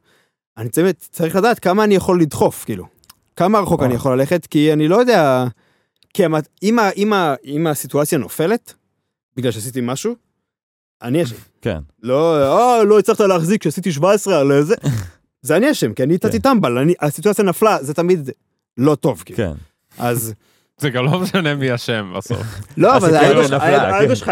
[0.58, 2.86] אני תמיד צריך לדעת כמה אני יכול לדחוף, כאילו.
[3.36, 3.82] כמה רחוק.
[3.82, 5.44] אני יכול ללכת, כי אני לא יודע...
[6.14, 8.74] כי המת- אם, ה- אם, ה- אם הסיטואציה נופלת,
[9.36, 10.14] בגלל שעשיתי משהו,
[11.02, 11.36] אני אשם.
[11.62, 11.78] כן.
[12.02, 12.36] לא,
[12.78, 14.74] אה, לא הצלחת להחזיק כשעשיתי 17 על זה.
[15.42, 16.26] זה אני אשם, כי אני כן.
[16.28, 18.30] נתתי טמבל, אני- הסיטואציה נפלה, זה תמיד
[18.78, 19.36] לא טוב, כאילו.
[19.36, 19.52] כן.
[19.98, 20.34] אז,
[20.80, 22.42] זה גם לא משנה מי אשם בסוף.
[22.76, 23.14] לא, אבל כן.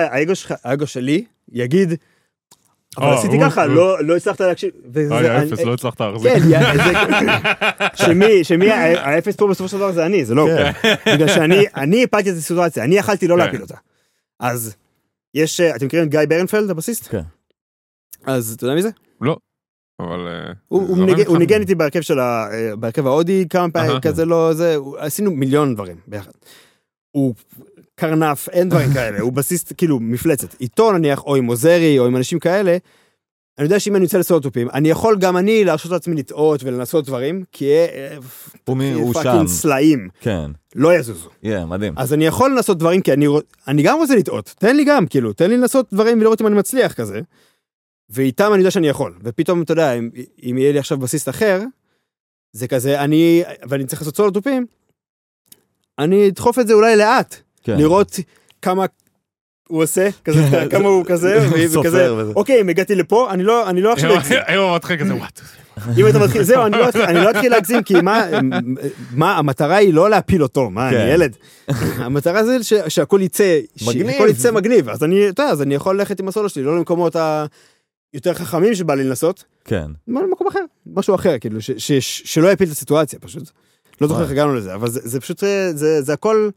[0.02, 1.92] האגו שלך, האגו שלי, יגיד,
[2.98, 4.70] אבל או, עשיתי ככה, לא לא הצלחת להקשיב.
[4.96, 6.32] אוי, אני- אפס, לא הצלחת להחזיק.
[6.32, 6.40] כן,
[7.98, 8.70] זה- שמי,
[9.04, 10.46] האפס פה בסופו של דבר זה אני, זה לא.
[10.46, 10.72] כן.
[11.14, 13.40] בגלל שאני, אני הפלתי את הסיטואציה, אני יכלתי לא כן.
[13.40, 13.76] להפיל אותה.
[14.40, 14.76] אז,
[15.34, 17.06] יש, אה, אתם מכירים את גיא ברנפלד, הבסיסט?
[17.08, 17.22] כן.
[18.26, 18.88] אז אתה יודע מי זה?
[20.00, 20.26] אבל...
[20.28, 20.86] אה, הוא,
[21.26, 22.46] זורם ניגן, איתי בהרכב של ה...
[22.52, 24.00] אה, בהרכב ההודי כמה פעמים.
[24.00, 26.30] כזה לא זה, עשינו מיליון דברים ביחד.
[27.10, 27.34] הוא
[27.96, 30.60] קרנף, אין דברים כאלה, הוא בסיסט, כאילו, מפלצת.
[30.60, 32.76] איתו נניח, או עם עוזרי, או עם אנשים כאלה,
[33.58, 37.44] אני יודע שאם אני יוצא לסולוטופים, אני יכול גם אני להרשות לעצמי לטעות ולנסות דברים,
[37.52, 38.16] כי אה,
[38.64, 39.22] הוא מי- הוא שם.
[39.22, 40.50] פאקינג סלעים, כן.
[40.74, 41.28] לא יזוזו.
[41.42, 41.94] יהיה, מדהים.
[41.96, 43.26] אז אני יכול לנסות דברים, כי אני,
[43.68, 46.54] אני גם רוצה לטעות, תן לי גם, כאילו, תן לי לנסות דברים ולראות אם אני
[46.56, 47.20] מצליח כזה.
[48.10, 49.18] ואיתם אני יודע שאני יכול.
[49.24, 50.10] ופתאום, אתה יודע, אם,
[50.50, 51.62] אם יהיה לי עכשיו בסיסט אחר,
[52.52, 54.66] זה כזה, אני, ואני צריך לעשות סולו תופים,
[55.98, 57.76] אני אדחוף את זה אולי לאט, כן.
[57.78, 58.18] לראות
[58.62, 58.84] כמה
[59.68, 60.40] הוא עושה, כזה,
[60.70, 62.32] כמה הוא כזה, וכזה, וזה.
[62.36, 64.38] אוקיי, אם הגעתי לפה, אני לא, אני לא עכשיו אגזים.
[64.46, 65.40] היום הוא מתחיל כזה וואט.
[65.98, 68.26] אם אתה מתחיל, זהו, אני לא אתחיל- אני לא אתחיל להגזים, כי מה,
[69.10, 71.08] מה, המטרה היא לא להפיל אותו, מה, אני כן.
[71.14, 71.36] ילד.
[71.96, 73.58] המטרה זה ש- שהכל יצא.
[73.76, 76.76] שהכל יצא מגניב, אז אני, אתה יודע, אז אני יכול ללכת עם הסולו שלי, לא
[76.76, 77.16] למקומות
[78.12, 79.86] היותר חכמים שבא לי לנסות, כן.
[80.06, 81.58] מה, למקום אחר, משהו אחר, כאילו,
[81.98, 83.50] שלא יפיל את הסיטואציה פשוט.
[84.00, 84.30] לא זוכר איך.
[84.30, 85.38] הגענו לזה, אבל זה זה פשוט,
[85.74, 86.48] זה זה הכל...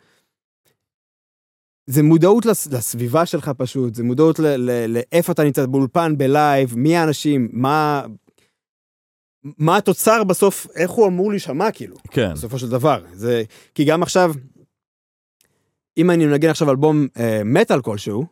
[1.88, 4.40] זה מודעות לס- לסביבה שלך פשוט, זה מודעות
[4.88, 8.06] לאיפה אתה נמצא באולפן, בלייב, מי האנשים, מה...
[9.58, 12.34] מה התוצר בסוף, איך הוא אמור להישמע כאילו, כן.
[12.34, 13.04] בסופו של דבר.
[13.14, 13.44] זה,
[13.76, 14.34] כי גם עכשיו,
[15.98, 18.26] אם אני מנגן עכשיו אלבום אה, מטאל כלשהו,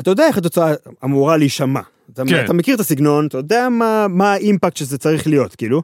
[0.00, 1.80] אתה יודע איך התוצאה אמורה להישמע.
[2.12, 2.44] אתה, כן.
[2.44, 5.82] אתה מכיר את הסגנון, אתה יודע מה, מה ה impact שזה צריך להיות, כאילו.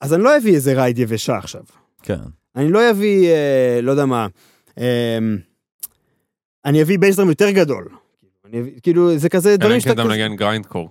[0.00, 1.62] אז אני לא אביא איזה ride יבשה עכשיו.
[2.02, 2.18] כן.
[2.56, 4.26] אני לא אביא, אה, לא יודע מה,
[4.78, 5.18] אה,
[6.64, 7.88] אני אביא bass drum יותר גדול.
[8.46, 9.92] אני אביא, כאילו, זה כזה אלא דברים אם כן שאתה...
[10.02, 10.88] אתה כזה- מנגן grindcore.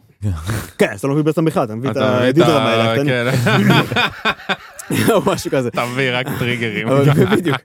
[0.78, 2.92] כן, אז אתה לא מביא bass drum בכלל, אתה מביא את אתה את הדידרם האלה
[2.94, 3.28] הקטנים, כן.
[5.14, 5.68] או משהו כזה.
[5.70, 6.88] אתה מביא רק טריגרים.
[6.88, 7.58] אבל בדיוק.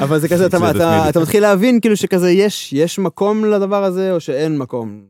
[0.00, 0.46] אבל זה כזה.
[1.08, 5.00] אתה מתחיל להבין כאילו שכזה יש יש מקום לדבר הזה או שאין מקום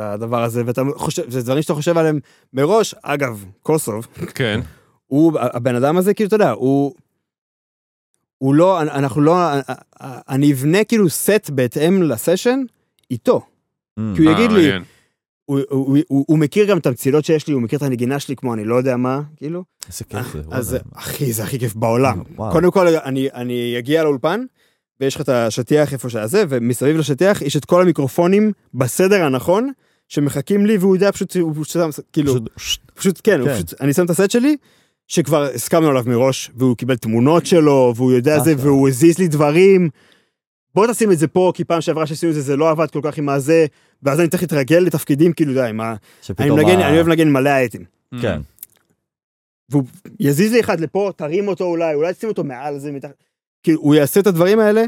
[0.00, 2.18] לדבר הזה, ואתה חושב, זה דברים שאתה חושב עליהם
[2.52, 2.94] מראש.
[3.02, 4.60] אגב, קוסוב, כן.
[5.06, 6.94] הוא, הבן אדם הזה, כאילו, אתה יודע, הוא...
[8.38, 9.36] הוא לא, אנחנו לא,
[10.28, 12.60] אני אבנה כאילו סט בהתאם לסשן
[13.10, 13.40] איתו.
[13.98, 14.02] Mm.
[14.16, 14.70] כי הוא יגיד אה, לי.
[15.44, 18.36] הוא, הוא, הוא, הוא מכיר גם את המצילות שיש לי, הוא מכיר את הנגינה שלי
[18.36, 19.64] כמו אני לא יודע מה, כאילו.
[19.88, 20.40] איזה כיף זה.
[20.50, 20.76] אז.
[20.94, 22.22] אחי, זה הכי כיף בעולם.
[22.36, 22.52] וואו.
[22.52, 24.44] קודם כל, אני, אני אגיע לאולפן,
[25.00, 29.70] ויש לך את השטיח איפה שזה, ומסביב לשטיח יש את כל המיקרופונים בסדר הנכון,
[30.08, 33.54] שמחכים לי, והוא יודע פשוט, הוא פשוט, שם- כאילו, פשוט- פשוט כן, הוא כן.
[33.54, 34.56] פשוט, אני שם את הסט שלי,
[35.08, 38.54] שכבר הסכמנו עליו מראש, והוא קיבל תמונות שלו, והוא יודע זה.
[38.58, 39.88] והוא הזיז לי דברים.
[40.74, 43.00] בוא תשים את זה פה, כי פעם שעברה שעשינו את זה, זה לא עבד כל
[43.02, 43.66] כך עם הזה,
[44.02, 45.94] ואז אני צריך להתרגל לתפקידים, כאילו, די, מה,
[46.38, 47.84] אני מנגן, ה- אני אוהב לנגן מלא האטים.
[48.20, 48.40] כן.
[49.70, 49.82] והוא
[50.20, 53.24] יזיז לי אחד לפה, תרים אותו אולי, אולי תשים אותו מעל זה, מתחת.
[53.62, 54.84] כאילו, הוא יעשה את הדברים האלה,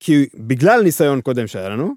[0.00, 1.94] כי בגלל ניסיון קודם שהיה לנו,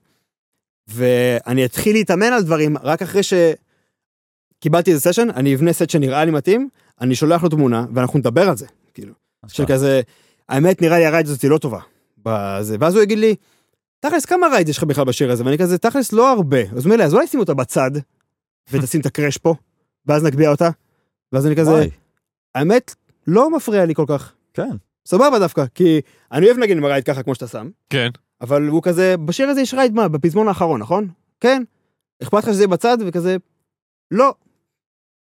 [0.87, 6.31] ואני אתחיל להתאמן על דברים רק אחרי שקיבלתי איזה סשן, אני אבנה סט שנראה לי
[6.31, 6.69] מתאים,
[7.01, 9.13] אני שולח לו תמונה, ואנחנו נדבר על זה, כאילו.
[9.47, 10.01] של כזה,
[10.49, 11.79] האמת נראה לי ה ride הזאת היא לא טובה.
[12.25, 13.35] בזה, ואז הוא יגיד לי,
[13.99, 15.45] תכלס כמה ride יש לך בכלל בשיר הזה?
[15.45, 16.61] ואני כזה, תכלס לא הרבה.
[16.61, 17.91] אז הוא אומר לי, אז אולי שים אותה בצד,
[18.71, 19.55] ותשים את ה crash פה,
[20.05, 20.69] ואז נגביה אותה.
[21.33, 21.85] ואז אני כזה,
[22.55, 22.95] האמת,
[23.27, 24.33] לא מפריע לי כל כך.
[24.53, 24.69] כן.
[25.05, 28.09] סבבה דווקא, כי אני אוהב לנגן עם ה ride ככה כמו שאתה שם, כן.
[28.41, 31.07] אבל הוא כזה, בשיר הזה יש ride מה, בפזמון האחרון, נכון?
[31.39, 31.63] כן.
[32.23, 33.37] אכפת לך שזה יהיה בצד וכזה,
[34.11, 34.33] לא.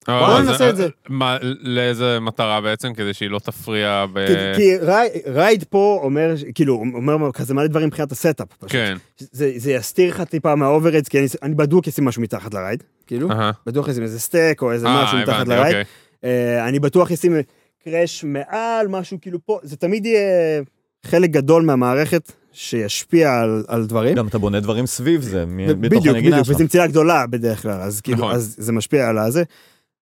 [0.07, 0.87] אבל בוא זה- ננסה את זה.
[1.09, 2.93] מה, לאיזה מטרה בעצם?
[2.93, 4.27] כדי שהיא לא תפריע ב...
[4.27, 8.47] כי- כי ri- ride פה אומר, כאילו, אומר כזה מלא דברים מבחינת ה setup.
[8.59, 8.71] פשוט.
[8.71, 8.97] כן.
[9.17, 12.58] זה זה יסתיר לך טיפה מה overheads, כי אני- אני בדוק אשים משהו מתחת ל
[12.58, 13.29] ride, כאילו.
[13.65, 15.65] בטוח אשים איזה stack או איזה אה, משהו מתחת ל ride.
[15.65, 15.83] אוקיי.
[16.23, 17.35] אה, אני בטוח אשים
[17.83, 20.61] crash מעל משהו כאילו פה, זה תמיד יהיה
[21.05, 24.15] חלק גדול מהמערכת שישפיע על, על דברים.
[24.15, 26.55] גם אתה בונה דברים סביב זה, מ- ו- בתוך בדיוק, הנגינה בדיוק, שלך.
[26.55, 28.31] וזו מצילה גדולה בדרך כלל, אז כאילו, נכון.
[28.35, 29.43] אז זה משפיע על הזה.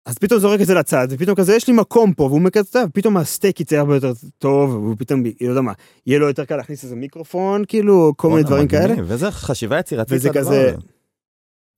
[0.06, 2.40] אז פתאום זורק את זה לצד, ופתאום כזה, יש לי מקום פה, והוא
[2.70, 5.72] "טוב, פתאום הסטייק יצא הרבה יותר טוב, והוא פתאום, לא יודע מה,
[6.06, 8.94] יהיה לו יותר קל להכניס איזה מיקרופון, כאילו, כל מיני דברים כאלה.
[9.10, 10.12] איזה חשיבה יצירתית.
[10.16, 10.74] וזה כזה.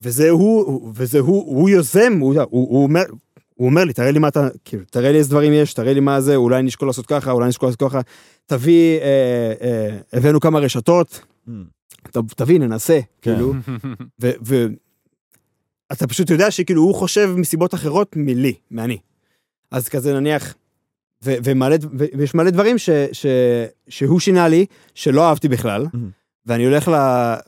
[0.03, 3.03] וזה הוא, וזה הוא, הוא יוזם, הוא, הוא, הוא אומר,
[3.55, 5.99] הוא אומר לי, תראה לי מה אתה, כאילו, תראה לי איזה דברים יש, תראה לי
[5.99, 7.99] מה זה, אולי נשקול לעשות ככה, אולי נשקול לעשות ככה,
[8.45, 11.51] תביא, אה, אה, הבאנו כמה רשתות, Mm,
[12.11, 13.33] ת, תביא, ננסה, כן.
[13.35, 13.53] כאילו,
[14.21, 14.67] ו, ו,
[15.91, 18.97] אתה פשוט יודע שכאילו הוא חושב מסיבות אחרות מלי, מאני.
[19.71, 20.53] אז כזה נניח,
[21.25, 23.25] ו, ומלא, ו, ויש מלא דברים ש, ש,
[23.89, 24.65] שהוא שינה לי,
[24.95, 25.97] שלא אהבתי בכלל, Mhm.
[26.45, 26.93] ואני הולך ל...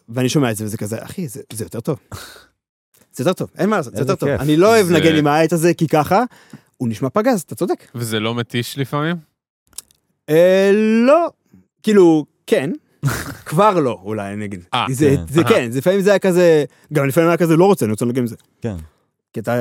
[0.09, 1.99] ואני שומע את זה, וזה כזה, אחי, זה, זה יותר טוב.
[3.15, 4.29] זה יותר טוב, אין מה לעשות, זה יותר טוב.
[4.29, 4.41] כיף.
[4.41, 6.23] אני לא אוהב זה- לנגן עם העט הזה, כי ככה,
[6.77, 7.87] הוא נשמע פגז, אתה צודק.
[7.95, 9.15] וזה לא מתיש לפעמים?
[10.29, 10.71] אה,
[11.07, 11.29] לא,
[11.83, 12.71] כאילו, כן.
[13.49, 14.63] כבר לא, אולי אני אגיד.
[14.73, 15.33] אה, זה, כן.
[15.33, 15.49] זה אה.
[15.49, 18.19] כן, זה לפעמים זה היה כזה, גם לפעמים היה כזה לא רוצה, אני רוצה לנגן
[18.21, 18.35] עם זה.
[18.61, 18.75] כן,
[19.33, 19.53] כי אתה,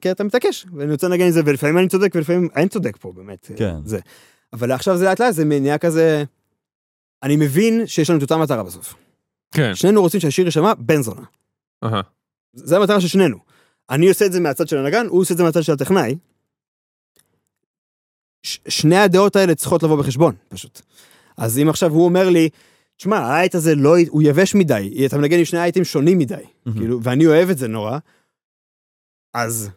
[0.00, 3.12] כי אתה מתעקש, ואני רוצה לנגן עם זה, ולפעמים אני צודק, ולפעמים אין צודק פה,
[3.12, 3.50] באמת.
[3.56, 3.76] כן.
[3.84, 3.98] זה.
[4.52, 6.24] אבל עכשיו זה לאט לאט, זה נהיה כזה...
[7.22, 8.94] אני מבין שיש לנו את אותה מטרה בסוף.
[9.54, 9.74] כן.
[9.74, 11.22] שנינו רוצים שהשיר יישמע בן זונה.
[11.84, 12.00] אהה.
[12.52, 13.38] זה המטרה של שנינו.
[13.90, 16.14] אני עושה את זה מהצד של הנגן, הוא עושה את זה מהצד של הטכנאי.
[18.42, 20.80] ש- שני הדעות האלה צריכות לבוא בחשבון, פשוט.
[21.36, 22.48] אז אם עכשיו הוא אומר לי,
[22.96, 26.34] תשמע, ה hat הזה לא, הוא יבש מדי, אתה מנגן עם שני אייטים שונים מדי,
[26.66, 26.78] מהמם.
[26.78, 27.98] כאילו, ואני אוהב את זה נורא,
[29.34, 29.70] אז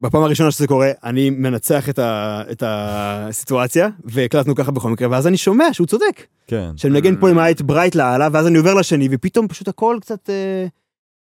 [0.00, 5.26] בפעם הראשונה שזה קורה, אני מנצח את, ה, את הסיטואציה, והקלטנו ככה בכל מקרה, ואז
[5.26, 6.26] אני שומע שהוא צודק.
[6.46, 6.70] כן.
[6.76, 10.30] שמנגן פה עם ה hat bright לאללה, ואז אני עובר לשני, ופתאום פשוט הכל קצת
[10.30, 10.66] אה,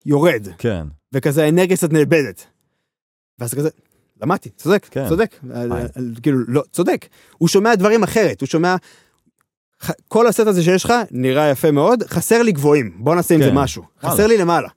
[0.06, 0.88] יורד, כן.
[1.14, 2.46] וכזה האנרגיה קצת נאבדת.
[3.40, 3.70] ואז כזה,
[4.22, 5.08] למדתי, צודק, כן.
[5.10, 7.06] צודק, על- על- כאילו, לא, צודק.
[7.38, 8.76] הוא שומע דברים אחרת, הוא שומע...
[10.08, 13.50] כל הסט הזה שיש לך נראה יפה מאוד, חסר לי גבוהים, בוא נעשה עם זה
[13.50, 13.56] כן.
[13.56, 13.84] משהו.
[13.84, 14.16] וואלה.
[14.16, 14.70] חסר לי למעלה.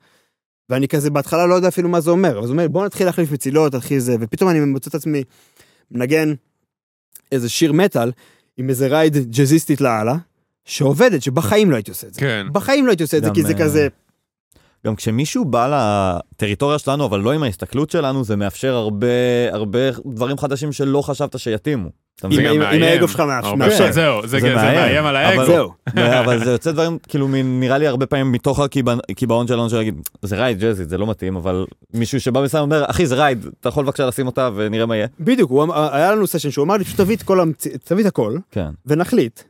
[0.71, 3.33] ואני כזה בהתחלה לא יודע אפילו מה זה אומר, אז הוא אומר בוא נתחיל להחליף
[3.33, 5.23] מצילות, תתחיל זה, ופתאום אני מוצא את עצמי
[5.91, 6.35] מנגן
[7.33, 8.13] איזה שיר מטאל
[8.57, 10.17] עם איזה רייד ג'אזיסטית לאללה,
[10.65, 12.21] שעובדת, שבחיים לא הייתי עושה את זה.
[12.21, 12.47] כן.
[12.53, 13.89] בחיים לא הייתי עושה את זה, גם, כי זה אה, כזה,
[14.87, 15.69] גם כשמישהו בא
[16.33, 19.07] לטריטוריה שלנו, אבל לא עם ההסתכלות שלנו, זה מאפשר הרבה,
[19.53, 21.89] הרבה דברים חדשים שלא חשבת שיתאימו.
[22.25, 22.83] אם-.
[22.83, 23.93] האגו שלך מאפשר- הרבה- מאפשר.
[23.93, 25.05] זהו, זה כן, מאיים.
[25.07, 25.45] על האגו.
[25.47, 25.73] זהו.
[26.25, 30.37] אבל זה יוצא דברים, כאילו, נראה לי הרבה פעמים מתוך הקיבעון- שלנו, של להגיד, זה
[30.37, 33.85] ride ג'אזית, זה לא מתאים, אבל מישהו שבא מסיים אומר, אחי, זה ride, אתה יכול
[33.85, 35.07] בבקשה לשים אותה ונראה מה יהיה?
[35.21, 37.01] בדיוק, אמר- היה לנו סשן שהוא אמר לי, פשוט
[37.85, 38.69] תביא את הכל, כן.
[38.87, 39.41] ונחליט.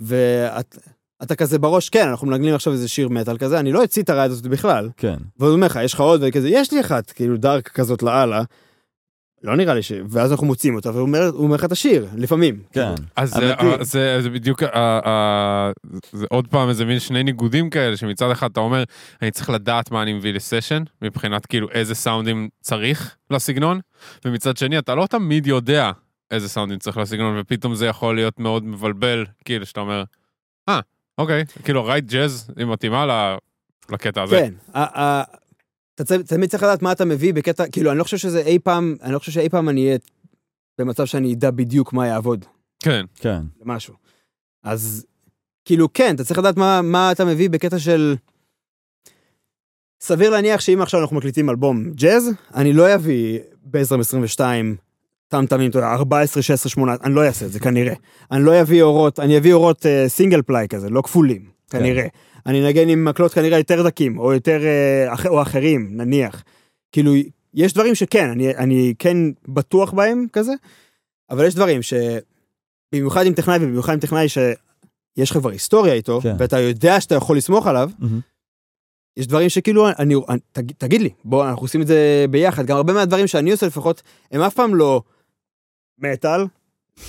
[0.00, 4.10] ואתה כזה בראש, כן, אנחנו מנגנים עכשיו איזה שיר מטאל כזה, אני לא אציא את
[4.10, 4.88] הרעיון הזאת בכלל.
[4.96, 5.16] כן.
[5.38, 8.42] והוא אומר לך, יש לך עוד, וכזה, יש לי אחת, כאילו דארק כזאת לאללה.
[9.42, 9.92] לא נראה לי ש...
[10.08, 12.62] ואז אנחנו מוצאים אותה, והוא אומר, אומר לך את השיר, לפעמים.
[12.72, 12.94] כן.
[13.16, 13.84] אז זה- אמיתי.
[13.84, 14.68] זה זה בדיוק, ה-
[15.08, 15.70] ה-
[16.12, 18.84] זה עוד פעם איזה מין שני ניגודים כאלה, שמצד אחד אתה אומר,
[19.22, 23.80] אני צריך לדעת מה אני מביא לסשן, מבחינת כאילו איזה סאונדים צריך לסגנון,
[24.24, 25.90] ומצד שני אתה לא תמיד יודע
[26.30, 30.04] איזה סאונדים צריך לסגנון, ופתאום זה יכול להיות מאוד מבלבל, כאילו שאתה אומר,
[30.68, 30.80] אה,
[31.18, 33.36] אוקיי, כאילו רייט ג'אז היא מתאימה ל-
[33.94, 34.38] לקטע הזה.
[34.38, 34.54] כן.
[35.94, 38.96] אתה תמיד צריך לדעת מה אתה מביא בקטע, כאילו, אני לא חושב שזה אי פעם,
[39.02, 39.98] אני לא חושב שאי פעם אני אהיה
[40.78, 42.44] במצב שאני אדע בדיוק מה יעבוד.
[42.82, 43.42] כן, כן.
[43.60, 43.94] למשהו.
[44.62, 45.06] אז
[45.64, 48.16] כאילו כן, אתה צריך לדעת מה, מה אתה מביא בקטע של...
[50.00, 53.38] סביר להניח שאם עכשיו אנחנו מקליטים אלבום ג'אז, אני לא אביא
[53.70, 54.40] ב-2022
[55.28, 57.94] טאם-טאמים, אתה יודע, 14, 16, 18, אני לא אעשה את זה כנראה.
[58.30, 62.06] אני לא אביא אורות, אני אביא אורות אה, סינגל פליי כזה, לא כפולים, כנראה.
[62.46, 66.44] אני אנגן עם מקלות כנראה יותר דקים, או יותר, אה, או אחרים, נניח.
[66.92, 67.12] כאילו,
[67.54, 69.16] יש דברים שכן, אני, אני כן
[69.48, 70.52] בטוח בהם כזה,
[71.30, 71.94] אבל יש דברים ש...
[72.94, 76.34] במיוחד עם טכנאי ובמיוחד עם טכנאי שיש לך כבר היסטוריה איתו, כן.
[76.38, 78.20] ואתה יודע שאתה יכול לסמוך עליו, מהמם.
[79.16, 82.66] יש דברים שכאילו, אני, אני, תג, תגיד לי, בוא, אנחנו עושים את זה ביחד.
[82.66, 85.02] גם הרבה מהדברים שאני עושה לפחות, הם אף פעם לא
[85.98, 86.40] מטאל,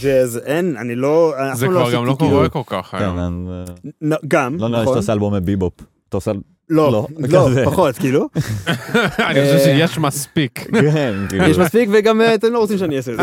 [0.02, 1.34] ג'אז, אין, אני לא...
[1.54, 3.20] זה פעם כבר גם לא קורה כל כך כן, היום.
[3.20, 4.94] אני- נ- גם, לא נראה לי נכון?
[4.94, 5.74] שאתה עושה אלבומי ביבופ.
[6.10, 6.32] אתה עושה...
[6.70, 7.50] לא, לא, לא.
[7.72, 8.30] פחות, כאילו.
[9.30, 10.60] אני חושב שיש מספיק.
[10.94, 11.44] כן, כאילו.
[11.46, 13.18] יש מספיק, וגם אה, אתם לא רוצים שאני אעשה את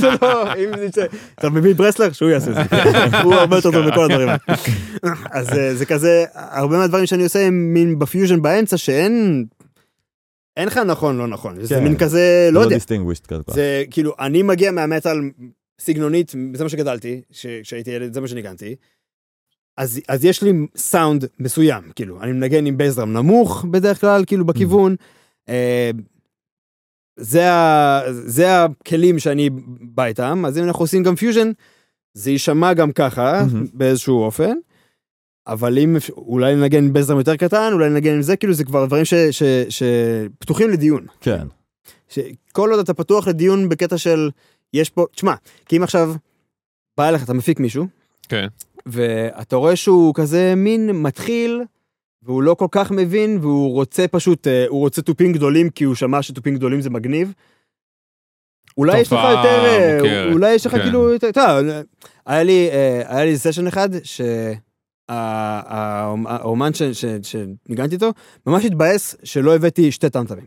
[0.00, 0.08] זה.
[0.22, 0.52] לא,
[1.38, 2.76] אתה מביא ברסלר, שהוא יעשה את זה.
[3.22, 4.28] הוא הרבה יותר טוב מכל הדברים.
[4.28, 4.38] האלה.
[5.30, 9.44] אז אה, זה כזה, הרבה מהדברים שאני עושה הם מין בפיוז'ן באמצע, שאין
[10.56, 11.54] אין לך נכון, לא נכון.
[11.60, 11.84] זה כן.
[11.84, 12.76] מין כזה, לא יודע.
[13.48, 15.20] זה כאילו, אני מגיע מהמטאל
[15.80, 17.20] סגנונית, זה מה שגדלתי,
[17.62, 18.76] כשהייתי ילד, זה מה שניגנתי.
[19.76, 24.24] אז, אז יש לי סאונד מסוים, כאילו, אני מנגן עם bass drum נמוך בדרך כלל,
[24.26, 24.96] כאילו בכיוון.
[25.48, 25.90] אה,
[27.16, 29.50] זה, ה, זה הכלים שאני
[29.80, 31.50] בא איתם, אז אם אנחנו עושים גם פיוז'ן,
[32.14, 33.66] זה יישמע גם ככה, מהמם.
[33.72, 34.52] באיזשהו אופן.
[35.46, 38.86] אבל אם אולי ננגן עם בייסדרם יותר קטן, אולי ננגן עם זה, כאילו זה כבר
[38.86, 41.06] דברים ש, ש, שפתוחים לדיון.
[41.20, 41.46] כן.
[42.08, 44.30] שכל עוד אתה פתוח לדיון בקטע של
[44.74, 45.34] יש פה, תשמע,
[45.66, 46.14] כי אם עכשיו
[46.96, 47.86] בא אליך, אתה מפיק מישהו,
[48.28, 48.46] כן.
[48.86, 51.62] ואתה רואה שהוא כזה מין מתחיל,
[52.22, 55.94] והוא לא כל כך מבין, והוא רוצה פשוט, אה, הוא רוצה תופים גדולים, כי הוא
[55.94, 57.32] שמע שתופים גדולים זה מגניב.
[58.76, 60.82] אולי יש לך יותר, אה, מוכרת, אולי יש לך כן.
[60.82, 61.82] כאילו, אתה יודע,
[62.26, 63.88] היה לי, אה, היה לי סשן אחד,
[65.10, 66.70] שהאומן
[67.22, 68.12] שניגנתי איתו,
[68.46, 70.46] ממש התבאס שלא הבאתי שתי טמטמים.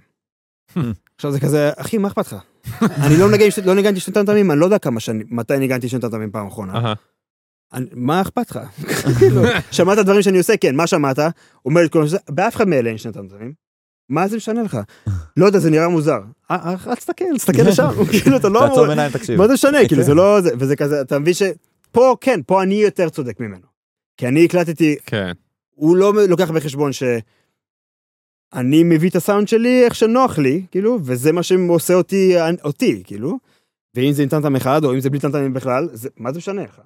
[1.15, 2.35] עכשיו זה כזה, אחי, מה אכפת לך?
[3.05, 5.99] אני לא מנגן, לא ניגנתי שני טמטמים, אני לא יודע כמה שנים, מתי ניגנתי שני
[5.99, 6.93] טמטמים פעם אחרונה.
[7.93, 8.59] מה אכפת לך?
[9.19, 10.57] כאילו, שמעת דברים שאני עושה?
[10.57, 11.19] כן, מה שמעת?
[11.65, 13.53] אומר את כל זה, באף אחד מאלה אין שני טמטמים.
[14.09, 14.77] מה זה משנה לך?
[15.37, 16.19] לא יודע, זה נראה מוזר.
[16.51, 17.87] אה, אה, אל תסתכל, תסתכל לשם,
[18.23, 18.59] כאילו, אתה לא.
[18.67, 19.37] תעצום עיניים, תקשיב.
[19.37, 19.77] מה זה משנה?
[19.87, 20.03] כאילו.
[20.03, 20.41] זה לא...
[20.41, 21.43] זה- וזה כזה, אתה מבין ש...
[21.91, 23.65] פה, כן, פה אני יותר צודק ממנו.
[24.17, 25.31] כי אני הקלטתי, כן.
[25.75, 27.03] הוא לא לוקח בחשבון ש...
[28.53, 33.37] אני מביא את הסאונד שלי איך שנוח לי, כאילו, וזה מה שעושה אותי, אותי, כאילו.
[33.95, 36.63] ואם זה עם טמטם אחד, או אם זה בלי טמטמים בכלל, זה, מה זה משנה
[36.63, 36.81] לך?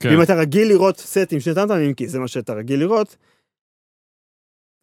[0.00, 0.12] כן.
[0.12, 3.16] אם אתה רגיל לראות סט עם שני טמטמים, כי זה מה שאתה רגיל לראות,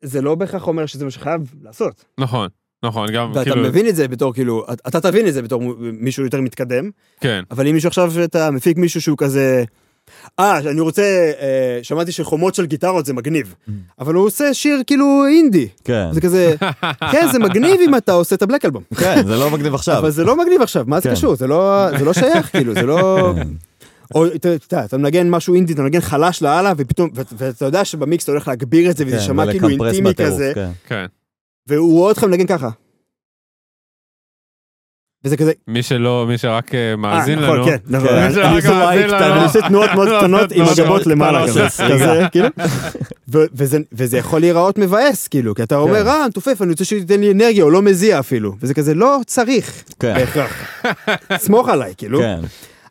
[0.01, 2.05] זה לא בהכרח אומר שזה מה שחייב לעשות.
[2.19, 2.49] נכון,
[2.85, 6.23] נכון, גם ואתה כאילו, מבין את זה בתור, כאילו, אתה תבין את זה בתור מישהו
[6.23, 6.89] יותר מתקדם,
[7.19, 9.63] כן, אבל אם מישהו עכשיו, אתה מפיק מישהו שהוא כזה,
[10.39, 11.01] אה, אני רוצה,
[11.41, 13.71] אה, שמעתי שחומות של גיטרות זה מגניב, Mm.
[13.99, 16.07] אבל הוא עושה שיר כאילו אינדי, כן.
[16.11, 16.55] זה כזה,
[17.11, 18.83] כן, זה מגניב אם אתה עושה את הבלק אלבום.
[18.97, 19.97] כן, זה לא מגניב עכשיו.
[19.97, 21.15] אבל זה לא מגניב עכשיו, מה זה כן.
[21.15, 21.35] קשור?
[21.35, 23.33] זה לא זה לא שייך, כאילו, זה לא...
[23.35, 23.47] כן.
[24.15, 27.85] או אתה אתה יודע, אתה מנגן משהו אינדי, אתה מנגן חלש לאללה, ופתאום, ואתה יודע
[27.85, 30.69] שבמיקס אתה הולך להגביר את זה, וזה כן, יישמע כאילו אינטימי בטירוף, כזה, כן.
[30.87, 31.05] כן.
[31.67, 32.69] והוא רואה אותך מנגן ככה.
[35.25, 38.15] וזה כזה, מי שלא, מי שרק אה, אה, מאזין נכון, לנו, כן, נכון, כן.
[38.15, 39.35] אני- זורק, מאזין לנו.
[39.35, 41.67] אני עושה תנועות מאוד קטנות עם תנועות הגבות למעלה כזה,
[42.31, 42.47] כאילו,
[43.93, 46.07] וזה- יכול להיראות מבאס, כאילו, כי אתה אומר, כן.
[46.07, 49.83] אה, תופף, אני רוצה שתיתן לי אנרגיה, או לא מזיע אפילו, וזה כזה, לא צריך,
[49.99, 50.13] כן.
[50.15, 50.51] בהכרח.
[51.37, 52.19] סמוך עליי, כאילו.
[52.19, 52.39] כן.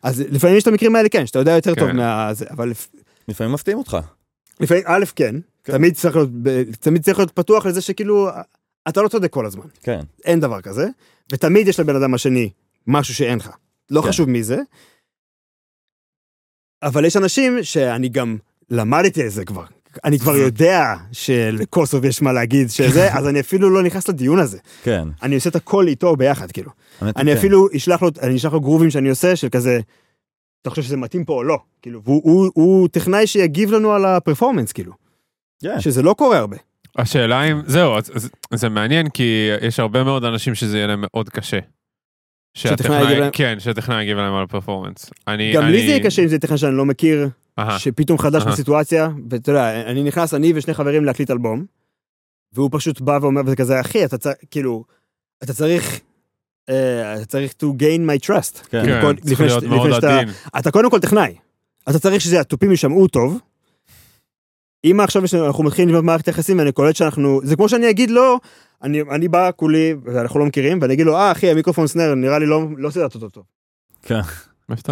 [0.03, 1.95] אז לפעמים יש את המקרים האלה, כן, שאתה יודע יותר טוב כן.
[1.97, 2.29] מה...
[2.33, 2.87] זה, אבל לפ-
[3.27, 3.97] לפעמים מפתיעים אותך.
[4.59, 5.35] לפעמים, א', כן.
[5.63, 8.29] תמיד צריך להיות, ב- תמיד צריך להיות פתוח לזה שכאילו,
[8.89, 9.99] אתה לא צודק כל הזמן, כן.
[10.25, 10.87] אין דבר כזה,
[11.31, 12.49] ותמיד יש לבן אדם השני
[12.87, 13.49] משהו שאין לך,
[13.89, 14.07] לא כן.
[14.07, 14.57] חשוב מי זה.
[16.83, 18.37] אבל יש אנשים שאני גם
[18.69, 19.65] למדתי את זה כבר.
[20.03, 24.57] אני כבר יודע שלקוסוב יש מה להגיד שזה, אז אני אפילו לא נכנס לדיון הזה.
[24.83, 25.07] כן.
[25.23, 26.71] אני עושה את הכל איתו ביחד, כאילו.
[27.01, 27.37] אני כן.
[27.37, 29.79] אפילו אשלח לו, אני אשלח לו גרובים שאני עושה, של כזה,
[30.61, 31.57] אתה חושב שזה מתאים פה או לא?
[31.81, 34.93] כאילו, והוא הוא, הוא טכנאי שיגיב לנו על הפרפורמנס, כאילו.
[35.61, 35.79] כן.
[35.79, 36.57] שזה לא קורה הרבה.
[36.95, 40.99] השאלה אם, זהו, אז- אז- זה מעניין כי יש הרבה מאוד אנשים שזה יהיה להם
[41.07, 41.59] מאוד קשה.
[42.53, 45.09] שטכנאי יגיב להם- כן, שטכנאי יגיב להם על הפרפורמנס.
[45.27, 48.17] אני, גם לי אני- זה יהיה קשה אם זה טכנאי שאני לא מכיר, אהה, שפתאום
[48.17, 48.51] חדש אהה.
[48.51, 51.65] בסיטואציה, ואתה יודע, אני נכנס, אני ושני חברים להקליט אלבום,
[52.53, 54.83] והוא פשוט בא ואומר, וזה כזה, אחי, אתה צריך, כאילו,
[55.43, 55.99] אתה צריך,
[56.69, 58.67] אה, אתה צריך to gain my trust.
[58.69, 58.83] כן.
[58.85, 60.29] כאילו, כן, צריך להיות מאוד עדין.
[60.59, 61.35] אתה קודם כל טכנאי.
[61.89, 63.39] אתה צריך שזה, התופים יישמעו טוב.
[64.91, 68.39] אם עכשיו אנחנו מתחילים לבנות מערכת יחסים ואני קולט שאנחנו, זה כמו שאני אגיד לו,
[68.83, 72.39] אני, אני בא כולי, ואנחנו לא מכירים, ואני אגיד לו, אה אחי, המיקרופון סנר, נראה
[72.39, 73.43] לי לא, לא סידרת אותו טוב.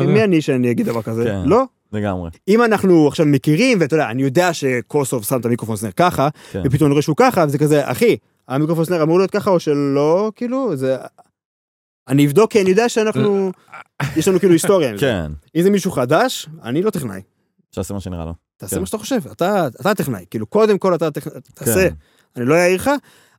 [0.01, 0.13] יודע?
[0.13, 1.23] מי אני שאני אגיד דבר כזה?
[1.23, 1.41] כן.
[1.45, 1.63] לא.
[1.93, 2.29] לגמרי.
[2.47, 6.61] אם אנחנו עכשיו מכירים, ואתה יודע, אני יודע שקוסוב שם את המיקרופון סנר ככה, כן.
[6.65, 8.17] ופתאום אני רואה שהוא ככה, וזה כזה, אחי,
[8.47, 10.97] המיקרופון סנר אמור להיות ככה או שלא, כאילו, זה...
[12.07, 13.51] אני אבדוק כי אני יודע שאנחנו,
[14.17, 14.97] יש לנו כאילו היסטוריה.
[14.97, 15.31] כן.
[15.55, 17.21] אם זה מישהו חדש, אני לא טכנאי.
[17.71, 18.42] שיעשה מה שנראה לו.
[18.57, 18.79] תעשה כן.
[18.79, 21.95] מה שאתה חושב, אתה, אתה טכנאי, כאילו קודם כל אתה טכנאי, תעשה, כן.
[22.35, 22.89] אני לא אעיר לך,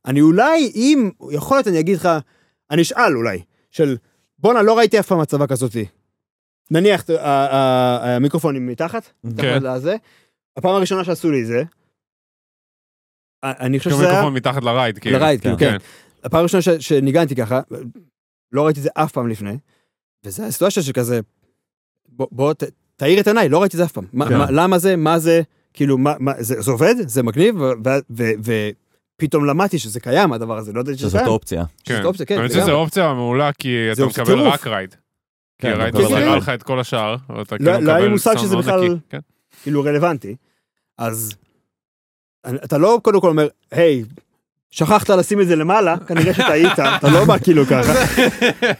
[0.05, 2.09] אני אולי, אם, יכול להיות אני אגיד לך,
[2.71, 3.97] אני אשאל אולי, של
[4.39, 5.85] בואנה לא ראיתי אף פעם הצבה כזאתי.
[6.71, 9.63] נניח המיקרופונים מתחת, מתחת כן.
[9.63, 9.95] לזה,
[10.57, 11.63] הפעם הראשונה שעשו לי זה,
[13.43, 15.19] אני חושב שזה היה, מיקרופון מתחת ל ride, כאילו.
[15.19, 15.77] ל ride, כאילו, כן.
[16.23, 17.61] הפעם הראשונה ש- שניגנתי ככה,
[18.51, 19.57] לא ראיתי את זה אף פעם לפני,
[20.23, 21.19] וזה הסיטואציה שכזה,
[22.09, 22.63] בוא, בוא ת,
[22.95, 24.05] תאיר את עיניי, לא ראיתי את זה אף פעם.
[24.13, 24.37] מה, כן.
[24.37, 25.41] מה, למה זה, מה זה,
[25.73, 27.55] כאילו, מה, מה, זה, זה עובד, זה מגניב,
[29.19, 31.31] ופתאום למדתי שזה קיים, הדבר הזה, לא ידעתי שזה שזאת קיים.
[31.31, 31.63] אופציה.
[31.83, 31.93] כן.
[31.93, 32.71] שזאת אופציה, כן, אני חושב שזו.
[32.71, 34.53] אופציה מעולה, כי אתה מקבל טירוף.
[34.53, 34.91] רק ride.
[34.91, 34.97] כי
[35.67, 38.07] כן, מקבל מסדר רק לך את כל השאר, ואתה לא- כאילו לא היה לי מקבל
[38.07, 38.95] מושג סאונד שזה בכלל- נקי.
[39.09, 39.19] כן.
[39.63, 40.35] כאילו רלוונטי.
[40.97, 41.33] אז
[42.63, 44.03] אתה לא קודם כל אומר, היי,
[44.71, 47.93] שכחת לשים את זה למעלה, כנראה שטעית, אתה לא בא כאילו ככה.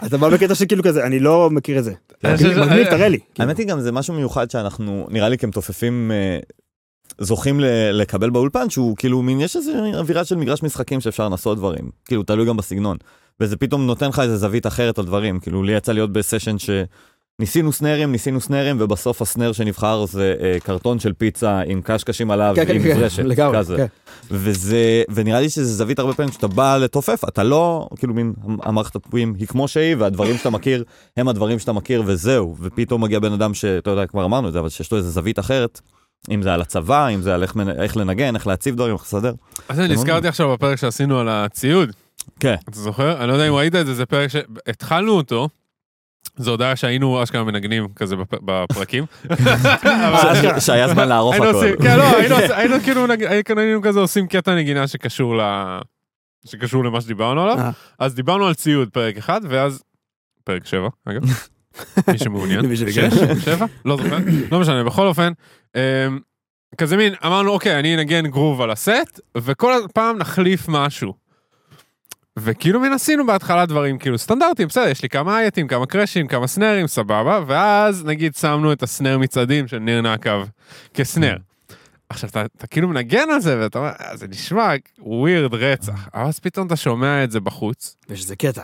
[0.05, 1.93] אתה בא בקטע שכאילו כזה, אני לא מכיר את זה.
[2.37, 3.19] ש- מגניב, תראה לי.
[3.33, 3.49] כאילו.
[3.49, 6.39] האמת היא גם זה משהו מיוחד שאנחנו נראה לי כמתופפים אה,
[7.19, 7.59] זוכים
[7.93, 12.23] לקבל באולפן שהוא כאילו מין יש איזה אווירה של מגרש משחקים שאפשר לנסות דברים כאילו
[12.23, 12.97] תלוי גם בסגנון
[13.39, 16.55] וזה פתאום נותן לך איזה זווית אחרת על דברים כאילו לי יצא להיות בסשן
[17.37, 22.53] שניסינו סנרים ניסינו סנרים ובסוף הסנר שנבחר זה אה, קרטון של פיצה עם קשקשים עליו
[22.55, 23.85] כן, כן, עם כן, ברשת לגמרי, כזה כן.
[24.31, 28.33] וזה ונראה לי שזה זווית הרבה פעמים כשאתה בא לתופף אתה לא כאילו מין
[28.63, 30.83] המערכת הפועים היא כמו שהיא והדברים שאתה מכיר
[31.17, 34.59] הם הדברים שאתה מכיר וזהו ופתאום מגיע בן אדם שאתה יודע כבר אמרנו את זה
[34.59, 35.81] אבל שיש לו איזה זווית אחרת.
[36.31, 39.01] אם זה על הצבא אם זה על איך, מנ- איך לנגן איך להציב דברים איך
[39.03, 39.33] לסדר.
[39.69, 41.89] אז אני נזכרתי עכשיו בפרק שעשינו על הציוד.
[42.39, 42.55] כן.
[42.69, 43.17] אתה זוכר?
[43.19, 45.49] אני לא יודע אם ראית את זה, זה פרק שהתחלנו אותו.
[46.37, 49.05] זה הודעה שהיינו אשכרה מנגנים כזה בפ- בפרקים.
[49.29, 50.59] אשכרה.
[50.61, 51.65] שהיה זמן לערוך הכל.
[51.83, 55.41] כן, לא, היינו עושים- היינו כאילו, כזה עושים קטע נגינה שקשור ל...
[56.45, 57.57] שקשור למה שדיברנו עליו.
[57.59, 57.71] אה.
[57.99, 59.83] אז דיברנו על ציוד פרק אחד, ואז...
[60.43, 61.21] פרק שבע, אגב.
[62.11, 62.59] מי שמעוניין.
[62.65, 62.95] למי שביקש.
[62.97, 63.65] שש, שבע?
[63.85, 64.17] לא זוכר.
[64.51, 65.31] לא משנה, בכל אופן.
[65.75, 65.81] אמ,
[66.77, 71.13] כזה מין, אמרנו, אוקיי, אני אנגן גרוב על הסט, וכל פעם נחליף משהו.
[72.39, 76.47] וכאילו מין עשינו בהתחלה דברים כאילו סטנדרטיים, בסדר, יש לי כמה אייטים, כמה קרשים, כמה
[76.47, 80.43] סנרים, סבבה, ואז נגיד שמנו את הסנר מצעדים של ניר נקב
[80.93, 81.37] כסנר.
[82.09, 86.23] עכשיו אתה, אתה כאילו מנגן על זה ואתה אומר, "אה, זה נשמע ווירד רצח, אבל
[86.25, 88.63] אז פתאום אתה שומע את זה בחוץ, ויש איזה קטע.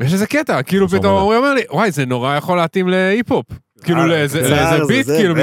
[0.00, 0.88] ויש איזה קטע, כאילו.
[0.88, 3.46] פתאום הוא אומר לי, וואי, זה נורא יכול להתאים להיפ-הופ.
[3.84, 5.34] כאילו אה, לאיזה זה- לאיזה זה- ביט, כאילו,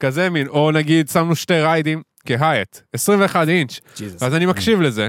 [0.00, 3.80] כזה מין, או נגיד שמנו שתי ריידים כ hat, 21 אינץ'.
[4.20, 5.08] אז אני מקשיב לזה.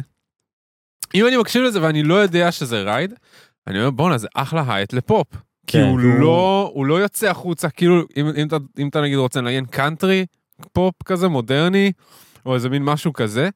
[1.15, 3.14] אם אני מקשיב לזה ואני לא יודע שזה ride,
[3.67, 5.27] אני אומר בואנה זה אחלה hat לפופ.
[5.67, 9.17] כי כן, הוא לא, הוא לא יוצא החוצה, כאילו אם, אם, אתה, אם אתה נגיד
[9.17, 10.25] רוצה לנגן קאנטרי,
[10.73, 11.91] פופ כזה מודרני,
[12.45, 13.49] או איזה מין משהו כזה,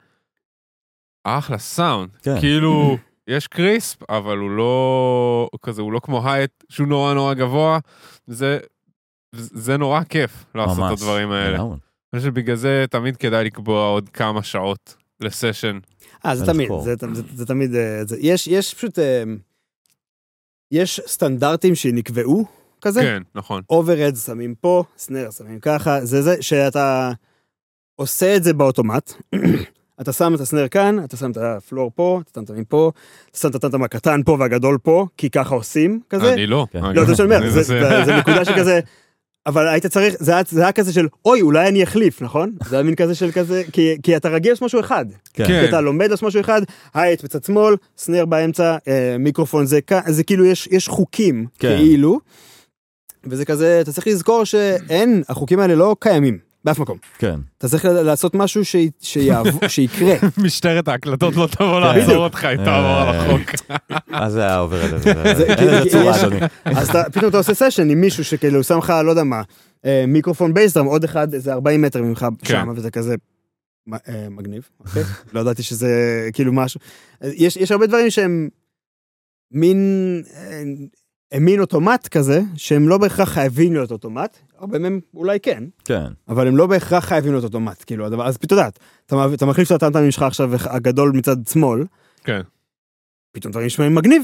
[1.23, 2.09] אחלה סאונד.
[2.23, 2.39] כן.
[2.39, 2.97] כאילו,
[3.27, 7.79] יש crisp, אבל הוא לא, כזה, הוא לא כמו hat שהוא נורא נורא גבוה,
[8.27, 8.59] זה,
[9.33, 11.01] זה נורא כיף לעשות את ממש.
[11.01, 11.57] הדברים האלה.
[11.57, 15.79] אני חושב שבגלל זה תמיד כדאי לקבוע עוד כמה שעות לסשן.
[16.25, 16.69] אה, זה תמיד.
[16.83, 19.23] זה, זה, זה תמיד, אה, זה, יש, יש פשוט, אה,
[20.71, 22.45] יש סטנדרטים שנקבעו
[22.81, 23.61] כזה, כן, נכון.
[23.69, 27.11] overhead שמים פה, snare שמים ככה, זה זה שאתה
[27.95, 29.13] עושה את זה באוטומט.
[30.01, 32.91] אתה שם את ה snare כאן, אתה שם את ה floor פה, את הטמטמים פה,
[33.31, 36.33] אתה שם את הטמטם הקטן פה והגדול פה, כי ככה עושים כזה.
[36.33, 36.67] אני לא.
[36.71, 36.83] כן.
[36.95, 37.49] לא, זה שאני אומר,
[38.05, 38.79] זה נקודה שכזה,
[39.45, 42.51] אבל היית צריך, זה היה- זה היה כזה של, אוי, אולי אני אחליף, נכון?
[42.69, 45.05] זה היה מין כזה של כזה, כי- כי אתה רגיל לעשות משהו אחד.
[45.33, 45.45] כן.
[45.47, 45.61] כן.
[45.61, 46.61] כי אתה לומד לעשות משהו אחד,
[46.93, 51.77] הייט בצד שמאל, סנר באמצע, אה, מיקרופון זה כאן, זה כאילו יש, יש חוקים, כן.
[51.77, 52.19] כאילו,
[53.23, 56.97] וזה כזה, אתה צריך לזכור שאין, החוקים האלה לא קיימים, באף מקום.
[57.17, 57.39] כן.
[57.57, 58.75] אתה צריך לעשות משהו ש-
[59.67, 60.15] שיקרה.
[60.37, 61.97] משטרת ההקלטות לא תבוא כן.
[61.99, 63.49] לעצור אותך, היא תעבור על אה, החוק.
[64.11, 65.13] אז זה היה עובר את זה.
[65.37, 66.39] זה- אין כי- לזה כי צורה אדוני.
[66.65, 69.41] אז פתאום אתה עושה סשן עם מישהו שכאילו שם לך, לא יודע מה,
[69.85, 72.45] אה, מיקרופון בייסדרם, עוד אחד איזה 40 מטר ממך כן.
[72.53, 73.15] שם, וזה כזה
[73.93, 75.03] אה, מגניב, אוקיי?
[75.33, 75.89] לא ידעתי שזה
[76.33, 76.79] כאילו משהו.
[77.23, 78.49] יש, יש הרבה דברים שהם
[79.51, 79.77] מין,
[80.35, 80.61] אה,
[81.39, 86.03] מין אוטומט כזה, שהם לא בהכרח חייבים להיות אוטומט, הרבה מהם אולי כן, כן.
[86.29, 89.71] אבל הם לא בהכרח חייבים להיות אוטומט, כאילו הדבר, אז פתאום יודעת, אתה, אתה מחליף
[89.71, 91.83] את הטמטמים שלך עכשיו, הגדול מצד שמאל,
[92.23, 92.41] כן.
[93.31, 94.23] פתאום דברים נשמעים מגניב.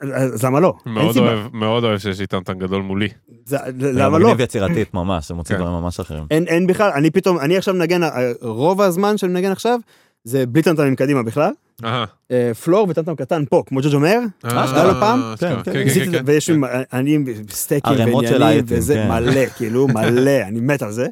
[0.00, 0.74] אז למה לא?
[0.86, 1.16] מאוד.
[1.16, 3.08] אוהב, מאוד אוהב שיש לי טמטם גדול מולי.
[3.44, 4.24] זה- למה לא?
[4.26, 5.60] מגניב יצירתית ממש, זה מוציא כן.
[5.62, 6.24] דברים ממש אחרים.
[6.30, 8.08] אין, אין בכלל, אני פתאום, אני עכשיו מנגן, אה,
[8.40, 9.78] רוב הזמן שאני מנגן עכשיו,
[10.28, 11.50] זה בלי טמטמים קדימה בכלל.
[12.30, 15.20] אה, פלור וטמטם קטן פה, כמו ג'וג' אומר, אה, היה לו פעם?
[15.40, 16.20] כן, כן, כן, זה.
[16.26, 16.56] ויש לי,
[17.50, 19.06] סטייקים ועניינים, וזה.
[19.08, 21.06] מלא, כאילו, מלא, אני מת על זה.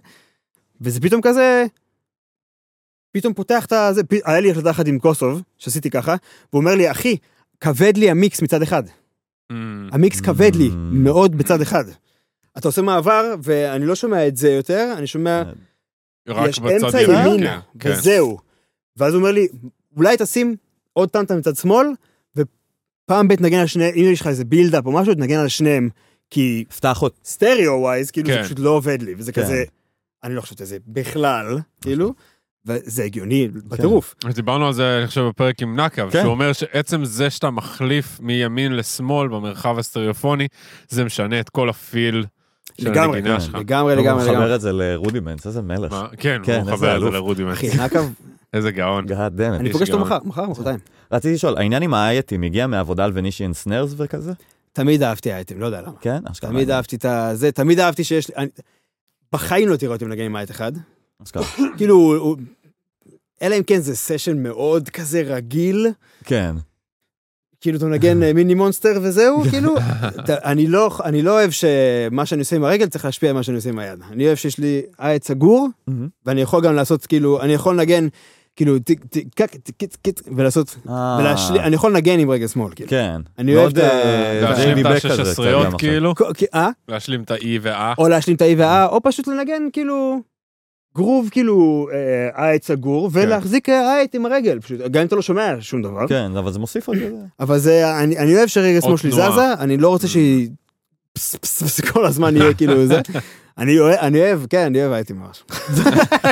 [0.81, 1.65] וזה פתאום כזה,
[3.13, 6.15] פתאום פותח את הזה, פ- היה לי החלטה אחת עם קוסוב, שעשיתי ככה,
[6.53, 7.17] והוא אומר לי, אחי,
[7.61, 8.83] כבד לי המיקס מצד אחד.
[9.53, 10.75] אמ, המיקס כבד לי Mm.
[10.93, 11.85] מאוד בצד אחד.
[12.59, 15.43] אתה עושה מעבר, ואני לא שומע את זה יותר, אני שומע...
[16.29, 17.91] רק יש בצד אמצע ימין, ימינה, כן, כן.
[17.99, 18.39] וזהו.
[18.97, 19.49] ואז הוא אומר לי,
[19.97, 20.57] אולי תשים
[20.93, 21.87] עוד טמטם מצד שמאל,
[22.37, 25.89] ופעם ב' נגן על שניהם, אם יש לך איזה build-up או משהו, תנגן על שניהם.
[26.31, 26.65] כי
[27.03, 27.21] אותי.
[27.25, 28.43] stereo-wise, כאילו זה כן.
[28.43, 29.43] פשוט לא עובד לי, וזה כן.
[29.43, 29.65] כזה,
[30.25, 32.15] אני לא חושבת שזה בכלל, כאילו,
[32.67, 34.15] וזה הגיוני בטירוף.
[34.25, 36.21] אז דיברנו על זה, אני חושב, בפרק עם נקב, כן.
[36.21, 40.49] שהוא אומר שעצם זה שאתה מחליף מימין לשמאל במרחב הסטריאופוני,
[40.89, 42.25] זה משנה את כל ה feel
[42.81, 43.23] לגמרי.
[43.41, 43.55] שלך.
[43.55, 44.55] לגמרי, הוא לגמרי, מחבר לגמרי.
[44.55, 45.97] את זה ל rudiments, איזה מלך.
[46.19, 47.15] כן, כן, הוא מחבר את זה אלוף.
[47.15, 47.57] ל rudiment.
[47.57, 48.09] אחי, נקב,
[48.55, 49.07] איזה גאון.
[49.07, 49.61] God damn it.
[49.61, 50.79] אני פוגש אותו מחר, מחר, מחרתיים.
[51.13, 54.33] רציתי לשאול, העניין עם האייטים הגיע מעבודה על Venetian Snares וכזה?
[54.73, 55.93] תמיד אהבתי אייטים, לא יודע למה.
[56.01, 56.19] כן?
[56.31, 56.51] אשכרה.
[56.51, 58.47] תמיד אהבתי את הזה, תמיד אהבתי שיש לי...
[59.33, 60.73] בחיים לא תראה אותי מנגן עם hat אחד.
[61.23, 61.45] אשכרה.
[61.77, 62.37] כאילו,
[63.43, 65.87] אלא אם כן זה סשן מאוד כזה רגיל,
[66.25, 66.55] כן.
[67.67, 69.75] כאילו אתה מנגן אה, מיני מונסטר וזהו, כאילו,
[70.29, 73.57] אני לא, אני לא אוהב שמה שאני עושה עם הרגל צריך להשפיע על מה שאני
[73.57, 73.99] עושה עם היד.
[74.13, 75.69] אני אוהב שיש לי עין סגור.
[76.27, 78.09] ואני יכול גם לעשות, כאילו, אני יכול לנגן,
[78.57, 82.47] כאילו, טיק, טיק, קק, טיק, טיק, טיק, ולעשות, אה, ולהשלים, אני יכול לנגן עם רגל
[82.47, 82.91] שמאל, כאילו.
[82.91, 83.21] כן.
[83.39, 85.79] אני אוהב מאוד, את ה- אה, להשלים את השש-עשריות עכשיו.
[85.79, 86.13] כאילו,
[86.55, 86.69] אה?
[86.89, 90.21] להשלים את ה-E וה או להשלים את ה-E וה-A, או פשוט לנגן, כאילו,
[90.97, 95.23] גרוב, כאילו, אה, hat סגור, ולהחזיק אה, hat עם הרגל, פשוט, גם אם אתה לא
[95.23, 96.09] שומע שום דבר.
[96.09, 96.97] כן, אבל זה מוסיף עוד...
[97.41, 99.11] אבל זה, אני, אני אוהב שרגל שמאל שלי.
[99.11, 100.49] זזה, אני לא רוצה שהיא
[101.13, 103.01] פס פס פס כל הזמן יהיה כאילו זה.
[103.59, 105.43] אני אוהב, אני אוהב, כן, אני אוהב אייטים ממש.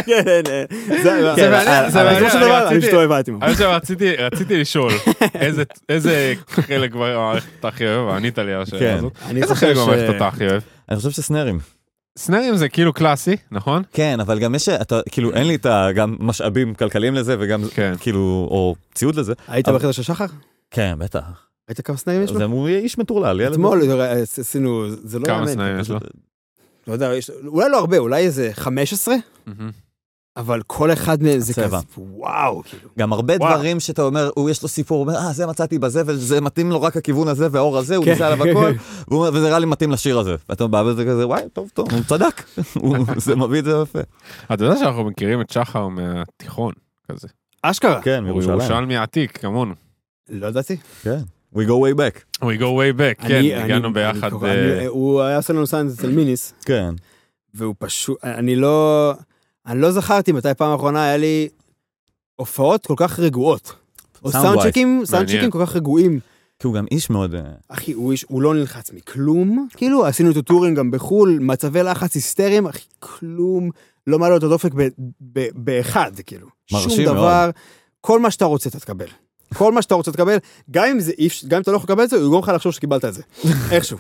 [0.07, 0.65] כן, כן,
[1.03, 2.25] זה זה מעניין, זה מעניין,
[2.67, 3.43] אני פשוט אוהב אייטים ממש.
[3.43, 4.93] אני חושב, רציתי, רציתי לשאול,
[5.89, 8.97] איזה, חלק במערכת אתה הכי אוהב, וענית לי על השאלה כן.
[8.99, 9.13] הזאת.
[9.37, 9.77] איזה חלק.
[9.77, 10.63] במערכת אתה הכי אוהב?
[10.89, 11.74] אני חושב שסנרים.
[12.19, 13.83] סנרים זה כאילו קלאסי, נכון?
[13.93, 15.89] כן, אבל גם יש, אתה, כאילו, אין לי את ה...
[15.95, 17.95] גם משאבים כלכליים לזה, וגם, כן.
[18.01, 18.21] כאילו,
[18.51, 19.33] או ציוד לזה.
[19.49, 20.25] היית אבל- בחדר של שחר?
[20.71, 21.23] כן, בטח.
[21.69, 22.39] ראית כמה סנאים יש לו?
[22.39, 23.53] זה הוא איש מטורלל, ילד.
[23.53, 25.53] אתמול אה, עשינו, זה לא כמה יאמן.
[25.53, 25.99] סנאים יש לו?
[26.89, 29.15] לא יודע, יש- אולי לא הרבה, אולי איזה 15,
[29.47, 29.71] מהמם.
[30.37, 31.55] אבל כל אחד מהם זה.
[31.55, 32.89] כזה, וואו, כאילו.
[32.99, 33.55] גם הרבה וואו.
[33.55, 36.71] דברים שאתה אומר, הוא יש לו סיפור, הוא אומר, אה, זה מצאתי בזה, וזה מתאים
[36.71, 38.11] לו רק הכיוון הזה והאור הזה, הוא כן.
[38.11, 38.73] ניסה עליו הכל,
[39.33, 40.35] וזה נראה לי מתאים לשיר הזה.
[40.49, 42.43] ואתה בא וזה כזה, וואי, טוב, טוב, הוא צדק.
[42.75, 43.99] הוא- זה מביא את זה יפה.
[44.55, 46.73] אתה יודע שאנחנו מכירים את שחר מהתיכון,
[47.13, 47.29] כזה.
[47.63, 48.03] אשכרה.
[48.03, 48.59] כן, הוא מירושלים.
[48.61, 49.75] ירושלמי עתיק, כמונו.
[50.29, 50.77] לא ידעתי.
[51.03, 51.19] כן.
[51.55, 52.41] We go way back.
[52.45, 54.31] We go way back, כן, הגענו ביחד.
[54.45, 56.95] אה, הוא היה עושה לנו סיינס אצל מיניס, כן.
[57.55, 59.13] והוא פשוט, אני לא,
[59.67, 61.49] אני לא זכרתי מתי פעם אחרונה היה לי
[62.37, 63.73] הופעות כל כך רגועות.
[64.25, 66.21] או Sound סאונדצ'קים, סאונדצ'קים כל כך רגועים.
[66.59, 67.35] כי הוא גם איש מאוד...
[67.35, 71.83] אה, אחי, הוא, איש- הוא לא נלחץ מכלום, כאילו, עשינו את הטורים גם בחו"ל, מצבי
[71.83, 73.71] לחץ היסטריים, אחי, כלום,
[74.07, 74.71] לא מעלה לו את הדופק
[75.55, 76.47] באחד, כאילו.
[76.73, 77.17] מרשים שום מאוד.
[77.17, 77.51] דבר,
[78.01, 79.07] כל מה שאתה רוצה אתה תקבל.
[79.55, 80.37] כל מה שאתה רוצה תקבל,
[80.71, 82.43] גם אם, זה, אי אפשר- גם אם אתה לא יכול לקבל את זה, הוא יגרום
[82.43, 83.23] לך לחשוב שקיבלת את זה.
[83.71, 83.99] איכשהו.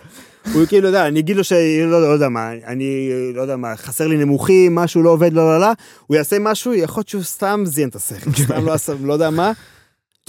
[0.54, 1.58] הוא כאילו, יודע, אני אגיד לו שלא
[1.90, 5.44] לא, לא יודע מה, אני לא יודע מה, חסר לי נמוכים, משהו לא עובד, לא
[5.54, 5.72] לא לא,
[6.06, 9.30] הוא יעשה משהו, יכול להיות שהוא סתם זיין את השכל, סתם לא עשה, לא יודע
[9.30, 9.52] מה.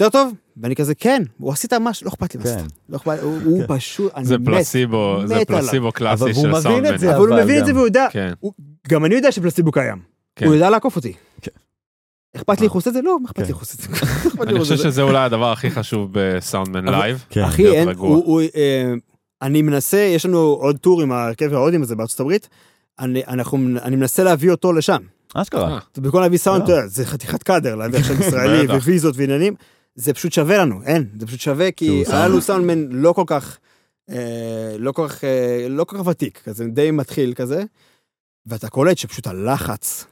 [0.00, 0.32] יותר טוב?
[0.62, 2.56] ואני כזה, כן, הוא עשית משהו, לא אכפת לי מה כן.
[2.56, 2.72] עשית.
[2.88, 3.76] לא אכפת, הוא כן.
[3.76, 4.46] פשוט, אני זה מת.
[4.46, 5.62] פלסיבו, זה מת עליו.
[5.62, 6.94] פלסיבו אבל קלאסי הוא של מבין סאונדמן.
[6.94, 7.10] את זה.
[7.16, 8.32] אבל הוא אבל מבין את זה והוא יודע, כן.
[8.40, 8.52] הוא-
[8.88, 9.98] גם אני יודע שפלסטיבו קיים.
[10.36, 10.46] כן.
[10.46, 11.12] הוא יודע לעקוף אותי.
[12.36, 13.02] אכפת לי לחוץ את זה?
[13.02, 13.46] לא, מה אכפת.
[13.46, 13.88] לי לחוץ את זה?
[14.28, 14.84] אכפת לי אני חושב את זה.
[14.84, 17.24] שזה אולי הדבר הכי חשוב בסאונדמן לייב.
[17.30, 17.42] כן.
[17.42, 17.88] אחי, אין.
[17.88, 18.92] הוא, הוא, אה,
[19.42, 22.48] אני מנסה, יש לנו עוד טור עם ההרכב ההודים הזה בארצות הברית,
[22.98, 25.02] אני, אנחנו, אני מנסה להביא אותו לשם.
[25.34, 25.70] אשכרה.
[25.74, 25.78] אה.
[25.96, 28.66] במקום להביא סאונד, יודע, זה חתיכת קאדר, להביא עכשיו ישראלי.
[28.66, 29.54] וויזות ועניינים,
[29.94, 32.86] זה פשוט שווה לנו, אין, זה פשוט שווה, כי היה לנו סאונדמן.
[32.90, 33.58] לא כל כך,
[34.10, 35.24] אה, לא כל כך,
[35.68, 37.62] לא כל כך ותיק, כזה די מתחיל כזה,
[38.46, 40.06] ואתה קולט שפשוט הלחץ,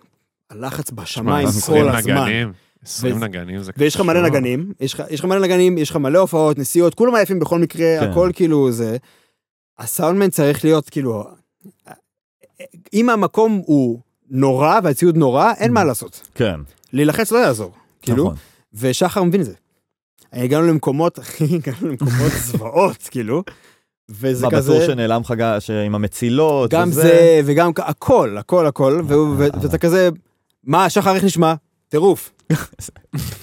[0.50, 2.12] הלחץ בשמיים כל 20 הזמן.
[2.12, 2.52] נגנים,
[2.84, 4.26] 20 וזה- נגנים זה ויש לך מלא קשור.
[4.26, 8.10] נגנים, יש לך, מלא נגנים, יש לך מלא הופעות, נסיעות, כולם עייפים בכל מקרה, כן.
[8.10, 8.96] הכל כאילו זה.
[9.78, 11.24] הסאונדמן צריך להיות כאילו,
[12.94, 14.00] אם המקום הוא
[14.30, 16.28] נורא והציוד נורא, אין מה לעשות.
[16.34, 16.60] כן.
[16.92, 17.72] להילחץ לא יעזור,
[18.02, 18.36] כאילו, נכון.
[18.74, 19.54] ושחר מבין את זה.
[20.32, 23.42] הגענו למקומות, אחי, הגענו למקומות זוועות, כאילו,
[24.10, 25.34] וזה כזה, בטור שנעלם לך
[25.86, 26.70] עם המצילות.
[26.70, 27.02] גם וזה?
[27.02, 29.48] זה וגם הכל, הכל, הכל, והוא- ו- אה.
[29.62, 30.08] ואתה כזה,
[30.66, 31.54] מה, שחר, איך נשמע?
[31.88, 32.32] טירוף.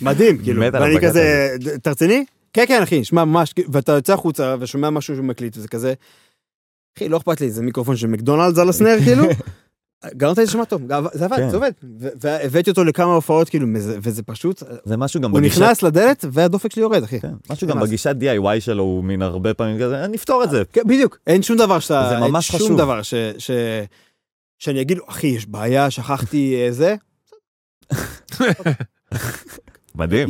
[0.02, 2.26] מדהים, כאילו, ואני כזה, אתה רציני?
[2.53, 5.93] כן, כן, אחי, שמע, ממש, ואתה יוצא החוצה ושומע משהו שהוא מקליט, וזה כזה,
[6.98, 9.23] אחי, לא אכפת לי, זה מיקרופון של מקדונלדס על הסנר, כאילו,
[10.14, 10.81] גרמת לי לשמוע טוב,
[11.14, 11.49] זה עבד, כן.
[11.49, 11.72] זה עובד,
[12.22, 13.68] והבאתי אותו לכמה הופעות, כאילו,
[14.02, 15.61] וזה- פשוט, זה משהו גם הוא בגישת...
[15.61, 17.19] נכנס לדלת והדופק שלי יורד, אחי.
[17.19, 17.80] כן, משהו גם?
[17.80, 20.64] בגישת DIY שלו הוא מין הרבה פעמים כזה, נפתור את זה.
[20.73, 22.77] כן, בדיוק, אין שום דבר שאתה, זה ממש אין שום חשוב.
[22.77, 23.02] דבר
[24.57, 26.95] שאני אגיד לו, אחי, יש בעיה, שכחתי אה, זה,
[29.95, 30.30] מדהים.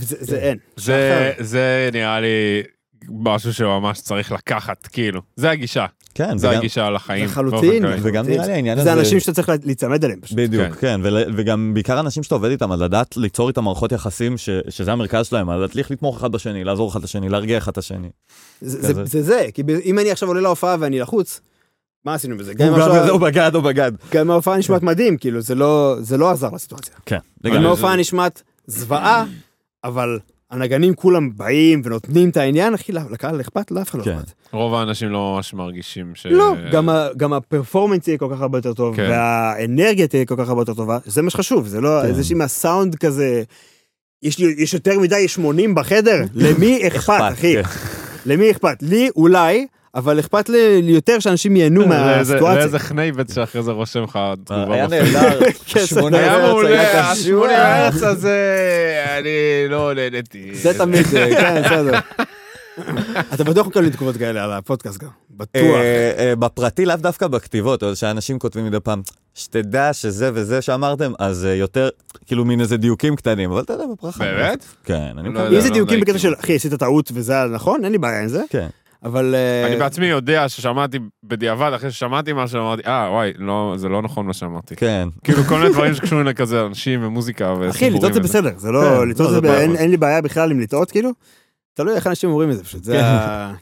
[0.00, 0.58] זה זה אין.
[0.76, 1.32] זה-.
[1.38, 2.62] זה נראה לי
[3.08, 5.20] משהו שממש צריך לקחת, כאילו.
[5.36, 7.24] זה הגישה, כן, זה וגם- הגישה לחיים.
[7.24, 7.60] לחלוטין.
[7.82, 8.00] באופן כללי.
[8.02, 9.00] וגם נראה לי העניין זה הזה...
[9.00, 10.36] אנשים שאתה צריך להיצמד אליהם פשוט.
[10.38, 10.80] בדיוק, כן.
[10.80, 11.00] כן,
[11.36, 15.26] וגם בעיקר אנשים שאתה עובד איתם, אז לדעת ליצור איתם מערכות יחסים, ש- שזה המרכז
[15.26, 18.08] שלהם, אז להצליח לתמוך אחד בשני, לעזור אחד לשני, להרגיע אחד את השני.
[18.60, 18.92] זה.
[18.94, 21.40] זה- זה זה, כי אם אני עכשיו עולה להופעה ואני לחוץ,
[22.04, 22.54] מה עשינו בזה?
[22.54, 23.92] גם אם הוא גם כזה, הוא בגד, הוא בגד.
[24.12, 26.94] גם אם ההופעה נשמעת מדהים, כאילו, זה לא זה לא עזר לסיטואציה.
[27.06, 27.58] כן, גם לגמרי.
[27.58, 29.24] אם זה- ההופעה נשמעת זוועה,
[29.84, 30.18] אבל
[30.50, 33.70] הנגנים כולם באים ונותנים את העניין, אחי, לקהל אכפת?
[33.70, 34.10] לאף אחד לא כן.
[34.18, 34.32] אכפת.
[34.52, 36.26] רוב האנשים לא ממש מרגישים ש...
[36.26, 39.06] לא, גם ה- גם הפרפורמנס יהיה כל כך הרבה יותר טוב, כן.
[39.10, 42.08] והאנרגיה תהיה כל כך הרבה יותר טובה, זה מה שחשוב, זה לא כן.
[42.08, 43.42] איזה שהיא מהסאונד כזה,
[44.22, 47.54] יש לי, יש יותר מדי 80 בחדר, למי אכפת, אחי?
[48.26, 48.76] למי אכפת?
[48.82, 52.54] לי אולי, אבל אכפת לי יותר שאנשים ייהנו מהסיטואציה.
[52.54, 54.74] לאיזה חנייבץ שאחרי זה רושם לך תגובה.
[54.74, 54.86] היה.
[54.86, 55.40] נהדר,
[55.70, 57.10] כן, שמונה היה.
[57.10, 58.38] השמונה מרץ הזה,
[59.18, 60.54] אני לא נהניתי.
[60.54, 61.98] זה תמיד, אה, כן, בסדר.
[63.34, 65.62] אתה בטוח מקבלים תגובות כאלה על הפודקאסט גם, בטוח.
[65.62, 69.02] אה, אה, בפרטי לאו דווקא בכתיבות, אבל שאנשים כותבים מדי פעם,
[69.34, 71.88] שתדע שזה וזה שאמרתם, אז יותר,
[72.26, 74.24] כאילו מין איזה דיוקים קטנים, אבל אתה יודע, בברכה.
[74.24, 74.64] באמת?
[74.84, 75.28] כן, אני.
[75.28, 75.56] יודע.
[75.56, 78.42] אם זה דיוקים בקטע של, אחי, עשית טעות וזה נכון, אין לי בעיה עם זה,
[78.50, 78.68] כן.
[79.04, 79.34] אבל...
[79.34, 84.02] אה, אני בעצמי יודע ששמעתי בדיעבד, אחרי ששמעתי משהו, אמרתי, אה, וואי, לא, זה לא
[84.02, 84.76] נכון מה שאמרתי.
[84.76, 85.08] כן.
[85.24, 87.70] כאילו כל מיני דברים שקשורים לכזה אנשים ומוזיקה וסיפורים.
[87.70, 88.20] אחי, לטעות זה.
[88.20, 89.60] בסדר, זה כן, לא, לטעות לא, זה, בעיה.
[89.60, 91.10] אין אין לי בעיה בכלל עם לטעות, כאילו.
[91.74, 93.04] תלוי איך אנשים אומרים את זה פשוט, זה כן.
[93.04, 93.54] ה...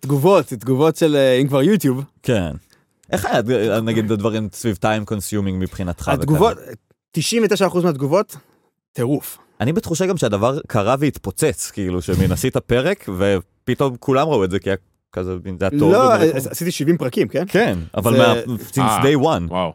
[0.00, 2.52] תגובות, תגובות של, אה, אם כבר יוטיוב, כן.
[3.12, 3.40] איך היה,
[3.74, 6.08] אה, נגיד, הדברים סביב time consuming מבחינתך?
[6.08, 6.56] התגובות,
[7.18, 8.36] 99% מהתגובות,
[8.92, 9.38] טירוף.
[9.60, 13.08] אני בתחושה גם שהדבר קרה והתפוצץ, כאילו, שמין עשית פרק,
[13.70, 14.76] ופתאום כולם ראו את זה, כי היה
[15.12, 15.92] כזה, זה היה טוב.
[15.92, 17.44] לא, אה, עשיתי 70 פרקים, כן?
[17.48, 18.34] כן, אבל מה...
[18.74, 19.02] since אה.
[19.02, 19.42] day one.
[19.48, 19.72] וואו.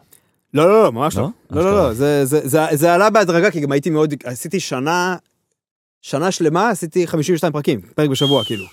[0.54, 1.28] לא, לא, לא, ממש לא?
[1.52, 1.64] לא.
[1.64, 1.78] לא, לא.
[1.88, 5.16] לא, זה- זה- זה- זה עלה בהדרגה, כי גם הייתי מאוד, עשיתי שנה,
[6.02, 8.66] שנה שלמה, עשיתי 52 פרקים, פרק בשבוע, כאילו.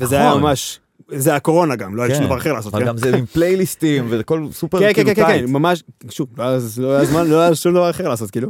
[0.00, 0.40] וזה היה נכון.
[0.42, 2.26] ממש, זה הקורונה גם, לא היה שום כן.
[2.28, 2.88] דבר אחר לעשות, אבל כן?
[2.88, 5.46] גם זה עם פלייליסטים, וזה כל סופר כן, כן, כאילו כן, כן, טייט.
[5.46, 8.48] כן, ממש, שוב, לא היה- לא היה זמן, לא היה שום דבר אחר לעשות, כאילו.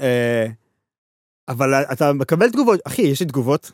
[0.00, 0.46] אה,
[1.48, 3.70] אבל אתה מקבל תגובות, אחי, יש לי תגובות,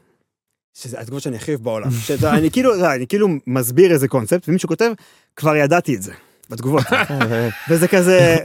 [0.83, 1.91] שזה התגובות שאני הכי אוהב בעולם.
[2.07, 4.93] שאתה, אני כאילו, אני כאילו מסביר איזה קונספט, ומישהו כותב,
[5.37, 6.13] כבר ידעתי את זה,
[6.51, 6.85] בתגובות.
[7.69, 8.37] וזה כזה...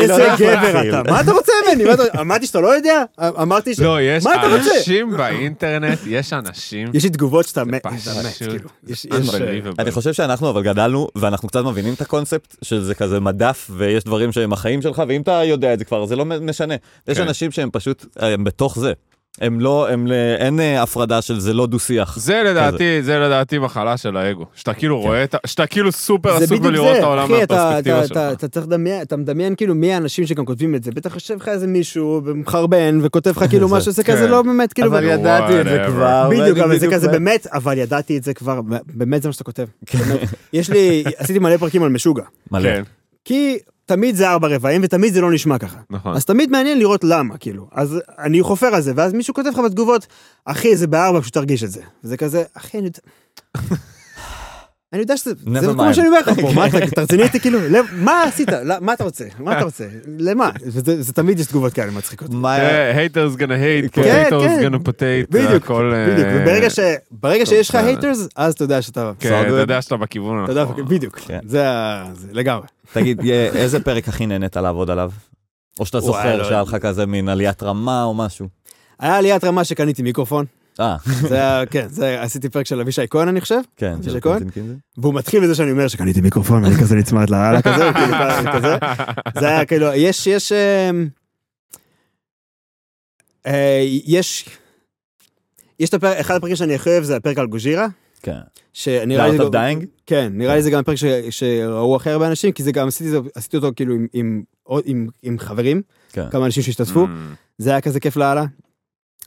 [0.00, 0.88] איזה לא גבר.
[0.88, 1.84] אתה, מה אתה רוצה ממני?
[2.20, 3.02] אמרתי שאתה לא יודע?
[3.20, 3.80] אמרתי ש...
[3.80, 4.76] לא, יש מה אתה רוצה?
[4.78, 6.88] אנשים באינטרנט, יש אנשים...
[6.94, 7.86] יש לי תגובות שאתה מת,
[8.38, 8.68] כאילו.
[9.78, 14.32] אני חושב שאנחנו אבל גדלנו, ואנחנו קצת מבינים את הקונספט, שזה כזה מדף, ויש דברים
[14.32, 16.74] שהם החיים שלך, ואם אתה יודע את זה כבר, זה לא משנה.
[17.08, 17.22] יש כן.
[17.22, 18.92] אנשים שהם פשוט, הם בתוך זה.
[19.40, 22.18] הם לא, הם, ל- אין אה, הפרדה של זה לא דו-שיח.
[22.18, 24.46] זה לדעתי, זה לדעתי מחלה של האגו.
[24.54, 25.38] שאתה כאילו רואה את ה...
[25.46, 28.16] שאתה כאילו סופר זה עסוק בדיוק בלראות את זה, העולם אתה- מהפרספקטיבה אתה- שלך.
[28.16, 31.36] אתה- אתה צריך לדמיין, אתה מדמיין כאילו מי האנשים שגם כותבים את זה, בטח יושב
[31.36, 34.12] לך איזה מישהו ומחרבן וכותב לך כאילו זה- משהו, זה כן.
[34.12, 35.82] כזה לא באמת, כאילו, אבל ידעתי את זה.
[35.86, 36.28] כבר.
[36.30, 38.60] בדיוק, אבל זה כזה באמת, אבל ידעתי את זה כבר,
[38.94, 39.66] באמת זה מה שאתה כותב.
[39.94, 40.20] באמת.
[40.52, 42.62] יש לי, עשיתי מלא פרקים על משוגע, מלא.
[42.62, 42.82] כן,
[43.24, 45.78] כי תמיד זה ארבע רבעים ותמיד זה לא נשמע ככה.
[45.90, 46.16] נכון.
[46.16, 47.68] אז תמיד מעניין לראות למה, כאילו.
[47.72, 50.06] אז אני חופר על זה, ואז מישהו כותב לך בתגובות,
[50.44, 51.82] אחי, זה בארבע, פשוט תרגיש את זה.
[52.04, 53.00] וזה כזה, אחי, אני יודע...
[54.92, 55.94] אני יודע שזה, זה כמו.
[55.94, 58.92] שאני אומר לך פה, מה אתה, אתה רציני איתי כאילו, "לב- מה עשית, לא, מה
[58.92, 59.84] אתה רוצה, מה אתה רוצה,
[60.18, 62.30] למה, וזה זה תמיד יש תגובות כאלה מצחיקות.
[62.30, 64.66] haters gonna hate, כן, potatoes כן.
[64.74, 65.92] gonna potate, בדיוק, הכל...
[65.94, 66.78] אה, בדיוק, וברגע ש-
[67.10, 69.48] ברגע שיש לך טוב, haters, אז אתה יודע שאתה, כן, אתה.
[69.48, 70.84] יודע שאתה בכיוון אתה יודע, הנכון.
[70.88, 71.38] בדיוק, כן.
[71.46, 71.64] זה
[72.32, 72.66] לגמרי.
[72.92, 75.10] תגיד, יה- איזה פרק הכי נהנית לעבוד עליו?
[75.80, 78.48] או שאתה זוכר שהיה לך כזה מין עליית רמה או משהו?
[79.00, 80.44] היה עליית רמה שקניתי מיקרופון,
[80.80, 80.96] אה,
[81.28, 83.92] זה היה, כן, זה עשיתי פרק של אבישי כהן אני חושב, כן.
[83.92, 84.42] אבישי כהן?
[84.98, 88.16] והוא מתחיל בזה שאני אומר שקניתי מיקרופון, ואני כזה נצמד לאללה כזה, כאילו,
[88.56, 88.76] כזה.
[89.40, 91.08] זה היה כאילו, יש, יש, אמ,
[93.46, 94.48] אה, יש,
[95.80, 97.86] יש את הפרק, אחד הפרקים שאני הכי אוהב זה הפרק על גוז'ירה,
[98.22, 98.38] כן.
[98.72, 99.86] שנראה לי, גם- Dying?
[100.06, 100.96] כן, נראה לי זה גם פרק
[101.30, 103.16] שראו הכי הרבה אנשים, כי זה גם עשיתי,
[103.56, 105.82] אותו- כאילו עם, עם, עוד- עם, עם חברים,
[106.12, 106.30] כן.
[106.30, 107.08] כמה אנשים שהשתתפו, Mm.
[107.58, 108.44] זה היה כזה כיף לאללה.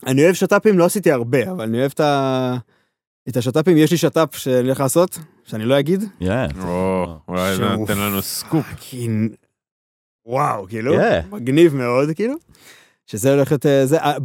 [0.06, 2.58] אני אוהב שת"פים, לא עשיתי הרבה, אבל אני אוהב את ה...
[3.30, 6.26] את השת"פים, יש לי שת"פ שאני הולך לעשות, שאני לא אגיד, Yeah.
[6.64, 8.66] או, אולי נותן לנו סקופ.
[10.26, 11.26] וואו, כאילו, Yeah.
[11.32, 12.34] מגניב מאוד, כאילו,
[13.08, 14.18] שזה הולך להיות, אה, זה, אה,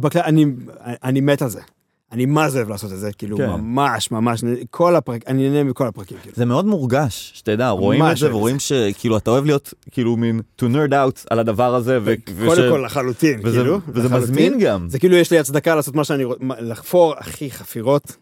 [1.03, 1.61] אני מת על זה.
[2.11, 3.49] אני מה זה אוהב לעשות את זה, כאילו, כן.
[3.49, 6.35] ממש, ממש, כל הפרק, אני נהנה מכל הפרקים, כאילו.
[6.35, 10.65] זה מאוד מורגש, שתדע, רואים את זה ורואים שכאילו אתה אוהב להיות כאילו מין to
[10.65, 11.99] nerd out על הדבר הזה.
[12.03, 12.13] ו-
[12.47, 13.79] קודם וש- כל, לחלוטין, וזה- כאילו.
[13.87, 14.23] וזה לחלוטין.
[14.33, 14.89] מזמין גם.
[14.89, 18.15] זה כאילו יש לי הצדקה לעשות מה שאני רוצה, לחפור, אחי, חפירות.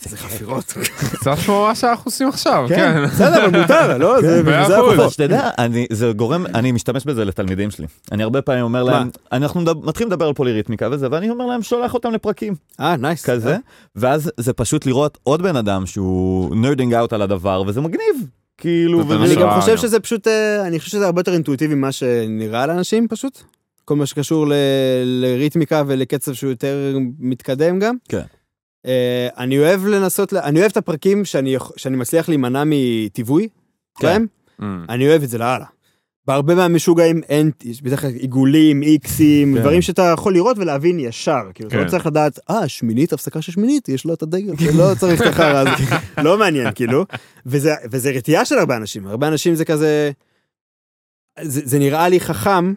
[0.00, 0.64] זה חפירות.
[1.12, 3.06] קצת כמו מה שאנחנו עושים עכשיו, כן, כן.
[3.06, 4.22] בסדר, אבל מותר, לא?
[4.22, 4.40] זה
[4.78, 4.92] אחוז.
[4.92, 5.12] הכוחות.
[5.12, 7.86] שתדע, אני, זה גורם, אני משתמש בזה לתלמידים שלי.
[8.12, 11.94] אני הרבה פעמים אומר להם, אנחנו מתחילים לדבר על פוליריתמיקה וזה, ואני אומר להם, שולח
[11.94, 13.24] אותם לפרקים, אה, nice.
[13.24, 13.56] כזה,
[13.96, 18.16] ואז זה פשוט לראות עוד בן אדם שהוא nerding out על הדבר, וזה מגניב.
[18.58, 19.76] כאילו, אני גם חושב.
[19.76, 23.38] שזה פשוט, אה, אני חושב שזה הרבה יותר אינטואיטיבי ממה שנראה לאנשים פשוט.
[23.84, 24.52] כל מה שקשור ל-
[25.04, 27.94] לריתמיקה ולקצב שהוא יותר מתקדם גם.
[28.08, 28.22] כן.
[28.86, 33.48] אה, אני אוהב לנסות, אני אוהב את הפרקים שאני שאני מצליח להימנע מטיווי.
[33.98, 34.22] כן.
[34.60, 34.64] Mm.
[34.88, 35.64] אני אוהב את זה לאללה.
[36.26, 39.60] בהרבה מהמשוגעים אין, יש בדרך כלל עיגולים, איקסים, כן.
[39.60, 41.42] דברים שאתה יכול לראות ולהבין ישר.
[41.54, 41.84] כאילו, אתה כן.
[41.84, 45.22] לא צריך לדעת, אה, שמינית, הפסקה של שמינית, יש לו את הדגל, אתה לא צריך
[45.22, 45.96] את החרא הזה.
[46.24, 47.04] לא מעניין, כאילו.
[47.46, 49.06] וזה, וזה רתיעה של הרבה אנשים.
[49.06, 50.10] הרבה אנשים זה כזה...
[51.42, 52.74] זה, זה נראה לי חכם,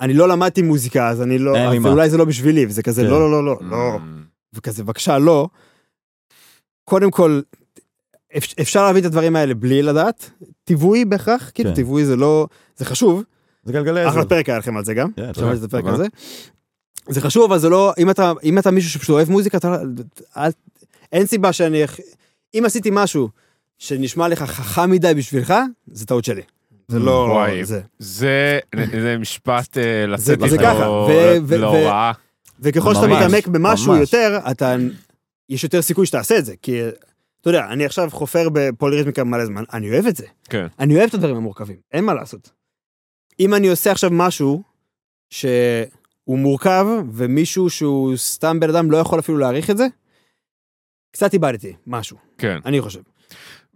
[0.00, 1.58] אני לא למדתי מוזיקה, אז אני לא...
[1.58, 1.86] אז.
[1.86, 3.08] אולי זה לא בשבילי, וזה כזה, כן.
[3.08, 3.98] לא, לא, לא, לא, לא.
[4.54, 5.48] וכזה, בבקשה, לא.
[6.84, 7.40] קודם כל,
[8.36, 10.30] אפ- אפשר להבין את הדברים האלה בלי לדעת,
[10.64, 11.76] טיווי בהכרח, כאילו כן.
[11.76, 12.46] טיווי זה לא,
[12.76, 13.22] זה חשוב,
[13.64, 14.28] זה גלגלי אחלה עזר.
[14.28, 15.46] פרק היה לכם על זה גם, כן, תודה.
[15.46, 15.84] שמעתי את הפרק.
[15.86, 16.06] הזה.
[17.08, 19.76] זה חשוב, אבל זה לא, אם אתה, אם אתה מישהו שפשוט אוהב מוזיקה, אתה,
[20.36, 20.50] אל,
[21.12, 21.82] אין סיבה שאני,
[22.54, 23.28] אם עשיתי משהו
[23.78, 25.54] שנשמע לך חכם מדי בשבילך,
[25.92, 26.42] זה טעות שלי.
[26.88, 27.64] זה לא, וואי.
[27.64, 27.80] זה.
[27.98, 28.58] זה,
[29.02, 30.54] זה משפט אה, לצאת איתו
[31.58, 32.12] להוראה.
[32.62, 34.00] וככל שאתה מתעמק במשהו ממש.
[34.00, 34.76] יותר, אתה,
[35.48, 36.80] יש יותר סיכוי שתעשה את זה, כי,
[37.40, 40.26] אתה יודע, אני עכשיו חופר בפוליריתמיקה מלא זמן, אני אוהב את זה.
[40.44, 40.66] כן.
[40.78, 42.50] אני אוהב את הדברים המורכבים, אין מה לעשות.
[43.40, 44.62] אם אני עושה עכשיו משהו
[45.30, 45.58] שהוא
[46.38, 49.86] מורכב, ומישהו שהוא סתם בן אדם לא יכול אפילו להעריך את זה,
[51.12, 52.58] קצת איבדתי משהו, כן.
[52.64, 53.00] אני חושב.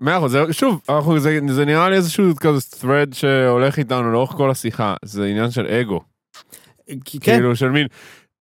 [0.00, 4.50] מאה אחוז, שוב, אנחנו- זה זה נראה לי איזשהו כזה thread שהולך איתנו לאורך כל
[4.50, 6.00] השיחה, זה עניין של אגו.
[6.86, 7.86] כן, כאילו של מין,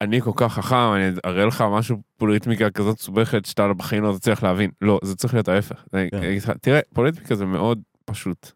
[0.00, 4.42] אני כל כך חכם, אני אראה לך משהו פוליטמיקה כזאת מסובכת שאתה בחיים לא תצליח
[4.42, 4.70] להבין.
[4.80, 5.84] לא, זה צריך להיות ההפך.
[5.94, 6.10] אני
[6.40, 6.52] כן.
[6.60, 8.50] תראה, פוליטמיקה זה מאוד פשוט.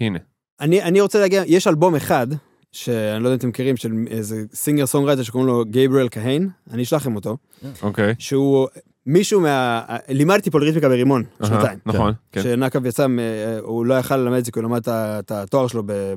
[0.00, 0.18] הנה.
[0.60, 2.26] אני, אני רוצה להגיע, יש אלבום אחד,
[2.72, 6.82] שאני לא יודע אם אתם מכירים, של איזה singer songwriter שקוראים לו גייבריאל כהן, אני
[6.82, 7.36] אשלח לכם אותו,
[7.82, 8.14] אוקיי.
[8.18, 8.68] שהוא
[9.06, 9.84] מישהו מה...
[10.08, 11.78] לימדתי פוליריתמיקה ברימון, אהה, שנתיים.
[11.86, 12.42] נכון, כן.
[12.42, 13.18] שנקב יצא, מ-
[13.60, 16.14] הוא לא יכל ללמד את זה כי הוא למד את התואר שלו ב-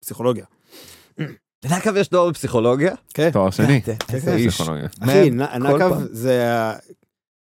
[0.00, 0.44] בפסיכולוגיה.
[1.70, 2.94] נקב יש תואר בפסיכולוגיה?
[3.14, 3.30] כן.
[3.30, 3.82] תואר שני.
[3.82, 3.94] כן.
[4.48, 4.86] פסיכולוגיה.
[5.00, 5.98] אחי, נקב.
[6.10, 6.52] זה...
[6.52, 6.74] ה-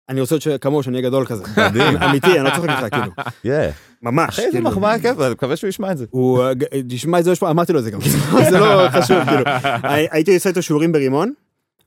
[0.09, 1.45] אני רוצה להיות כמוהו, שאני אהיה גדול כזה.
[1.57, 1.97] מדהים.
[2.05, 3.13] אמיתי, אני לא צוחק איתך, כאילו.
[4.03, 4.29] ממש.
[4.29, 4.71] אחי, איזה כאילו.
[4.71, 6.05] מחמאה כיף, אני מקווה שהוא ישמע את זה.
[6.11, 6.53] הוא אה,
[6.91, 8.01] ישמע את זה, פה- אמרתי לו את זה גם,
[8.51, 9.43] זה לא חשוב, כאילו.
[9.83, 11.33] הי- הייתי עושה איתו שיעורים ברימון,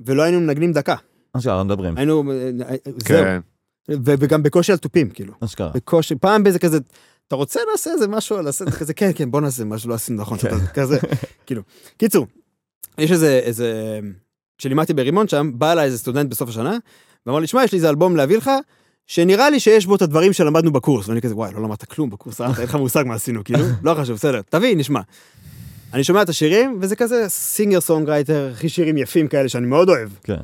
[0.05, 0.95] ולא היינו מנגנים דקה.
[1.37, 1.97] אשכרה, מדברים.
[1.97, 2.35] היינו, אה,
[2.69, 2.97] אה, זהו.
[3.07, 3.39] כן.
[4.05, 5.33] וגם בקושי על תופים, כאילו.
[5.43, 5.71] אשכרה.
[5.75, 6.77] בקושי, פעם באיזה כזה,
[7.27, 10.21] אתה רוצה נעשה איזה משהו, את זה כזה, כן, כן, בוא נעשה משהו, לא עשינו
[10.21, 10.37] נכון.
[10.73, 10.97] כזה,
[11.45, 11.61] כאילו.
[11.97, 12.27] קיצור,
[12.97, 13.99] יש איזה, איזה,
[14.57, 16.77] כשלימדתי ברימון שם, בא אליי איזה סטודנט בסוף השנה,
[17.25, 18.51] ואמר לי, שמע, יש לי איזה אלבום להביא לך,
[19.07, 22.41] שנראה לי שיש בו את הדברים שלמדנו בקורס, ואני כזה, וואי, לא למדת כלום בקורס,
[22.41, 22.47] אה?
[22.57, 25.01] אין לך מושג מה עשינו, כאילו, לא חשוב, בסדר, תביא, נשמע.
[25.93, 30.09] אני שומע את השירים, וזה כזה singer songwriter, הכי שירים יפים כאלה שאני מאוד אוהב.
[30.23, 30.35] כן.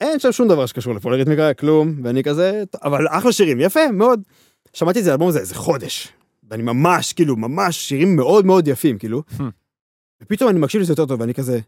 [0.00, 4.20] אין שם שום דבר שקשור לפוליריתמיקה, כלום, ואני כזה, אבל אחלה שירים, יפה, מאוד.
[4.76, 6.12] שמעתי את זה, האלבום הזה איזה חודש,
[6.50, 9.22] ואני ממש, כאילו, ממש שירים מאוד מאוד יפים, כאילו.
[9.30, 9.42] Hmm.
[10.22, 11.60] ופתאום אני מקשיב לזה יותר טוב, ואני כזה,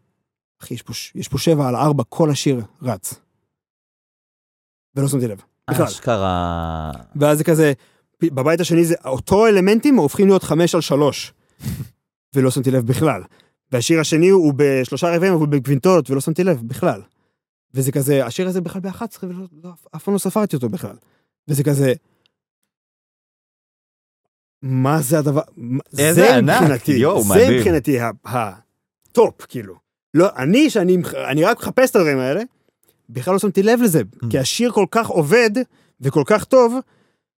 [0.63, 3.15] אחי, יש פה, יש פה שבע על ארבע, כל השיר רץ.
[4.97, 5.87] ולא שמתי לב, בכלל.
[5.87, 6.93] אשכרה.
[7.17, 7.73] ואז זה כזה,
[8.23, 11.33] בבית השני זה, אותו אלמנטים הופכים להיות חמש על שלוש.
[12.35, 13.23] ולא שמתי לב בכלל.
[13.73, 17.03] והשיר השני הוא בשלושה רבעים, אבל בקווינטות, ולא שמתי לב בכלל.
[17.75, 19.71] וזה כזה, השיר הזה בכלל ב-11, ולא, לא,
[20.05, 20.97] פעם לא ספרתי אותו בכלל.
[21.49, 21.93] וזה כזה...
[24.63, 25.41] מה זה הדבר?
[25.93, 27.57] זה ענק, מבחינתי, יואו, זה מדהים.
[27.57, 29.75] מבחינתי הטופ, כאילו.
[30.15, 30.97] לא, אני, שאני
[31.31, 32.43] אני רק מחפש את הדברים האלה,
[33.11, 34.31] בכלל לא שמתי לב לזה, Mm.
[34.31, 35.51] כי השיר כל כך עובד
[36.01, 36.75] וכל כך טוב,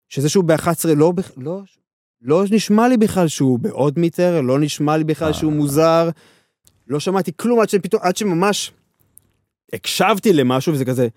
[0.09, 1.63] שזה שהוא ב-11 לא, לא,
[2.23, 5.35] לא נשמע לי בכלל שהוא ב-odd meter, לא נשמע לי בכלל אה.
[5.35, 6.09] שהוא מוזר,
[6.87, 8.73] לא שמעתי כלום עד שפתאום, עד שממש
[9.73, 11.09] הקשבתי למשהו וזה כזה,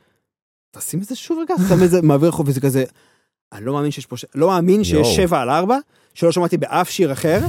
[0.72, 2.84] תשים את זה שוב רגע, שם את זה, מעביר שוב וזה כזה,
[3.54, 5.16] אני לא מאמין שיש פה, לא מאמין שיש.
[5.16, 5.78] שבע על ארבע,
[6.14, 7.40] שלא שמעתי באף שיר אחר,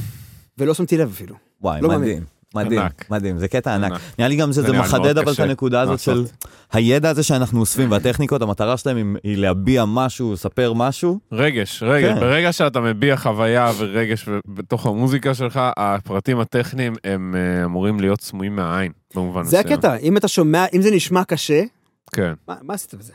[0.59, 1.35] ולא שמתי לב אפילו.
[1.63, 2.03] וואי, לא מאמין.
[2.09, 2.23] מדהים.
[2.55, 3.11] מדהים, ענק.
[3.11, 3.91] מדהים, זה קטע ענק.
[3.93, 4.01] ענק.
[4.19, 6.25] נראה לי גם זה שזה מחדד אבל את קשה הנקודה הזאת של.
[6.73, 11.19] הידע הזה שאנחנו אוספים והטכניקות, המטרה שלהם היא- להביע משהו, לספר משהו.
[11.33, 12.21] רגש, רגש, כן.
[12.21, 18.57] ברגע שאתה מביע חוויה ורגש בתוך המוזיקה שלך, הפרטים הטכניים הם אה, אמורים להיות סמויים
[18.57, 19.75] מהעין, במובן זה מסוים.
[19.75, 21.63] הקטע, אם אתה שומע, אם זה נשמע קשה,
[22.13, 22.33] כן.
[22.49, 23.13] מה, מה עשית בזה?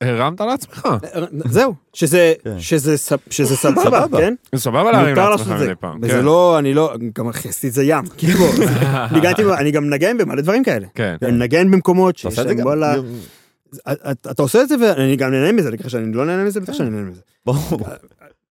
[0.00, 0.88] הרמת לעצמך.
[1.44, 2.58] זהו, שזה, כן.
[3.80, 4.18] סבבה.
[4.18, 4.34] כן?
[4.54, 5.48] זה סבבה להרים לעצמך.
[5.48, 5.98] מדי פעם.
[6.02, 6.24] וזה כן.
[6.24, 8.44] לא, אני לא, גם עשיתי את זה ים, כאילו,
[9.54, 10.86] אני גם מנגן במלא דברים כאלה.
[10.94, 11.16] כן.
[11.22, 12.66] אני מנגן במקומות שיש עושה את זה להם גם?
[12.66, 12.94] וואלה,
[13.88, 16.60] אתה אתה עושה את זה ואני גם נהנה מזה, אני ככה שאני לא נהנה מזה,
[16.60, 17.20] בטח שאני נהנה מזה.
[17.46, 17.80] ברור.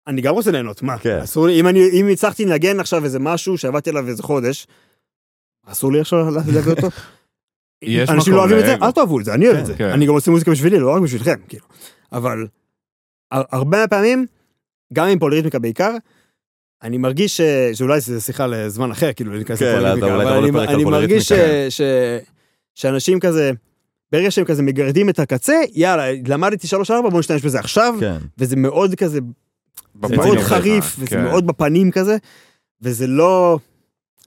[0.07, 0.99] אני גם רוצה ליהנות, מה?
[0.99, 1.19] כן.
[1.19, 4.67] אסור לי, אם אני, אם הצלחתי לנגן עכשיו איזה משהו שעבדתי עליו איזה חודש,
[5.67, 6.89] אסור לי עכשיו להביא אותו?
[7.83, 8.87] יש אנשים מקום לא אוהבים את זה.
[8.87, 9.75] אל תאהבו את זה, אני אוהב את זה.
[9.75, 9.89] כן.
[9.89, 11.65] אני גם עושה מוזיקה בשבילי, לא רק בשבילכם, כאילו.
[12.13, 12.47] אבל
[13.33, 14.27] הר- הרבה מהפעמים,
[14.93, 15.91] גם עם פוליריתמיקה בעיקר,
[16.83, 17.41] אני מרגיש ש...
[17.75, 20.01] שאולי זו שיחה לזמן אחר, כאילו, אני כזה כן, אולי אבל
[20.49, 21.33] תבוא אני- אני מרגיש ש...
[21.69, 21.81] ש...
[22.75, 23.51] שאנשים כזה,
[24.13, 28.17] ברגע שהם כזה מגרדים את הקצה, יאללה, למדתי שלוש ארבע, בוא נשתמש בזה עכשיו, כן.
[28.39, 29.19] וזה מאוד כזה,
[30.09, 31.23] זה מאוד חריף, וזה כן.
[31.25, 32.17] מאוד בפנים כזה,
[32.83, 33.59] וזה לא...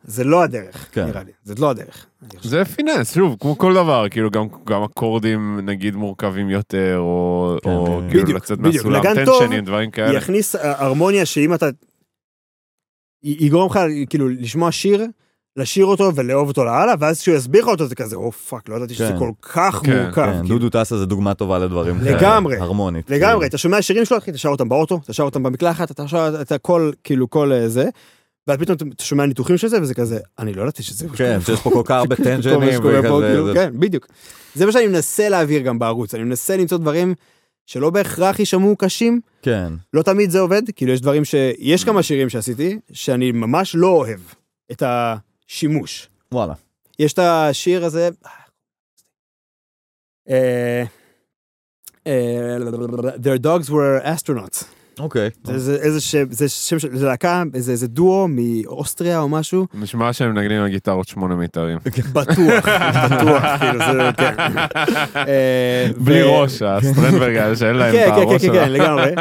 [0.03, 1.06] זה לא הדרך, כן.
[1.06, 1.32] נראה לי.
[1.44, 2.06] זה לא הדרך.
[2.41, 7.69] זה finesse, שוב, כמו כל דבר, כאילו גם, גם אקורדים נגיד מורכבים יותר, או, כן,
[7.69, 8.10] או כן.
[8.10, 8.86] כאילו בדיוק, לצאת בדיוק.
[8.86, 10.18] מהסולם, tension־ים, דברים כאלה.
[10.18, 11.65] יכניס הרמוניה שאם אתה...
[13.24, 13.80] י- יגרום לך
[14.10, 15.06] כאילו לשמוע שיר,
[15.57, 18.76] לשיר אותו ולאהוב אותו לאללה, ואז כשהוא יסביר לך אותו זה כזה, oh fuck, לא
[18.76, 19.19] ידעתי שזה כן.
[19.19, 20.26] כל כך כן, מורכב.
[20.26, 20.60] כן, כאילו.
[20.60, 22.18] דודו טסה זה דוגמה טובה לדברים כאלה.
[22.18, 22.57] לגמרי.
[22.57, 23.10] הרמונית.
[23.10, 23.45] לגמרי, כאילו.
[23.45, 26.41] אתה שומע שירים שלו, אחי, אתה שר אותם באוטו, אתה שר אותם במקלחת, אתה שר
[26.41, 27.90] את הכל, כאילו כל אה, זה,
[28.48, 31.07] ואז פתאום אתה שומע ניתוחים של זה, וזה כזה, אני לא ידעתי שזה...
[31.10, 33.02] כן, שיש פה כל כך הרבה טנג'נים וכזה.
[33.02, 34.07] כאילו, זה- כן, בדיוק.
[34.56, 37.14] זה מה שאני מנסה להעביר גם בערוץ, אני מנסה למצוא דברים
[37.65, 39.74] שלא בהכרח יישמעו קשים, כן.
[39.94, 41.36] לא תמיד זה עובד, כאילו יש דברים ש...
[41.57, 44.19] יש כמה שירים שעשיתי, שאני ממש לא אוהב
[44.72, 46.10] את השימוש.
[46.32, 46.53] וואלה.
[46.99, 48.10] יש את השיר הזה...
[50.30, 50.84] אה,
[52.07, 52.57] אה,
[53.24, 54.64] Their dogs were astronauts.
[54.99, 55.30] אוקיי.
[55.44, 59.68] זה- זה איזה שם, זה שם של, זה להקה, זה איזה דואו מאוסטריה או משהו,
[59.74, 61.78] נשמע שהם מנגנים על גיטרות שמונה מיתרים.
[62.14, 62.65] בטוח,
[63.11, 64.36] בטוח, כאילו זה, כן.
[65.28, 68.65] אה, בלי ראש, הסטרנדברג האלה שאין להם כן, את כן, הראש כן, כן, שלה.
[68.65, 69.11] כן, לגמרי.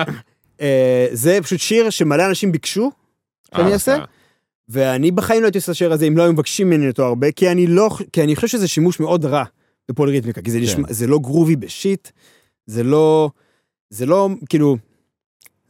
[0.60, 2.90] אה, זה פשוט שיר שמלא אנשים ביקשו
[3.56, 3.96] שאני אה, אעשה,
[4.68, 7.32] ואני בחיים לא הייתי עושה את השיר הזה אם לא היו מבקשים ממני אותו הרבה,
[7.32, 9.44] כי אני לא, כי אני חושב שזה שימוש מאוד רע
[9.90, 10.64] בפוליריתמיקה, כי זה, כן.
[10.64, 12.08] נשמע, זה לא גרובי בשיט,
[12.66, 13.30] זה לא,
[13.90, 14.76] זה לא, כאילו,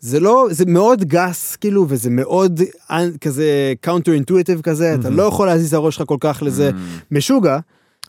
[0.00, 2.60] זה לא, זה מאוד גס, כאילו, וזה מאוד
[2.90, 3.46] אנ- כזה
[3.80, 5.10] counter intuitive כזה, אתה Mhm.
[5.10, 6.70] לא יכול להזיז את הראש שלך כל כך לזה.
[6.70, 6.74] Mm,
[7.10, 7.58] משוגע,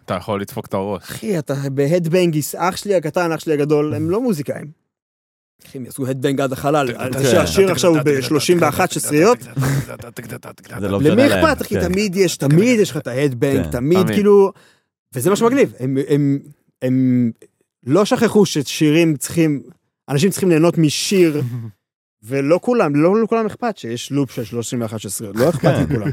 [0.06, 1.02] אתה יכול לדפוק את הראש.
[1.04, 4.66] אחי, אתה ב headbangים, אח שלי הקטן, אח שלי הגדול, הם לא מוזיקאים.
[5.68, 7.38] אחי, הם יעשו headbang עד החלל, כן.
[7.38, 9.38] השיר עכשיו הוא ב-31 ששעשריות,
[10.82, 11.28] לא למי.
[11.28, 11.76] אכפת, אחי?
[11.76, 11.88] כן.
[11.90, 14.08] תמיד יש, תמיד יש לך את ה headbang, כן, תמיד.
[14.08, 14.52] כאילו...
[15.16, 15.74] וזה מה שמגניב,
[16.82, 17.32] הם
[17.86, 19.62] לא שכחו ששירים צריכים,
[20.10, 21.42] אנשים צריכים ליהנות משיר,
[22.24, 25.84] ולא כולם, לא לכולם אכפת שיש לופ של 31 שסריות, לא אכפת כן.
[25.90, 26.08] לכולם.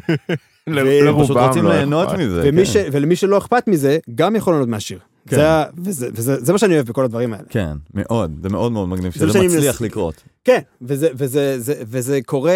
[0.66, 2.18] ל- הם הם לרובם פשוט רוצים לא ליהנות אכפת.
[2.18, 2.42] מזה.
[2.82, 2.88] כן.
[2.92, 4.98] ולמי שלא אכפת מזה, גם יכול ליהנות מהשיר.
[5.28, 5.36] כן.
[5.78, 7.44] וזה- וזה זה מה שאני אוהב בכל הדברים האלה.
[7.48, 10.22] כן, מאוד, זה מאוד מאוד מגניב שזה מצליח לקרות.
[10.44, 12.52] כן, וזה, וזה, זה, וזה קורה,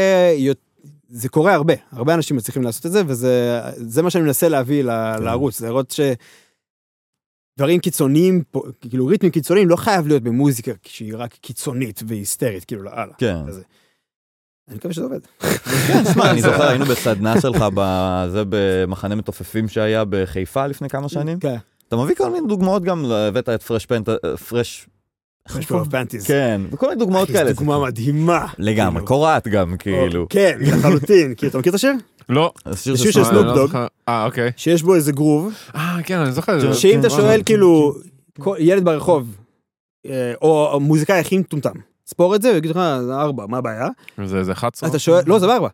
[1.08, 4.82] זה קורה הרבה, הרבה אנשים מצליחים לעשות את זה, וזה זה מה שאני מנסה להביא
[4.84, 5.16] ל-.
[5.20, 6.00] לערוץ, לראות ש...
[7.58, 8.42] דברים קיצוניים,
[8.90, 13.12] כאילו ריתמים קיצוניים, לא חייב להיות במוזיקה שהיא רק קיצונית והיסטרית, כאילו לאללה.
[13.18, 13.36] כן.
[13.48, 13.62] כזה.
[14.68, 15.20] אני מקווה שזה עובד.
[15.86, 21.40] כן, שמע, אני זוכר, היינו בסדנה שלך בזה במחנה מתופפים שהיה בחיפה לפני כמה שנים.
[21.40, 21.56] כן.
[21.88, 24.08] אתה מביא כל מיני דוגמאות גם, הבאת את פרש פנט,
[24.48, 24.86] פרש...
[25.58, 26.26] יש פה פנטיז.
[26.26, 27.52] כן, וכל מיני דוגמאות כאלה.
[27.52, 28.46] דוגמה מדהימה.
[28.58, 29.06] לגמרי, כאילו.
[29.06, 30.26] קורת גם, כאילו.
[30.28, 31.34] כן, לחלוטין.
[31.36, 31.92] כי אתה מכיר את השיר?
[32.28, 32.52] לא.
[32.66, 33.70] השיר של אה, סנופ דוג.
[34.08, 34.50] אה, אוקיי.
[34.56, 36.72] שיש בו איזה גרוב, אה, כן, אני זוכר.
[36.72, 37.94] שאם אתה שואל כאילו,
[38.40, 39.36] כל- ילד ברחוב,
[40.06, 41.72] אה, או המוזיקאי הכי מטומטם,
[42.06, 43.88] ספור את זה, הוא יגיד לך, זה ארבע, מה הבעיה?
[44.24, 44.88] זה איזה 11?
[44.88, 45.68] אתה שואל, לא, זה בארבע.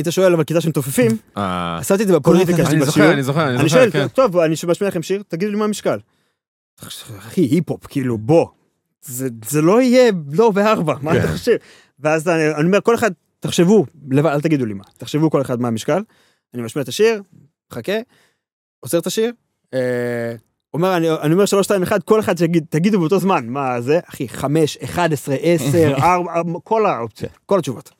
[0.00, 3.12] אתה שואל אבל כיתה של מתופפים, אה, עשיתי את זה בפוליטיקה שלי אני זוכר.
[3.12, 4.08] אני זוכר, אני זוכר, שואל, כן.
[4.08, 5.98] טוב, אני משמיע לכם שיר, תגידו לי מה המשקל.
[7.18, 8.46] אחי, היפ-הופ, כאילו, בוא.
[9.02, 11.18] זה זה לא יהיה, לא בארבע, מה כן.
[11.18, 11.56] אתה חושב?
[12.00, 15.60] ואז אני אני אומר, כל אחד, תחשבו, לבד, אל תגידו לי מה, תחשבו כל אחד
[15.60, 16.02] מה המשקל.
[16.54, 17.22] אני משמיע את השיר,
[17.72, 17.98] מחכה,
[18.80, 19.32] עוצר את השיר,
[19.74, 20.34] אה,
[20.74, 24.00] אומר, אני, אני אומר שלוש, שתיים, אחד, כל אחד שיגיד, תגידו באותו זמן, מה זה,
[24.04, 27.90] אחי, חמש, אחד עשרה, עשר, ארבע, כל האופציות, כל התשובות.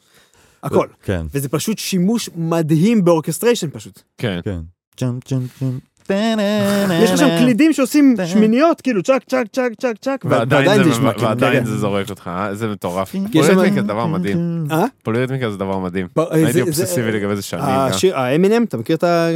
[0.62, 0.86] הכל.
[1.02, 4.02] כן, וזה פשוט שימוש מדהים באורקסטריישן פשוט.
[4.18, 4.40] כן.
[4.44, 4.60] כן.
[7.02, 8.16] יש לך שם קלידים שעושים.
[8.26, 12.10] שמיניות, כאילו צ'ק צ'ק צ'ק צ'ק צ'ק, ועדיין זה נשמע, כאילו, ועדיין כן, זה זורק
[12.10, 12.54] אותך, אה?
[12.54, 13.14] זה מטורף.
[13.32, 14.66] פוליריתמיקה זה דבר מדהים.
[14.70, 14.84] אה?
[15.02, 16.06] פוליריתמיקה זה דבר מדהים.
[16.14, 16.22] כן.
[16.30, 17.64] הייתי אובססיבי לגבי זה שנים.
[18.14, 19.28] האמינם, אתה מכיר את ה...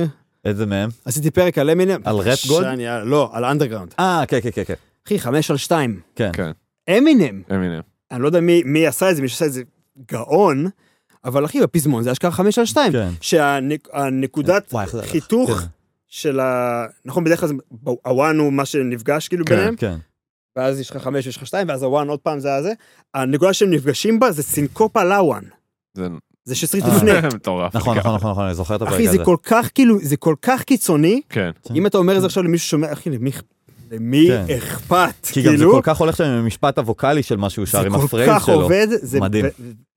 [0.45, 0.89] איזה מהם?
[1.05, 2.01] עשיתי פרק על אמינם.
[2.05, 2.79] על Rap God?
[3.05, 3.95] לא, על Underground.
[3.99, 4.75] אה, כן, כן, כן, כן.
[5.07, 6.01] אחי, חמש על שתיים.
[6.17, 6.31] כן.
[6.33, 6.51] כן,
[6.91, 7.43] אמינם.
[7.55, 7.81] אמינם.
[8.11, 9.63] אני לא יודע מי עשה את זה, מי שעשה את זה
[10.13, 10.67] גאון,
[11.25, 12.93] אבל אחי, בפזמון זה אשכרה חמש על שתיים.
[12.93, 13.09] כן.
[13.21, 14.75] שהנקודת.
[15.03, 15.67] חיתוך כן.
[16.15, 16.85] של ה...
[17.05, 17.55] נכון, בדרך כלל זה
[18.05, 19.55] ה one הוא מה שנפגש כאילו כן.
[19.57, 19.97] ביניהם, כן.
[20.57, 22.73] ואז יש לך חמש ויש לך שתיים, ואז ה one עוד פעם זה הזה.
[23.15, 25.43] הנקודה שהם נפגשים בה זה סינקופה ל one.
[25.95, 26.09] זה
[26.45, 26.97] זה שסטריט אה.
[26.97, 27.11] לפני.
[27.37, 27.77] מטורף.
[27.77, 29.19] נכון, נכון, נכון, נכון, אני זוכר את הפרק אחי, הזה.
[29.19, 31.51] זה כל כך כאילו, זה כל כך קיצוני, כן.
[31.75, 33.31] אם אתה אומר את זה עכשיו למישהו ששומע, אחי, למי
[33.91, 34.55] למי כן.
[34.59, 35.27] אכפת?
[35.33, 37.81] כי גם זה כאילו, כל כך הולך שם עם המשפט הווקאלי של מה שהוא שר,
[37.81, 38.55] זה עם כל ה phrase כך שלו.
[38.63, 39.45] עובד, זה- מדהים.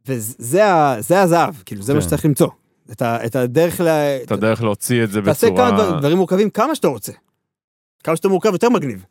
[0.07, 0.63] וזה
[0.99, 2.05] זה הזהב, כאילו, זה מה כן.
[2.05, 2.47] שצריך למצוא.
[2.91, 3.87] את ה- את הדרך ל...
[4.23, 5.99] את הדרך להוציא את זה תעשה כמה דבר- בצורה...
[5.99, 7.11] דברים מורכבים כמה שאתה רוצה.
[8.03, 9.05] כמה שאתה מורכב יותר מגניב.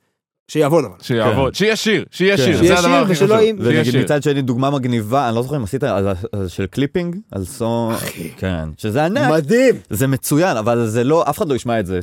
[0.48, 0.94] שיעבוד אבל.
[1.02, 2.42] שיעבוד, שיהיה שיר, שיהיה כן.
[2.44, 3.28] שיר, שיהיה זה הדבר הכי חשוב.
[3.28, 4.02] שיהיה ונגיד שיר.
[4.02, 7.94] מצד שני דוגמה מגניבה, אני לא זוכר אם עשית על- על- של קליפינג, על סון,
[7.94, 8.30] אחי.
[8.36, 9.74] כן, שזה ענק, מדהים.
[9.90, 12.00] זה מצוין, אבל זה לא, אף אחד לא ישמע את זה.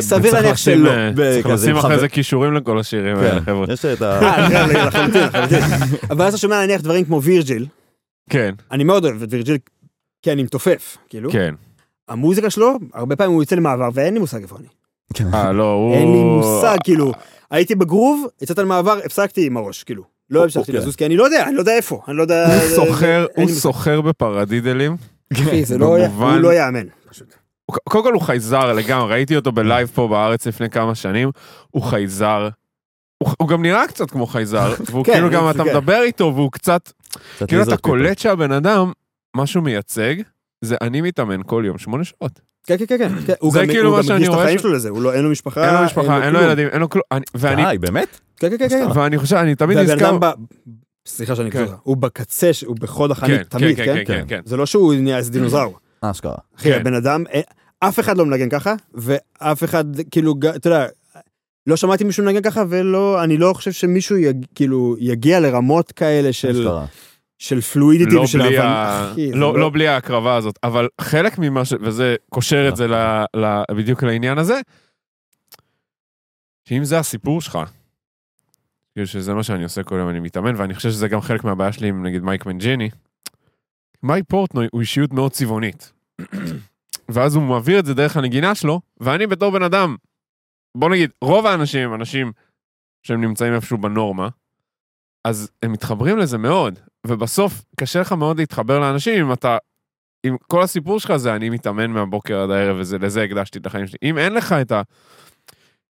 [0.00, 0.90] סביר להניח שלא.
[1.16, 3.66] צריך לשים עם אחרי זה קישורים לכל השירים האלה, כן, חבר'ה.
[3.72, 4.20] יש את ה...
[4.22, 5.22] אה, לחלוטין.
[6.10, 7.66] אבל אז אתה שומע נניח דברים כמו וירג'יל,
[8.30, 9.56] כן, אני מאוד אוהב את וירג'יל,
[10.22, 11.30] כי אני מתופף, כאילו.
[11.32, 11.54] כן.
[12.08, 14.68] המוזיקה שלו, הרבה פעמים הוא יוצא למעבר ואין לי מושג איפה אני.
[15.34, 15.94] אה, לא, הוא...
[15.94, 17.12] אין לי מושג, כאילו,
[17.50, 20.02] הייתי בגרוב, יצאת למעבר, הפסקתי עם הראש, כאילו.
[20.30, 20.74] לא המשכתי אוקיי.
[20.74, 22.46] לזוז, כי אני לא יודע, אני לא יודע איפה, אני לא יודע...
[23.36, 24.96] הוא סוחר, בפרדידלים.
[25.62, 25.96] זה לא,
[26.42, 27.34] לא יאמן, פשוט.
[27.66, 31.30] הוא- קודם כל הוא חייזר לגמרי, ראיתי אותו בלייב פה בארץ לפני כמה שנים,
[31.70, 32.48] הוא חייזר.
[33.18, 35.70] הוא, גם נראה קצת כמו חייזר, והוא כן, כאילו גם אתה כן.
[35.70, 36.92] מדבר איתו והוא קצת,
[37.46, 37.76] כאילו אתה.
[37.76, 38.92] קולט שהבן אדם,
[39.36, 40.14] מה שהוא מייצג,
[40.60, 42.40] זה אני מתאמן כל יום שמונה שעות.
[42.66, 43.32] כן, כן, כן, כן.
[43.40, 45.66] הוא זה גם- כאילו מקדיש את החיים שלו לזה, הוא לא- אין לו משפחה.
[45.66, 46.40] אין לו משפחה, אין לו.
[46.42, 47.02] ילדים, אין לו כלום,
[47.56, 48.20] די, באמת?
[48.36, 48.98] כן, כן, כן, כן.
[48.98, 50.18] ואני חושב, אני תמיד נזכר.
[51.06, 51.64] סליחה שאני כן.
[51.66, 53.94] קורא, הוא בקצה, הוא בחוד החנית כן, תמיד, כן, כן?
[53.94, 54.40] כן, כן, כן.
[54.44, 55.78] זה לא שהוא נהיה איזה דינוזאור.
[56.00, 56.34] אשכרה.
[56.58, 56.80] אחי, כן.
[56.80, 57.40] הבן אדם, אה,
[57.80, 60.86] אף אחד לא מנגן ככה, ואף אחד, כאילו, אתה יודע,
[61.66, 64.16] לא שמעתי מישהו מנגן ככה, ולא, אני לא חושב שמישהו
[64.54, 66.86] כאילו יגיע לרמות כאלה של, אשכרה.
[67.38, 68.64] של פלואידיטי לא ושל הבנה.
[68.64, 69.12] ה...
[69.12, 71.72] אחי, זה לא, לא בלי ההקרבה הזאת, אבל חלק ממה ש...
[71.80, 72.94] וזה קושר את זה ל...
[73.36, 73.62] ל...
[73.76, 74.60] בדיוק לעניין הזה,
[76.68, 77.58] שאם זה הסיפור שלך,
[78.92, 81.72] כאילו שזה מה שאני עושה כל יום, אני מתאמן, ואני חושב שזה גם חלק מהבעיה
[81.72, 82.90] שלי עם נגיד מייק מנג'ני,
[84.02, 85.92] מייק פורטנוי הוא אישיות מאוד צבעונית.
[87.08, 89.96] ואז הוא מעביר את זה דרך הנגינה שלו, ואני בתור בן אדם,
[90.74, 92.32] בוא נגיד, רוב האנשים, אנשים
[93.02, 94.28] שהם נמצאים איפשהו בנורמה,
[95.24, 99.56] אז הם מתחברים לזה מאוד, ובסוף קשה לך מאוד להתחבר לאנשים אם אתה,
[100.26, 103.86] אם כל הסיפור שלך זה אני מתאמן מהבוקר עד הערב וזה, לזה הקדשתי את החיים
[103.86, 103.98] שלי.
[104.02, 104.82] אם אין לך את ה...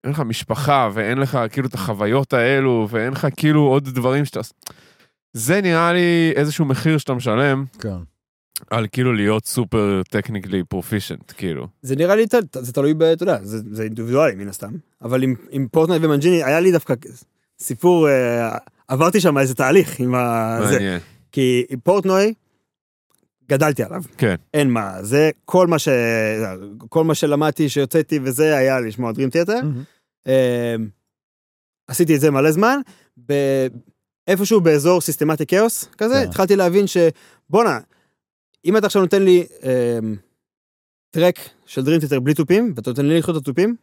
[0.04, 4.40] אין לך משפחה ואין לך כאילו את החוויות האלו ואין לך כאילו עוד דברים שאתה...
[5.32, 7.96] זה נראה לי איזשהו מחיר שאתה משלם כן.
[8.70, 11.66] על כאילו להיות סופר טכניקלי פרופישנט, כאילו.
[11.82, 12.26] זה נראה לי,
[12.60, 13.02] זה תלוי ב...
[13.02, 14.72] אתה יודע, זה, זה אינדיבידואלי מן הסתם,
[15.02, 16.94] אבל עם, עם פורטנוי ומנג'יני, היה לי דווקא
[17.58, 20.58] סיפור, אה, עברתי שם איזה תהליך עם ה...
[20.68, 20.72] זה.
[20.72, 21.00] מעניין.
[21.32, 22.34] כי פורטנוי,
[23.48, 24.02] גדלתי עליו.
[24.18, 24.34] כן.
[24.54, 25.88] אין מה, זה כל מה ש...
[26.88, 29.60] כל מה שלמדתי, שיוצאתי וזה, היה לשמוע Dream Theater.
[30.26, 30.32] אמ,
[31.88, 32.80] עשיתי את זה מלא זמן,
[33.28, 33.66] ב-
[34.28, 36.28] איפשהו באזור Systematic Chaos כזה, כן.
[36.28, 37.78] התחלתי להבין שבואנה,
[38.64, 40.16] אם אתה עכשיו נותן לי אמ,
[41.10, 43.76] track של Dream Theater בלי תופים, ואתה נותן לי לחיות את התופים,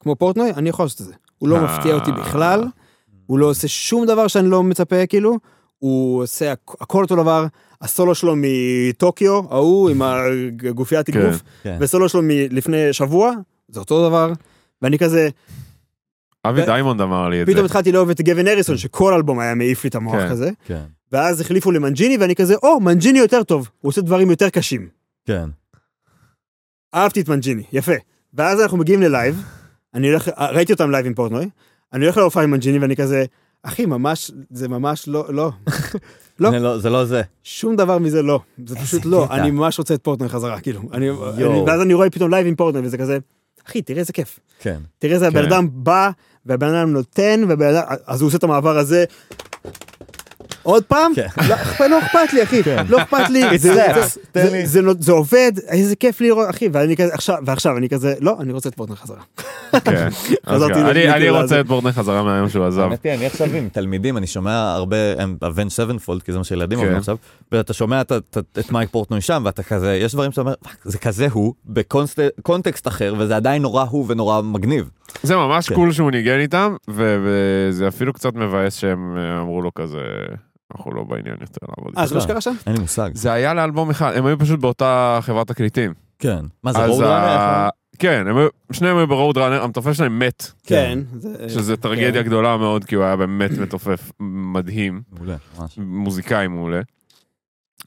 [0.00, 1.14] כמו פורטנוי, אני יכול לעשות את זה.
[1.38, 1.64] הוא לא אה.
[1.64, 2.64] מפתיע אותי בכלל,
[3.26, 5.38] הוא לא עושה שום דבר שאני לא מצפה, כאילו,
[5.78, 7.46] הוא עושה הכ- הכל אותו דבר,
[7.80, 11.18] הסולו שלו מטוקיו, ההוא עם הגופיית כן.
[11.20, 11.76] אגרוף, כן.
[11.80, 13.32] וסולו שלו מלפני שבוע,
[13.68, 14.32] זה אותו דבר,
[14.82, 15.28] ואני כזה,
[16.46, 17.52] אבי ו- דיימונד אמר לי את זה.
[17.52, 20.28] פתאום התחלתי לאהוב את גאווין הריסון, שכל אלבום היה מעיף לי את המוח כן.
[20.30, 20.82] כזה, כן.
[21.12, 24.88] ואז החליפו למנג'יני, ואני כזה, או, מנג'יני יותר טוב, הוא עושה דברים יותר קשים.
[25.26, 25.44] כן.
[26.94, 27.92] אהבתי את מנג'יני, יפה.
[28.34, 29.42] ואז אנחנו מגיעים ל live,
[29.94, 31.48] אני הולך, ראיתי אותם live עם פורטנוי,
[31.94, 33.24] אני הולך להופעה עם מנג'יני ואני כזה,
[33.62, 35.50] אחי, ממש, זה ממש לא, לא.
[36.40, 36.50] לא.
[36.50, 37.22] זה לא- זה לא זה.
[37.42, 38.40] שום דבר מזה לא.
[38.66, 39.26] זה פשוט לא.
[39.30, 40.80] אני ממש רוצה את פורטנוי חזרה, כאילו.
[40.92, 41.62] אני, אני.
[41.66, 43.18] ואז אני רואה פתאום live עם פורטנוי וזה כזה,
[43.68, 44.38] אחי, תראה איזה כיף.
[44.60, 44.78] כן.
[44.98, 45.36] תראה איזה כן.
[45.36, 46.10] הבן אדם בא,
[46.46, 49.04] והבן אדם נותן, והבן אדם, אז הוא עושה את המעבר הזה.
[50.64, 51.12] עוד פעם?
[51.14, 51.26] כן.
[51.48, 53.58] לא אכפת- לא אכפת לי, אחי, לא אכפת לי.
[54.66, 56.68] זה- לא- זה עובד, איזה כיף לראות, אחי,
[57.46, 59.20] ועכשיו אני כזה, לא, אני רוצה את פורטנוי חזרה.
[59.84, 60.08] כן.
[60.50, 61.60] חזרתי אז אני- רוצה.
[61.60, 62.80] את פורטנוי חזרה מהיום שהוא עזב.
[62.80, 66.78] האמת היא, אני עכשיו עם תלמידים, אני שומע הרבה, Avenged Sevenfold, כי זה מה שילדים
[66.78, 66.84] כן.
[66.84, 67.16] אומרים עכשיו,
[67.52, 68.12] ואתה שומע את-
[68.72, 73.14] מייק פורטנוי שם, ואתה כזה, יש דברים שאתה אומר, "fuck, זה כזה הוא, בקונטקסט אחר,
[73.18, 74.90] וזה עדיין נורא הוא ונורא מגניב.
[75.22, 75.74] זה ממש כן.
[75.74, 79.98] קול שהוא ניגן איתם, וזה אפילו קצת מבאס שהם אה, אמרו לו כזה,
[80.74, 81.92] אנחנו לא בעניין יותר לעבוד.
[81.96, 82.54] אה, איתך." זה מה שקרה שם?
[82.66, 83.10] אין לי מושג.
[83.14, 85.92] זה היה לאלבום אחד, הם היו פשוט באותה חברת תקליטים.
[86.18, 86.44] כן.
[86.62, 87.68] מה זה, אז Road ה- Runner?
[87.98, 90.98] כן, הם היו- שניהם היו ב Roadrunner, המתופף שלהם מת, כן.
[91.18, 92.28] זה- שזה טרגדיה כן.
[92.28, 95.78] גדולה מאוד, כי הוא היה באמת מתופף מדהים, מעולה, ממש.
[95.78, 96.80] מוזיקאי מעולה.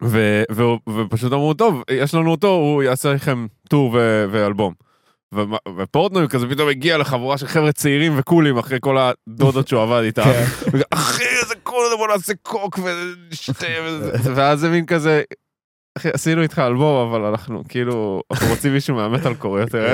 [0.03, 0.63] ו- ו-
[0.99, 4.73] ופשוט אמרו, טוב, יש לנו אותו, הוא יעשה לכם טור ו- ואלבום.
[5.77, 10.23] ופורטנוי כזה פתאום הגיע לחבורה של חבר'ה צעירים וקולים אחרי כל הדודות שהוא עבד איתם.
[10.23, 10.79] כן.
[10.91, 14.35] אחי איזה קול, בוא נעשה קוק ונשתה וזה.
[14.35, 15.21] ואז זה מין כזה,
[15.97, 19.93] אחי עשינו איתך אלבום אבל אנחנו כאילו, אנחנו רוצים מישהו מהמטאל קורא יותר.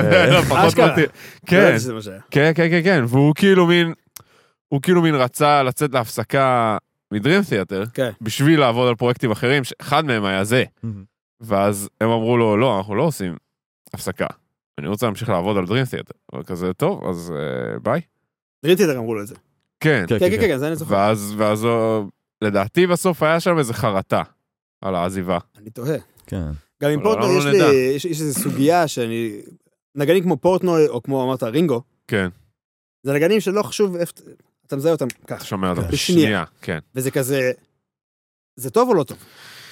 [0.68, 0.92] אשכרה.
[0.92, 1.06] מתאים.
[1.06, 1.12] לא
[1.46, 1.76] כן.
[2.30, 3.92] כן, כן, כן, כן, והוא כאילו מין,
[4.68, 6.76] הוא כאילו מין רצה לצאת להפסקה
[7.12, 8.10] מדרים תיאטר, כן.
[8.20, 10.64] בשביל לעבוד על פרויקטים אחרים, שאחד מהם היה זה.
[11.40, 13.36] ואז הם אמרו לו, לא, אנחנו לא עושים
[13.94, 14.26] הפסקה.
[14.78, 16.14] אני רוצה להמשיך לעבוד על דרים תיאטר.
[16.32, 18.00] הוא כזה, טוב, אז אה, ביי.
[18.64, 19.34] דרים תיאטר אמרו לו את זה.
[19.80, 20.04] כן.
[20.08, 20.94] כן, כן, כן, כן, זה אני זוכר.
[20.94, 22.10] ואז, ואז הוא-
[22.42, 24.22] לדעתי בסוף היה שם איזה חרטה
[24.80, 25.38] על העזיבה.
[25.58, 25.98] אני תוהה.
[26.26, 26.46] כן.
[26.82, 27.74] גם עם פורטנוי למה יש לא לי?
[27.74, 29.40] יש יש איזו סוגיה שאני...
[29.96, 32.28] נגנים כמו פורטנוי, או כמו אמרת רינגו, כן,
[33.02, 34.12] זה נגנים שלא חשוב איפה...
[34.66, 35.44] אתה מזהה אותם אתה ככה.
[35.44, 35.88] שומע אותם כן.
[35.88, 36.44] בשנייה.
[36.62, 36.78] כן.
[36.94, 37.52] וזה כזה...
[38.56, 39.18] זה טוב או לא טוב?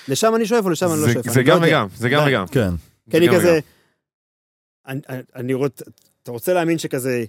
[0.08, 1.28] לשם אני שואף או לשם אני לא שואף?
[1.28, 1.66] זה לא גם יודע.
[1.66, 2.24] וגם, זה גם.
[2.26, 2.46] וגם.
[2.46, 2.70] כן.
[3.10, 3.60] כי אני כזה...
[4.86, 5.84] אני- אני- אני רוצה...
[6.22, 7.24] אתה רוצה להאמין שכזה...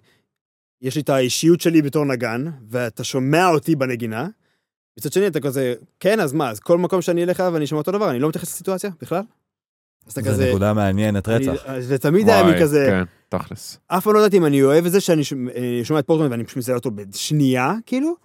[0.81, 4.27] יש לי את האישיות שלי בתור נגן, ואתה שומע אותי בנגינה.
[4.97, 7.81] מצד שני אתה כזה, כן, אז מה, אז כל מקום שאני אלך אליו ואני שומע
[7.81, 9.21] אותו דבר, אני לא מתייחס לסיטואציה בכלל?
[10.07, 10.49] אז אתה זו כזה...
[10.49, 11.63] נקודה מעניינת אני- רצח.
[11.79, 12.85] זה תמיד היה לי כזה...
[12.89, 13.03] כן,
[13.37, 13.77] תכלס.
[13.87, 16.31] אף פעם לא ידעתי אם אני אוהב את זה שאני ש- אה, שומע את פורטנוי
[16.31, 18.15] ואני פשוט מזהה אותו בשנייה, כאילו,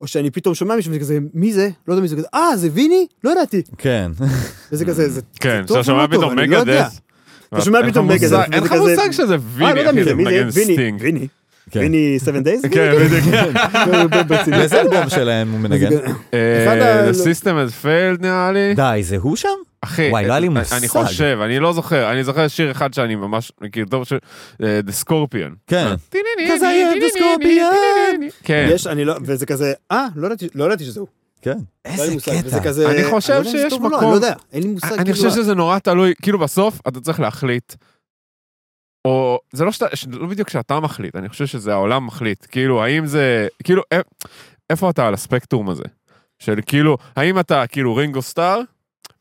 [0.00, 1.70] או שאני פתאום שומע מישהו וזה כזה, מי זה?
[1.88, 3.06] לא יודע מי זה, כזה, אה, זה ויני?
[3.24, 3.62] לא ידעתי.
[3.78, 4.10] כן.
[4.72, 6.80] וזה כזה, זה כן, או לא שומע טוב, פתאום אני לא יודע.
[6.82, 7.00] Megadeth.
[7.54, 10.10] אתה שומע פתאום Megadeth, אין לך כזה- מושג שזה אה, לא ויני, יודע אחי, זה,
[10.10, 10.30] זה מי זה?
[10.30, 11.00] מנגן ויני, סטינג.
[11.02, 11.26] ויני,
[11.70, 11.80] כן.
[11.80, 12.62] ויני 7 Days?
[12.70, 13.56] כן, בדיוק.
[14.50, 15.86] באיזה אלבום שלהם הוא מנגן?
[15.92, 18.74] ה- אה, The System Has Failed נראה לי.
[18.74, 19.48] די, זה הוא שם?
[19.82, 20.76] אחי, וואי, לא היה לי מושג.
[20.76, 24.12] אני חושב, אני לא זוכר, אני זוכר שיר אחד שאני ממש מכיר טוב, ש-
[24.62, 25.54] אה, The Scorpion.
[25.66, 25.86] כן.
[26.12, 28.24] I am the Scorpion.
[28.44, 28.68] כן.
[28.72, 31.08] יש, אני לא, וזה כזה, אה, לא ידעתי- לא ידעתי שזה הוא.
[31.42, 31.58] כן.
[31.86, 32.64] לא איזה מושג, קטע.
[32.64, 34.92] כזה, אני חושב לא שיש לא, מקום- אני לא יודע, אין לי מושג.
[34.92, 37.74] אני כאילו, חושב שזה נורא תלוי, כאילו בסוף אתה צריך להחליט.
[39.04, 42.46] או זה לא שאתה, לא בדיוק שאתה מחליט, אני חושב שזה העולם מחליט.
[42.50, 44.26] כאילו, האם זה, כאילו, א-
[44.70, 45.82] איפה אתה על הספקטרום הזה?
[46.38, 48.60] של כאילו, האם אתה כאילו רינגו סטאר,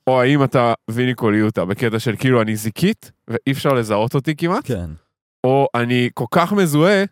[0.08, 4.68] או האם אתה ויני קוליוטה, בקטע של כאילו אני זיקית, ואי אפשר לזהות אותי כמעט,
[4.68, 4.90] כן.
[5.44, 7.04] או אני כל כך מזוהה,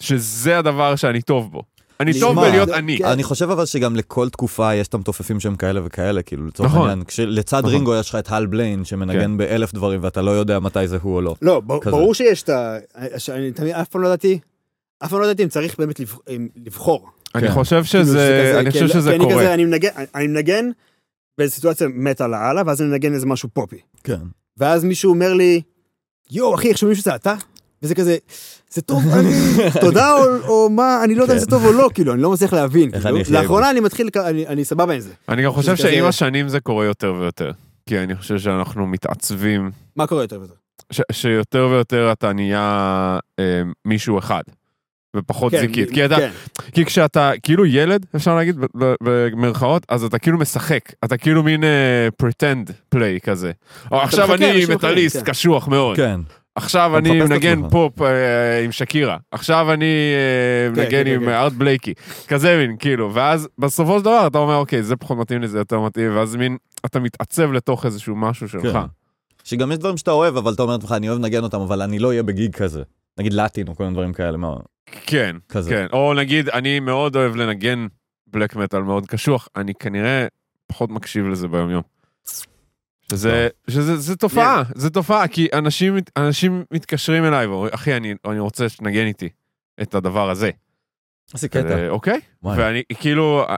[0.00, 1.62] שזה הדבר שאני טוב בו.
[2.00, 2.36] אני אני- טוב?
[2.40, 2.98] בלהיות אני.
[2.98, 3.04] כן.
[3.04, 6.88] אני חושב אבל שגם לכל תקופה יש את המתופפים שהם כאלה וכאלה, כאילו לצורך נכון.
[6.88, 7.70] העניין, כשלצד נכון.
[7.70, 9.36] רינגו יש לך את הל בליין שמנגן כן.
[9.36, 11.34] באלף דברים ואתה לא יודע מתי זה הוא או לא.
[11.42, 11.60] לא.
[11.84, 12.76] ברור שיש את ה...
[13.18, 14.38] שאני תמיד, אף פעם לא ידעתי,
[15.04, 16.00] אף פעם לא ידעתי אם צריך באמת
[16.66, 17.08] לבחור.
[17.34, 17.54] אני כן.
[17.54, 19.54] חושב כאילו, שזה, אני חושב שזה כי אני קורה.
[19.54, 20.70] אני מנגן, אני מנגן
[21.38, 23.78] באיזו סיטואציה מתה לאללה, ואז אני מנגן איזה משהו פופי.
[24.04, 24.20] כן.
[24.56, 25.60] ואז מישהו אומר לי,
[26.30, 27.34] יואו, אחי, איך שומעים שזה אתה?
[27.82, 28.16] וזה כזה,
[28.70, 29.30] זה טוב, אני,
[29.80, 32.32] תודה או, או מה, אני לא יודע אם זה טוב או לא, כאילו, אני לא
[32.32, 32.90] מצליח להבין.
[32.90, 33.18] כאילו.
[33.30, 35.10] לאחרונה אני מתחיל, אני, אני סבבה עם זה.
[35.28, 37.50] אני גם חושב שעם השנים זה קורה יותר ויותר.
[37.86, 40.54] כי אני חושב שאנחנו מתעצבים, מה קורה יותר ויותר?
[40.92, 44.42] ש- שיותר ויותר אתה נהיה אה, מישהו אחד.
[45.16, 45.90] ופחות כן, זיקית.
[45.90, 46.30] כי, אתה, כן.
[46.72, 50.80] כי כשאתה כאילו ילד, אפשר להגיד במרכאות, אז אתה כאילו משחק.
[51.04, 51.64] אתה כאילו מין
[52.16, 53.52] pretend play כזה.
[53.92, 55.24] או עכשיו אני מטאליסט כן.
[55.24, 55.96] קשוח מאוד.
[55.96, 56.20] כן.
[56.58, 57.68] עכשיו אני מנגן.
[57.68, 59.16] פופ אה, עם שקירה.
[59.30, 61.28] עכשיו אני אה, כן, מנגן כן, עם כן.
[61.28, 61.94] ארט בלייקי.
[62.28, 63.14] כזה מין, כאילו.
[63.14, 66.36] ואז בסופו של דבר אתה אומר, אוקיי, זה פחות מתאים לי, זה יותר מתאים, ואז
[66.36, 66.56] מין,
[66.86, 68.78] אתה מתעצב לתוך איזשהו משהו שלך.
[69.44, 71.98] שגם יש דברים שאתה אוהב, אבל אתה אומר לעצמך, אני אוהב לנגן אותם, אבל אני
[71.98, 72.82] לא אהיה בגיג כזה.
[73.18, 74.54] נגיד לטין או כל מיני דברים כאלה, מה,
[75.06, 75.70] כן, כזה.
[75.70, 75.86] כן.
[75.92, 77.86] או נגיד, אני מאוד אוהב לנגן
[78.26, 80.26] בלק מטאל מאוד קשוח, אני כנראה
[80.66, 81.82] פחות מקשיב לזה ביומיום.
[83.12, 88.38] שזה, שזה, זה תופעה, זה תופעה, כי אנשים, אנשים מתקשרים אליי ואומרים, אחי, אני, אני
[88.38, 89.28] רוצה שתנגן איתי
[89.82, 90.50] את הדבר הזה.
[91.34, 91.78] איזה קטע.
[91.78, 92.20] אה, אוקיי?
[92.42, 92.58] וואי.
[92.58, 93.54] ואני כאילו, אה,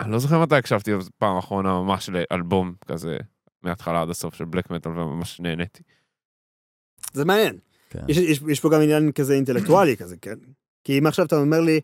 [0.00, 3.16] אני לא זוכר מתי הקשבתי פעם אחרונה ממש לאלבום כזה,
[3.62, 5.82] מההתחלה עד הסוף של בלק מטאל, וממש נהניתי.
[7.12, 7.58] זה מעניין.
[7.90, 8.00] כן.
[8.08, 10.34] יש, יש, יש פה גם עניין כזה אינטלקטואלי כזה, כן?
[10.84, 11.80] כי אם עכשיו אתה אומר לי,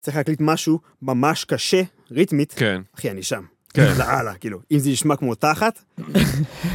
[0.00, 3.44] צריך להקליט משהו ממש קשה, ריתמית, כן, אחי, אני שם.
[3.74, 3.94] כן.
[3.98, 5.82] לאללה, כאילו, אם זה ישמע כמו תחת,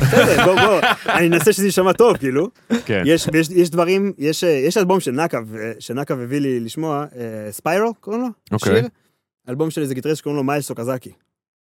[0.01, 2.49] בסדר, בוא, בוא, אני אנסה שזה יישמע טוב, כאילו.
[2.85, 3.03] כן.
[3.05, 7.05] יש, יש, יש דברים, יש, אה, יש אלבום של נקב, אה, שנקב הביא לי לשמוע,
[7.51, 8.27] ספיירו, קוראים לו?
[8.51, 8.79] אוקיי.
[8.79, 8.87] שיר.
[9.49, 11.11] אלבום של איזה גיטריסט שקוראים לו מיילס אוקזקי.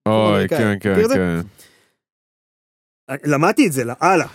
[0.08, 0.48] אוי.
[0.48, 0.96] כן, כן?
[1.14, 1.40] כן.
[3.24, 4.26] למדתי את זה, לאללה.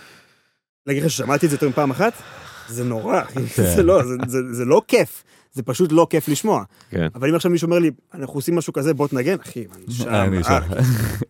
[0.87, 2.13] להגיד לך ששמעתי את זה יותר מפעם אחת?
[2.67, 3.21] זה נורא.
[3.23, 3.41] כן.
[3.75, 5.23] זה לא, זה, זה, זה לא כיף.
[5.53, 6.63] זה פשוט לא כיף לשמוע.
[6.89, 7.07] כן.
[7.15, 10.09] אבל אם עכשיו מישהו אומר לי, אנחנו עושים משהו כזה, בוא תנגן, אחי, אני שם.
[10.09, 10.59] אני אה, שם.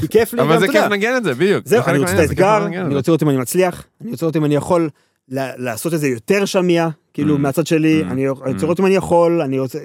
[0.01, 0.95] כי כיף לי גם, אבל זה אתה כיף יודע.
[0.95, 1.67] לנגן את זה, בדיוק.
[1.67, 2.95] זהו, אני רוצה את האתגר, אני זה.
[2.97, 4.89] רוצה לראות אם אני מצליח, אני רוצה לראות אם אני יכול
[5.35, 7.39] לעשות את זה יותר שמיע, כאילו Mm.
[7.39, 8.11] מהצד שלי, Mm.
[8.11, 9.79] אני רוצה לראות אם אני יכול, אני רוצה,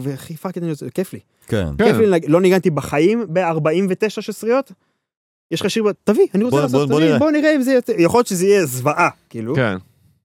[0.00, 1.18] והכי fuck, אני רוצה, כיף לי.
[1.46, 1.66] כן.
[1.78, 1.84] כן.
[1.84, 4.72] כיף לי, לנג- לא ניגנתי בחיים ב-49 שש-עשריות.
[5.50, 7.18] יש לך שיר, תביא, אני רוצה לעשות, בוא- נראה.
[7.18, 9.54] בוא נראה אם זה יותר, יכול להיות שזה יהיה זוועה, כאילו.
[9.54, 9.76] כן.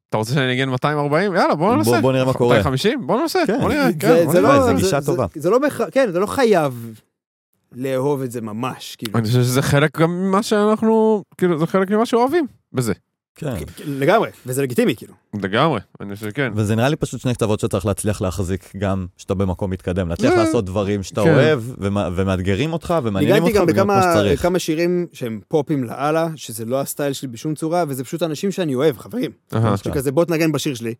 [0.09, 1.35] אתה רוצה שאני אנגן 240?
[1.35, 2.01] יאללה, בוא בוא- ננסה.
[2.01, 2.57] בוא נראה מה קורה.
[2.57, 3.07] 250?
[3.07, 3.59] בוא ננסה, כן.
[3.61, 3.85] בוא נראה.
[3.91, 4.57] זה- כן, בוא זה נראה.
[4.57, 5.25] לא- זה זה- גישה זה- טובה.
[5.35, 6.99] זה לא בהכרח, כן, אתה לא חייב
[7.75, 9.17] לאהוב את זה ממש, כאילו.
[9.19, 12.93] אני חושב שזה חלק גם ממה שאנחנו, כאילו, זה חלק ממה שאוהבים בזה.
[13.39, 13.55] כן.
[13.85, 15.13] לגמרי, וזה לגיטימי, כאילו.
[15.43, 16.51] לגמרי, אני חושב שכן.
[16.55, 20.09] וזה נראה לי פשוט שני כתבות שצריך להצליח להחזיק גם כשאתה במקום מתקדם.
[20.09, 21.33] להצליח זה- לעשות דברים שאתה כן.
[21.33, 24.41] אוהב ומה- ומאתגרים אותך ומעניינים ניגנתי אותך גם וגם כמו בכמה שצריך.
[24.41, 28.75] כמה שירים שהם פופים לאללה, שזה לא הסטייל שלי בשום צורה, וזה פשוט אנשים שאני
[28.75, 29.31] אוהב, חברים.
[29.75, 30.93] שכזה בוא תנגן בשיר שלי.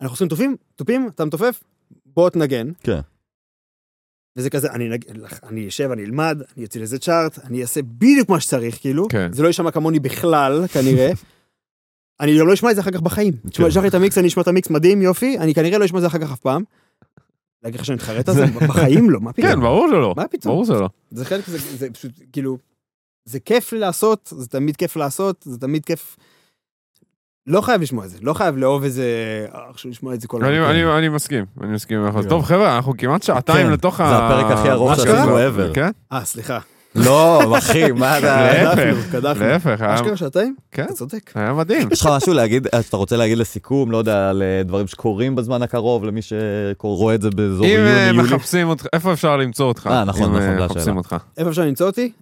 [0.00, 1.60] אנחנו עושים תופים, תופים, אתה מתופף,
[2.06, 2.70] בוא תנגן.
[2.82, 3.00] כן.
[4.38, 5.04] וזה כזה, אני, נג...
[5.48, 9.08] אני אשב, אני אלמד, אני אוציא לזה צ'ארט, אני אעשה בדיוק מה שצריך, כאילו.
[9.08, 9.32] כן.
[9.32, 11.10] זה לא יישמע כמוני בכלל, כנראה.
[12.20, 13.32] אני גם לא אשמע את זה אחר כך בחיים.
[13.50, 13.70] תשמע, כן.
[13.70, 16.02] שלח לי את המיקס, אני אשמע את המיקס מדהים, יופי, אני כנראה לא אשמע את
[16.02, 16.62] זה אחר כך אף פעם.
[17.62, 18.44] להגיד לך שאני מתחרט על זה?
[18.68, 19.48] בחיים לא, מה פתאום?
[19.48, 20.14] כן, ברור שלא.
[20.16, 20.52] מה פתאום?
[20.54, 20.88] ברור שלא.
[21.10, 22.58] זה חלק, זה, זה פשוט, כאילו,
[23.24, 26.16] זה כיף לעשות, זה תמיד כיף לעשות, זה תמיד כיף...
[27.46, 29.04] לא חייב לשמוע את זה, לא חייב לאהוב איזה...
[29.54, 30.70] אה, עכשיו לשמוע את זה כל אני- הזמן.
[30.70, 31.98] אני אני מסכים, אני מסכים.
[32.12, 32.28] כן.
[32.28, 34.26] טוב, חבר'ה, אנחנו כמעט שעתיים כן, לתוך זה ה...
[34.26, 35.74] הפרק הכי ארוך מה שעשינו ever.
[35.74, 35.90] כן?
[36.12, 36.58] אה, סליחה.
[36.94, 38.52] לא, אחי, מה אתה...
[38.76, 39.44] להפך, קדחנו.
[39.44, 40.54] להפך, אשכרה שעתיים?
[40.70, 41.32] כן, אתה צודק.
[41.34, 41.88] היה מדהים.
[41.92, 45.34] יש לך משהו להגיד, אה, שאתה רוצה להגיד לסיכום, לא יודע, על אה, דברים שקורים
[45.34, 48.34] בזמן הקרוב, למי שרואה את זה באזור אם אה, יוני-יולי?
[48.34, 49.86] מחפשים אותך, איפה אפשר למצוא אותך?
[49.86, 50.96] אה, נכון, אם, נכון, זו מחפשים השאלה.
[50.96, 51.16] אותך.
[51.38, 52.12] איפה אפשר למצוא אותי?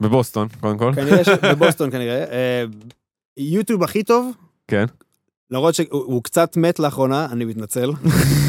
[0.00, 0.92] בבוסטון, קודם כל.
[0.94, 1.28] כנראה ש...
[1.52, 2.24] בבוסטון כנראה.
[2.24, 2.64] אה,
[3.36, 4.30] יוטיוב הכי טוב,
[4.68, 4.84] כן.
[5.50, 7.90] למרות שהוא הוא קצת מת לאחרונה, אני מתנצל.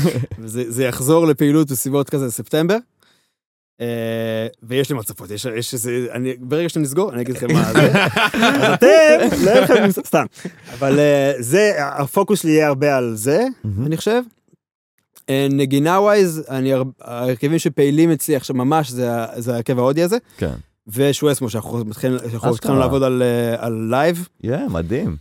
[0.46, 2.78] זה יחזור לפעילות בסביבות כזה ספטמבר.
[3.82, 7.92] אה, ויש לי מצפות, יש, יש איזה, אני, ברגע שנסגור, אני אגיד לכם מה זה.
[8.34, 10.26] אז אתם, לא יהיה לכם סתם.
[10.74, 13.46] אבל אה, זה, הפוקוס שלי יהיה הרבה על זה.
[13.86, 14.22] אני חושב.
[15.30, 16.44] אה, נגינה ווייז,
[17.02, 19.12] ההרכבים שפעילים אצלי עכשיו ממש, זה,
[19.54, 20.18] ההרכב ההודי הזה.
[20.38, 20.54] כן.
[21.50, 22.56] שאנחנו מתחילים שאנחנו.
[22.56, 23.24] התחלנו לעבוד על,
[23.90, 24.28] live.
[24.44, 25.18] יא, מדהים.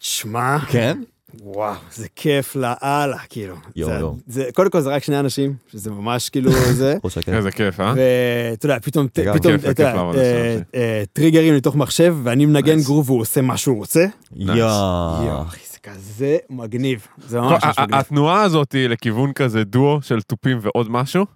[0.00, 0.98] שמע, כן?
[1.42, 3.54] וואו, זה כיף לאללה, כאילו.
[3.76, 4.16] יואו, יואו.
[4.54, 6.96] קודם כל זה רק שני אנשים, שזה ממש כאילו זה.
[7.16, 7.36] הקטע.
[7.36, 7.94] איזה כיף, אה?
[7.96, 10.58] ואתה יודע, פתאום, פתאום, אתה יודע, אה.
[10.74, 12.80] אה, טריגרים לתוך מחשב, ואני מנגן.
[12.80, 14.06] גרוב והוא עושה מה שהוא רוצה.
[14.36, 14.52] יא.
[14.52, 15.44] יואו,
[15.82, 17.06] כזה מגניב.
[17.26, 17.94] זה ממש מגניב.
[17.94, 21.26] התנועה הזאת היא לכיוון כזה דואו של תופים ועוד משהו,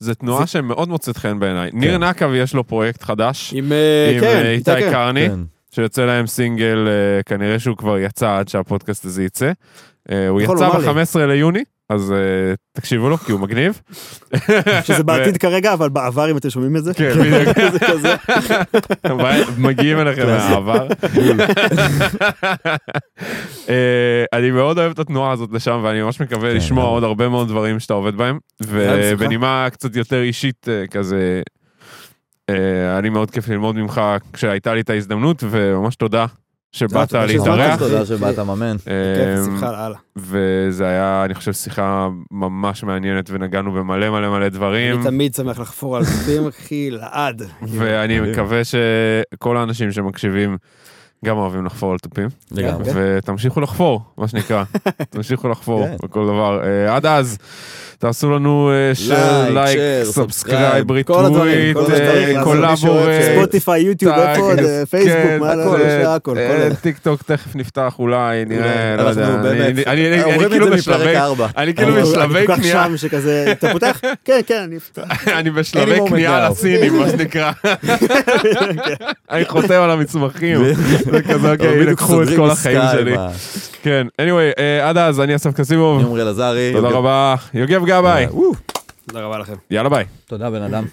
[0.00, 1.70] זו תנועה שמאוד מוצאת חן בעיניי.
[1.72, 4.70] ניר נקב יש לו פרויקט חדש עם אה, אה, איתי.
[4.90, 5.40] קרני, כן.
[5.74, 9.52] שיוצא להם סינגל, אה, כנראה שהוא כבר יצא עד שהפודקאסט הזה יצא.
[10.10, 11.02] אה, הוא יצא לומר לי.
[11.02, 13.80] ב-15 ליוני, אז אה, תקשיבו לו, כי הוא מגניב.
[14.86, 16.94] שזה בעתיד כרגע, אבל בעבר, אם אתם שומעים את זה.
[16.94, 17.72] כן, בדיוק.
[17.72, 18.14] זה כזה.
[19.68, 20.86] מגיעים אליכם מהעבר.
[24.32, 26.84] אני מאוד אוהב את התנועה הזאת לשם, ואני ממש מקווה כן, לשמוע.
[26.84, 28.38] עוד הרבה מאוד דברים שאתה עובד בהם.
[28.60, 31.42] ובנימה קצת יותר אישית כזה,
[32.48, 34.00] היה לי מאוד כיף ללמוד ממך
[34.32, 36.26] כשהייתה לי את ההזדמנות, וממש תודה
[36.72, 37.78] שבאת להתארח.
[37.78, 38.76] תודה שבאת ממן.
[38.78, 39.88] כיף, אה.
[40.16, 44.96] וזה היה, אני חושב, שיחה ממש מעניינת, ונגענו במלא מלא מלא דברים.
[44.96, 47.42] אני תמיד שמח לחפור על תופים, אחי, לעד.
[47.62, 48.20] ואני.
[48.20, 50.56] מקווה שכל האנשים שמקשיבים
[51.24, 52.28] גם אוהבים לחפור על תופים.
[52.50, 52.84] לגמרי.
[52.84, 52.92] כן.
[52.94, 54.64] ותמשיכו לחפור, מה שנקרא.
[55.10, 55.96] תמשיכו לחפור כן.
[56.02, 56.64] בכל דבר.
[56.64, 57.38] אה, עד אז,
[58.04, 58.70] תעשו לנו
[59.10, 61.06] אה, like, subscribe, retweet,
[62.44, 66.68] collaborate, ספוטיפיי, יוטיוב, אה, כן, פייסבוק, מה לא, יש אה, הכל, אה.
[66.80, 69.28] טיק טוק תכף נפתח אולי, נראה, לא יודע.
[69.34, 71.14] אני- אני- אני- אני כאילו בשלבי.
[71.56, 74.00] אני כאילו אני- בשלבי אני קנייה, שם שכזה, אתה פותח?
[74.24, 75.28] כן, כן, אני אפתח.
[75.28, 76.48] אני בשלבי קנייה.
[76.50, 77.52] לסינים, מה שנקרא.
[79.30, 80.64] אני חותם על המסמכים.
[81.12, 83.14] זה כזה, אוקיי, אבל הנה, בדיוק קחו את כל החיים שלי.
[83.82, 86.16] כן, anyway, אה, עד אז, אני אסף אני קסימוב.
[86.72, 88.26] תודה רבה, יוגב גבאי.
[89.06, 89.54] תודה רבה לכם.
[89.70, 90.04] יאללה ביי.
[90.26, 90.84] תודה בן אדם.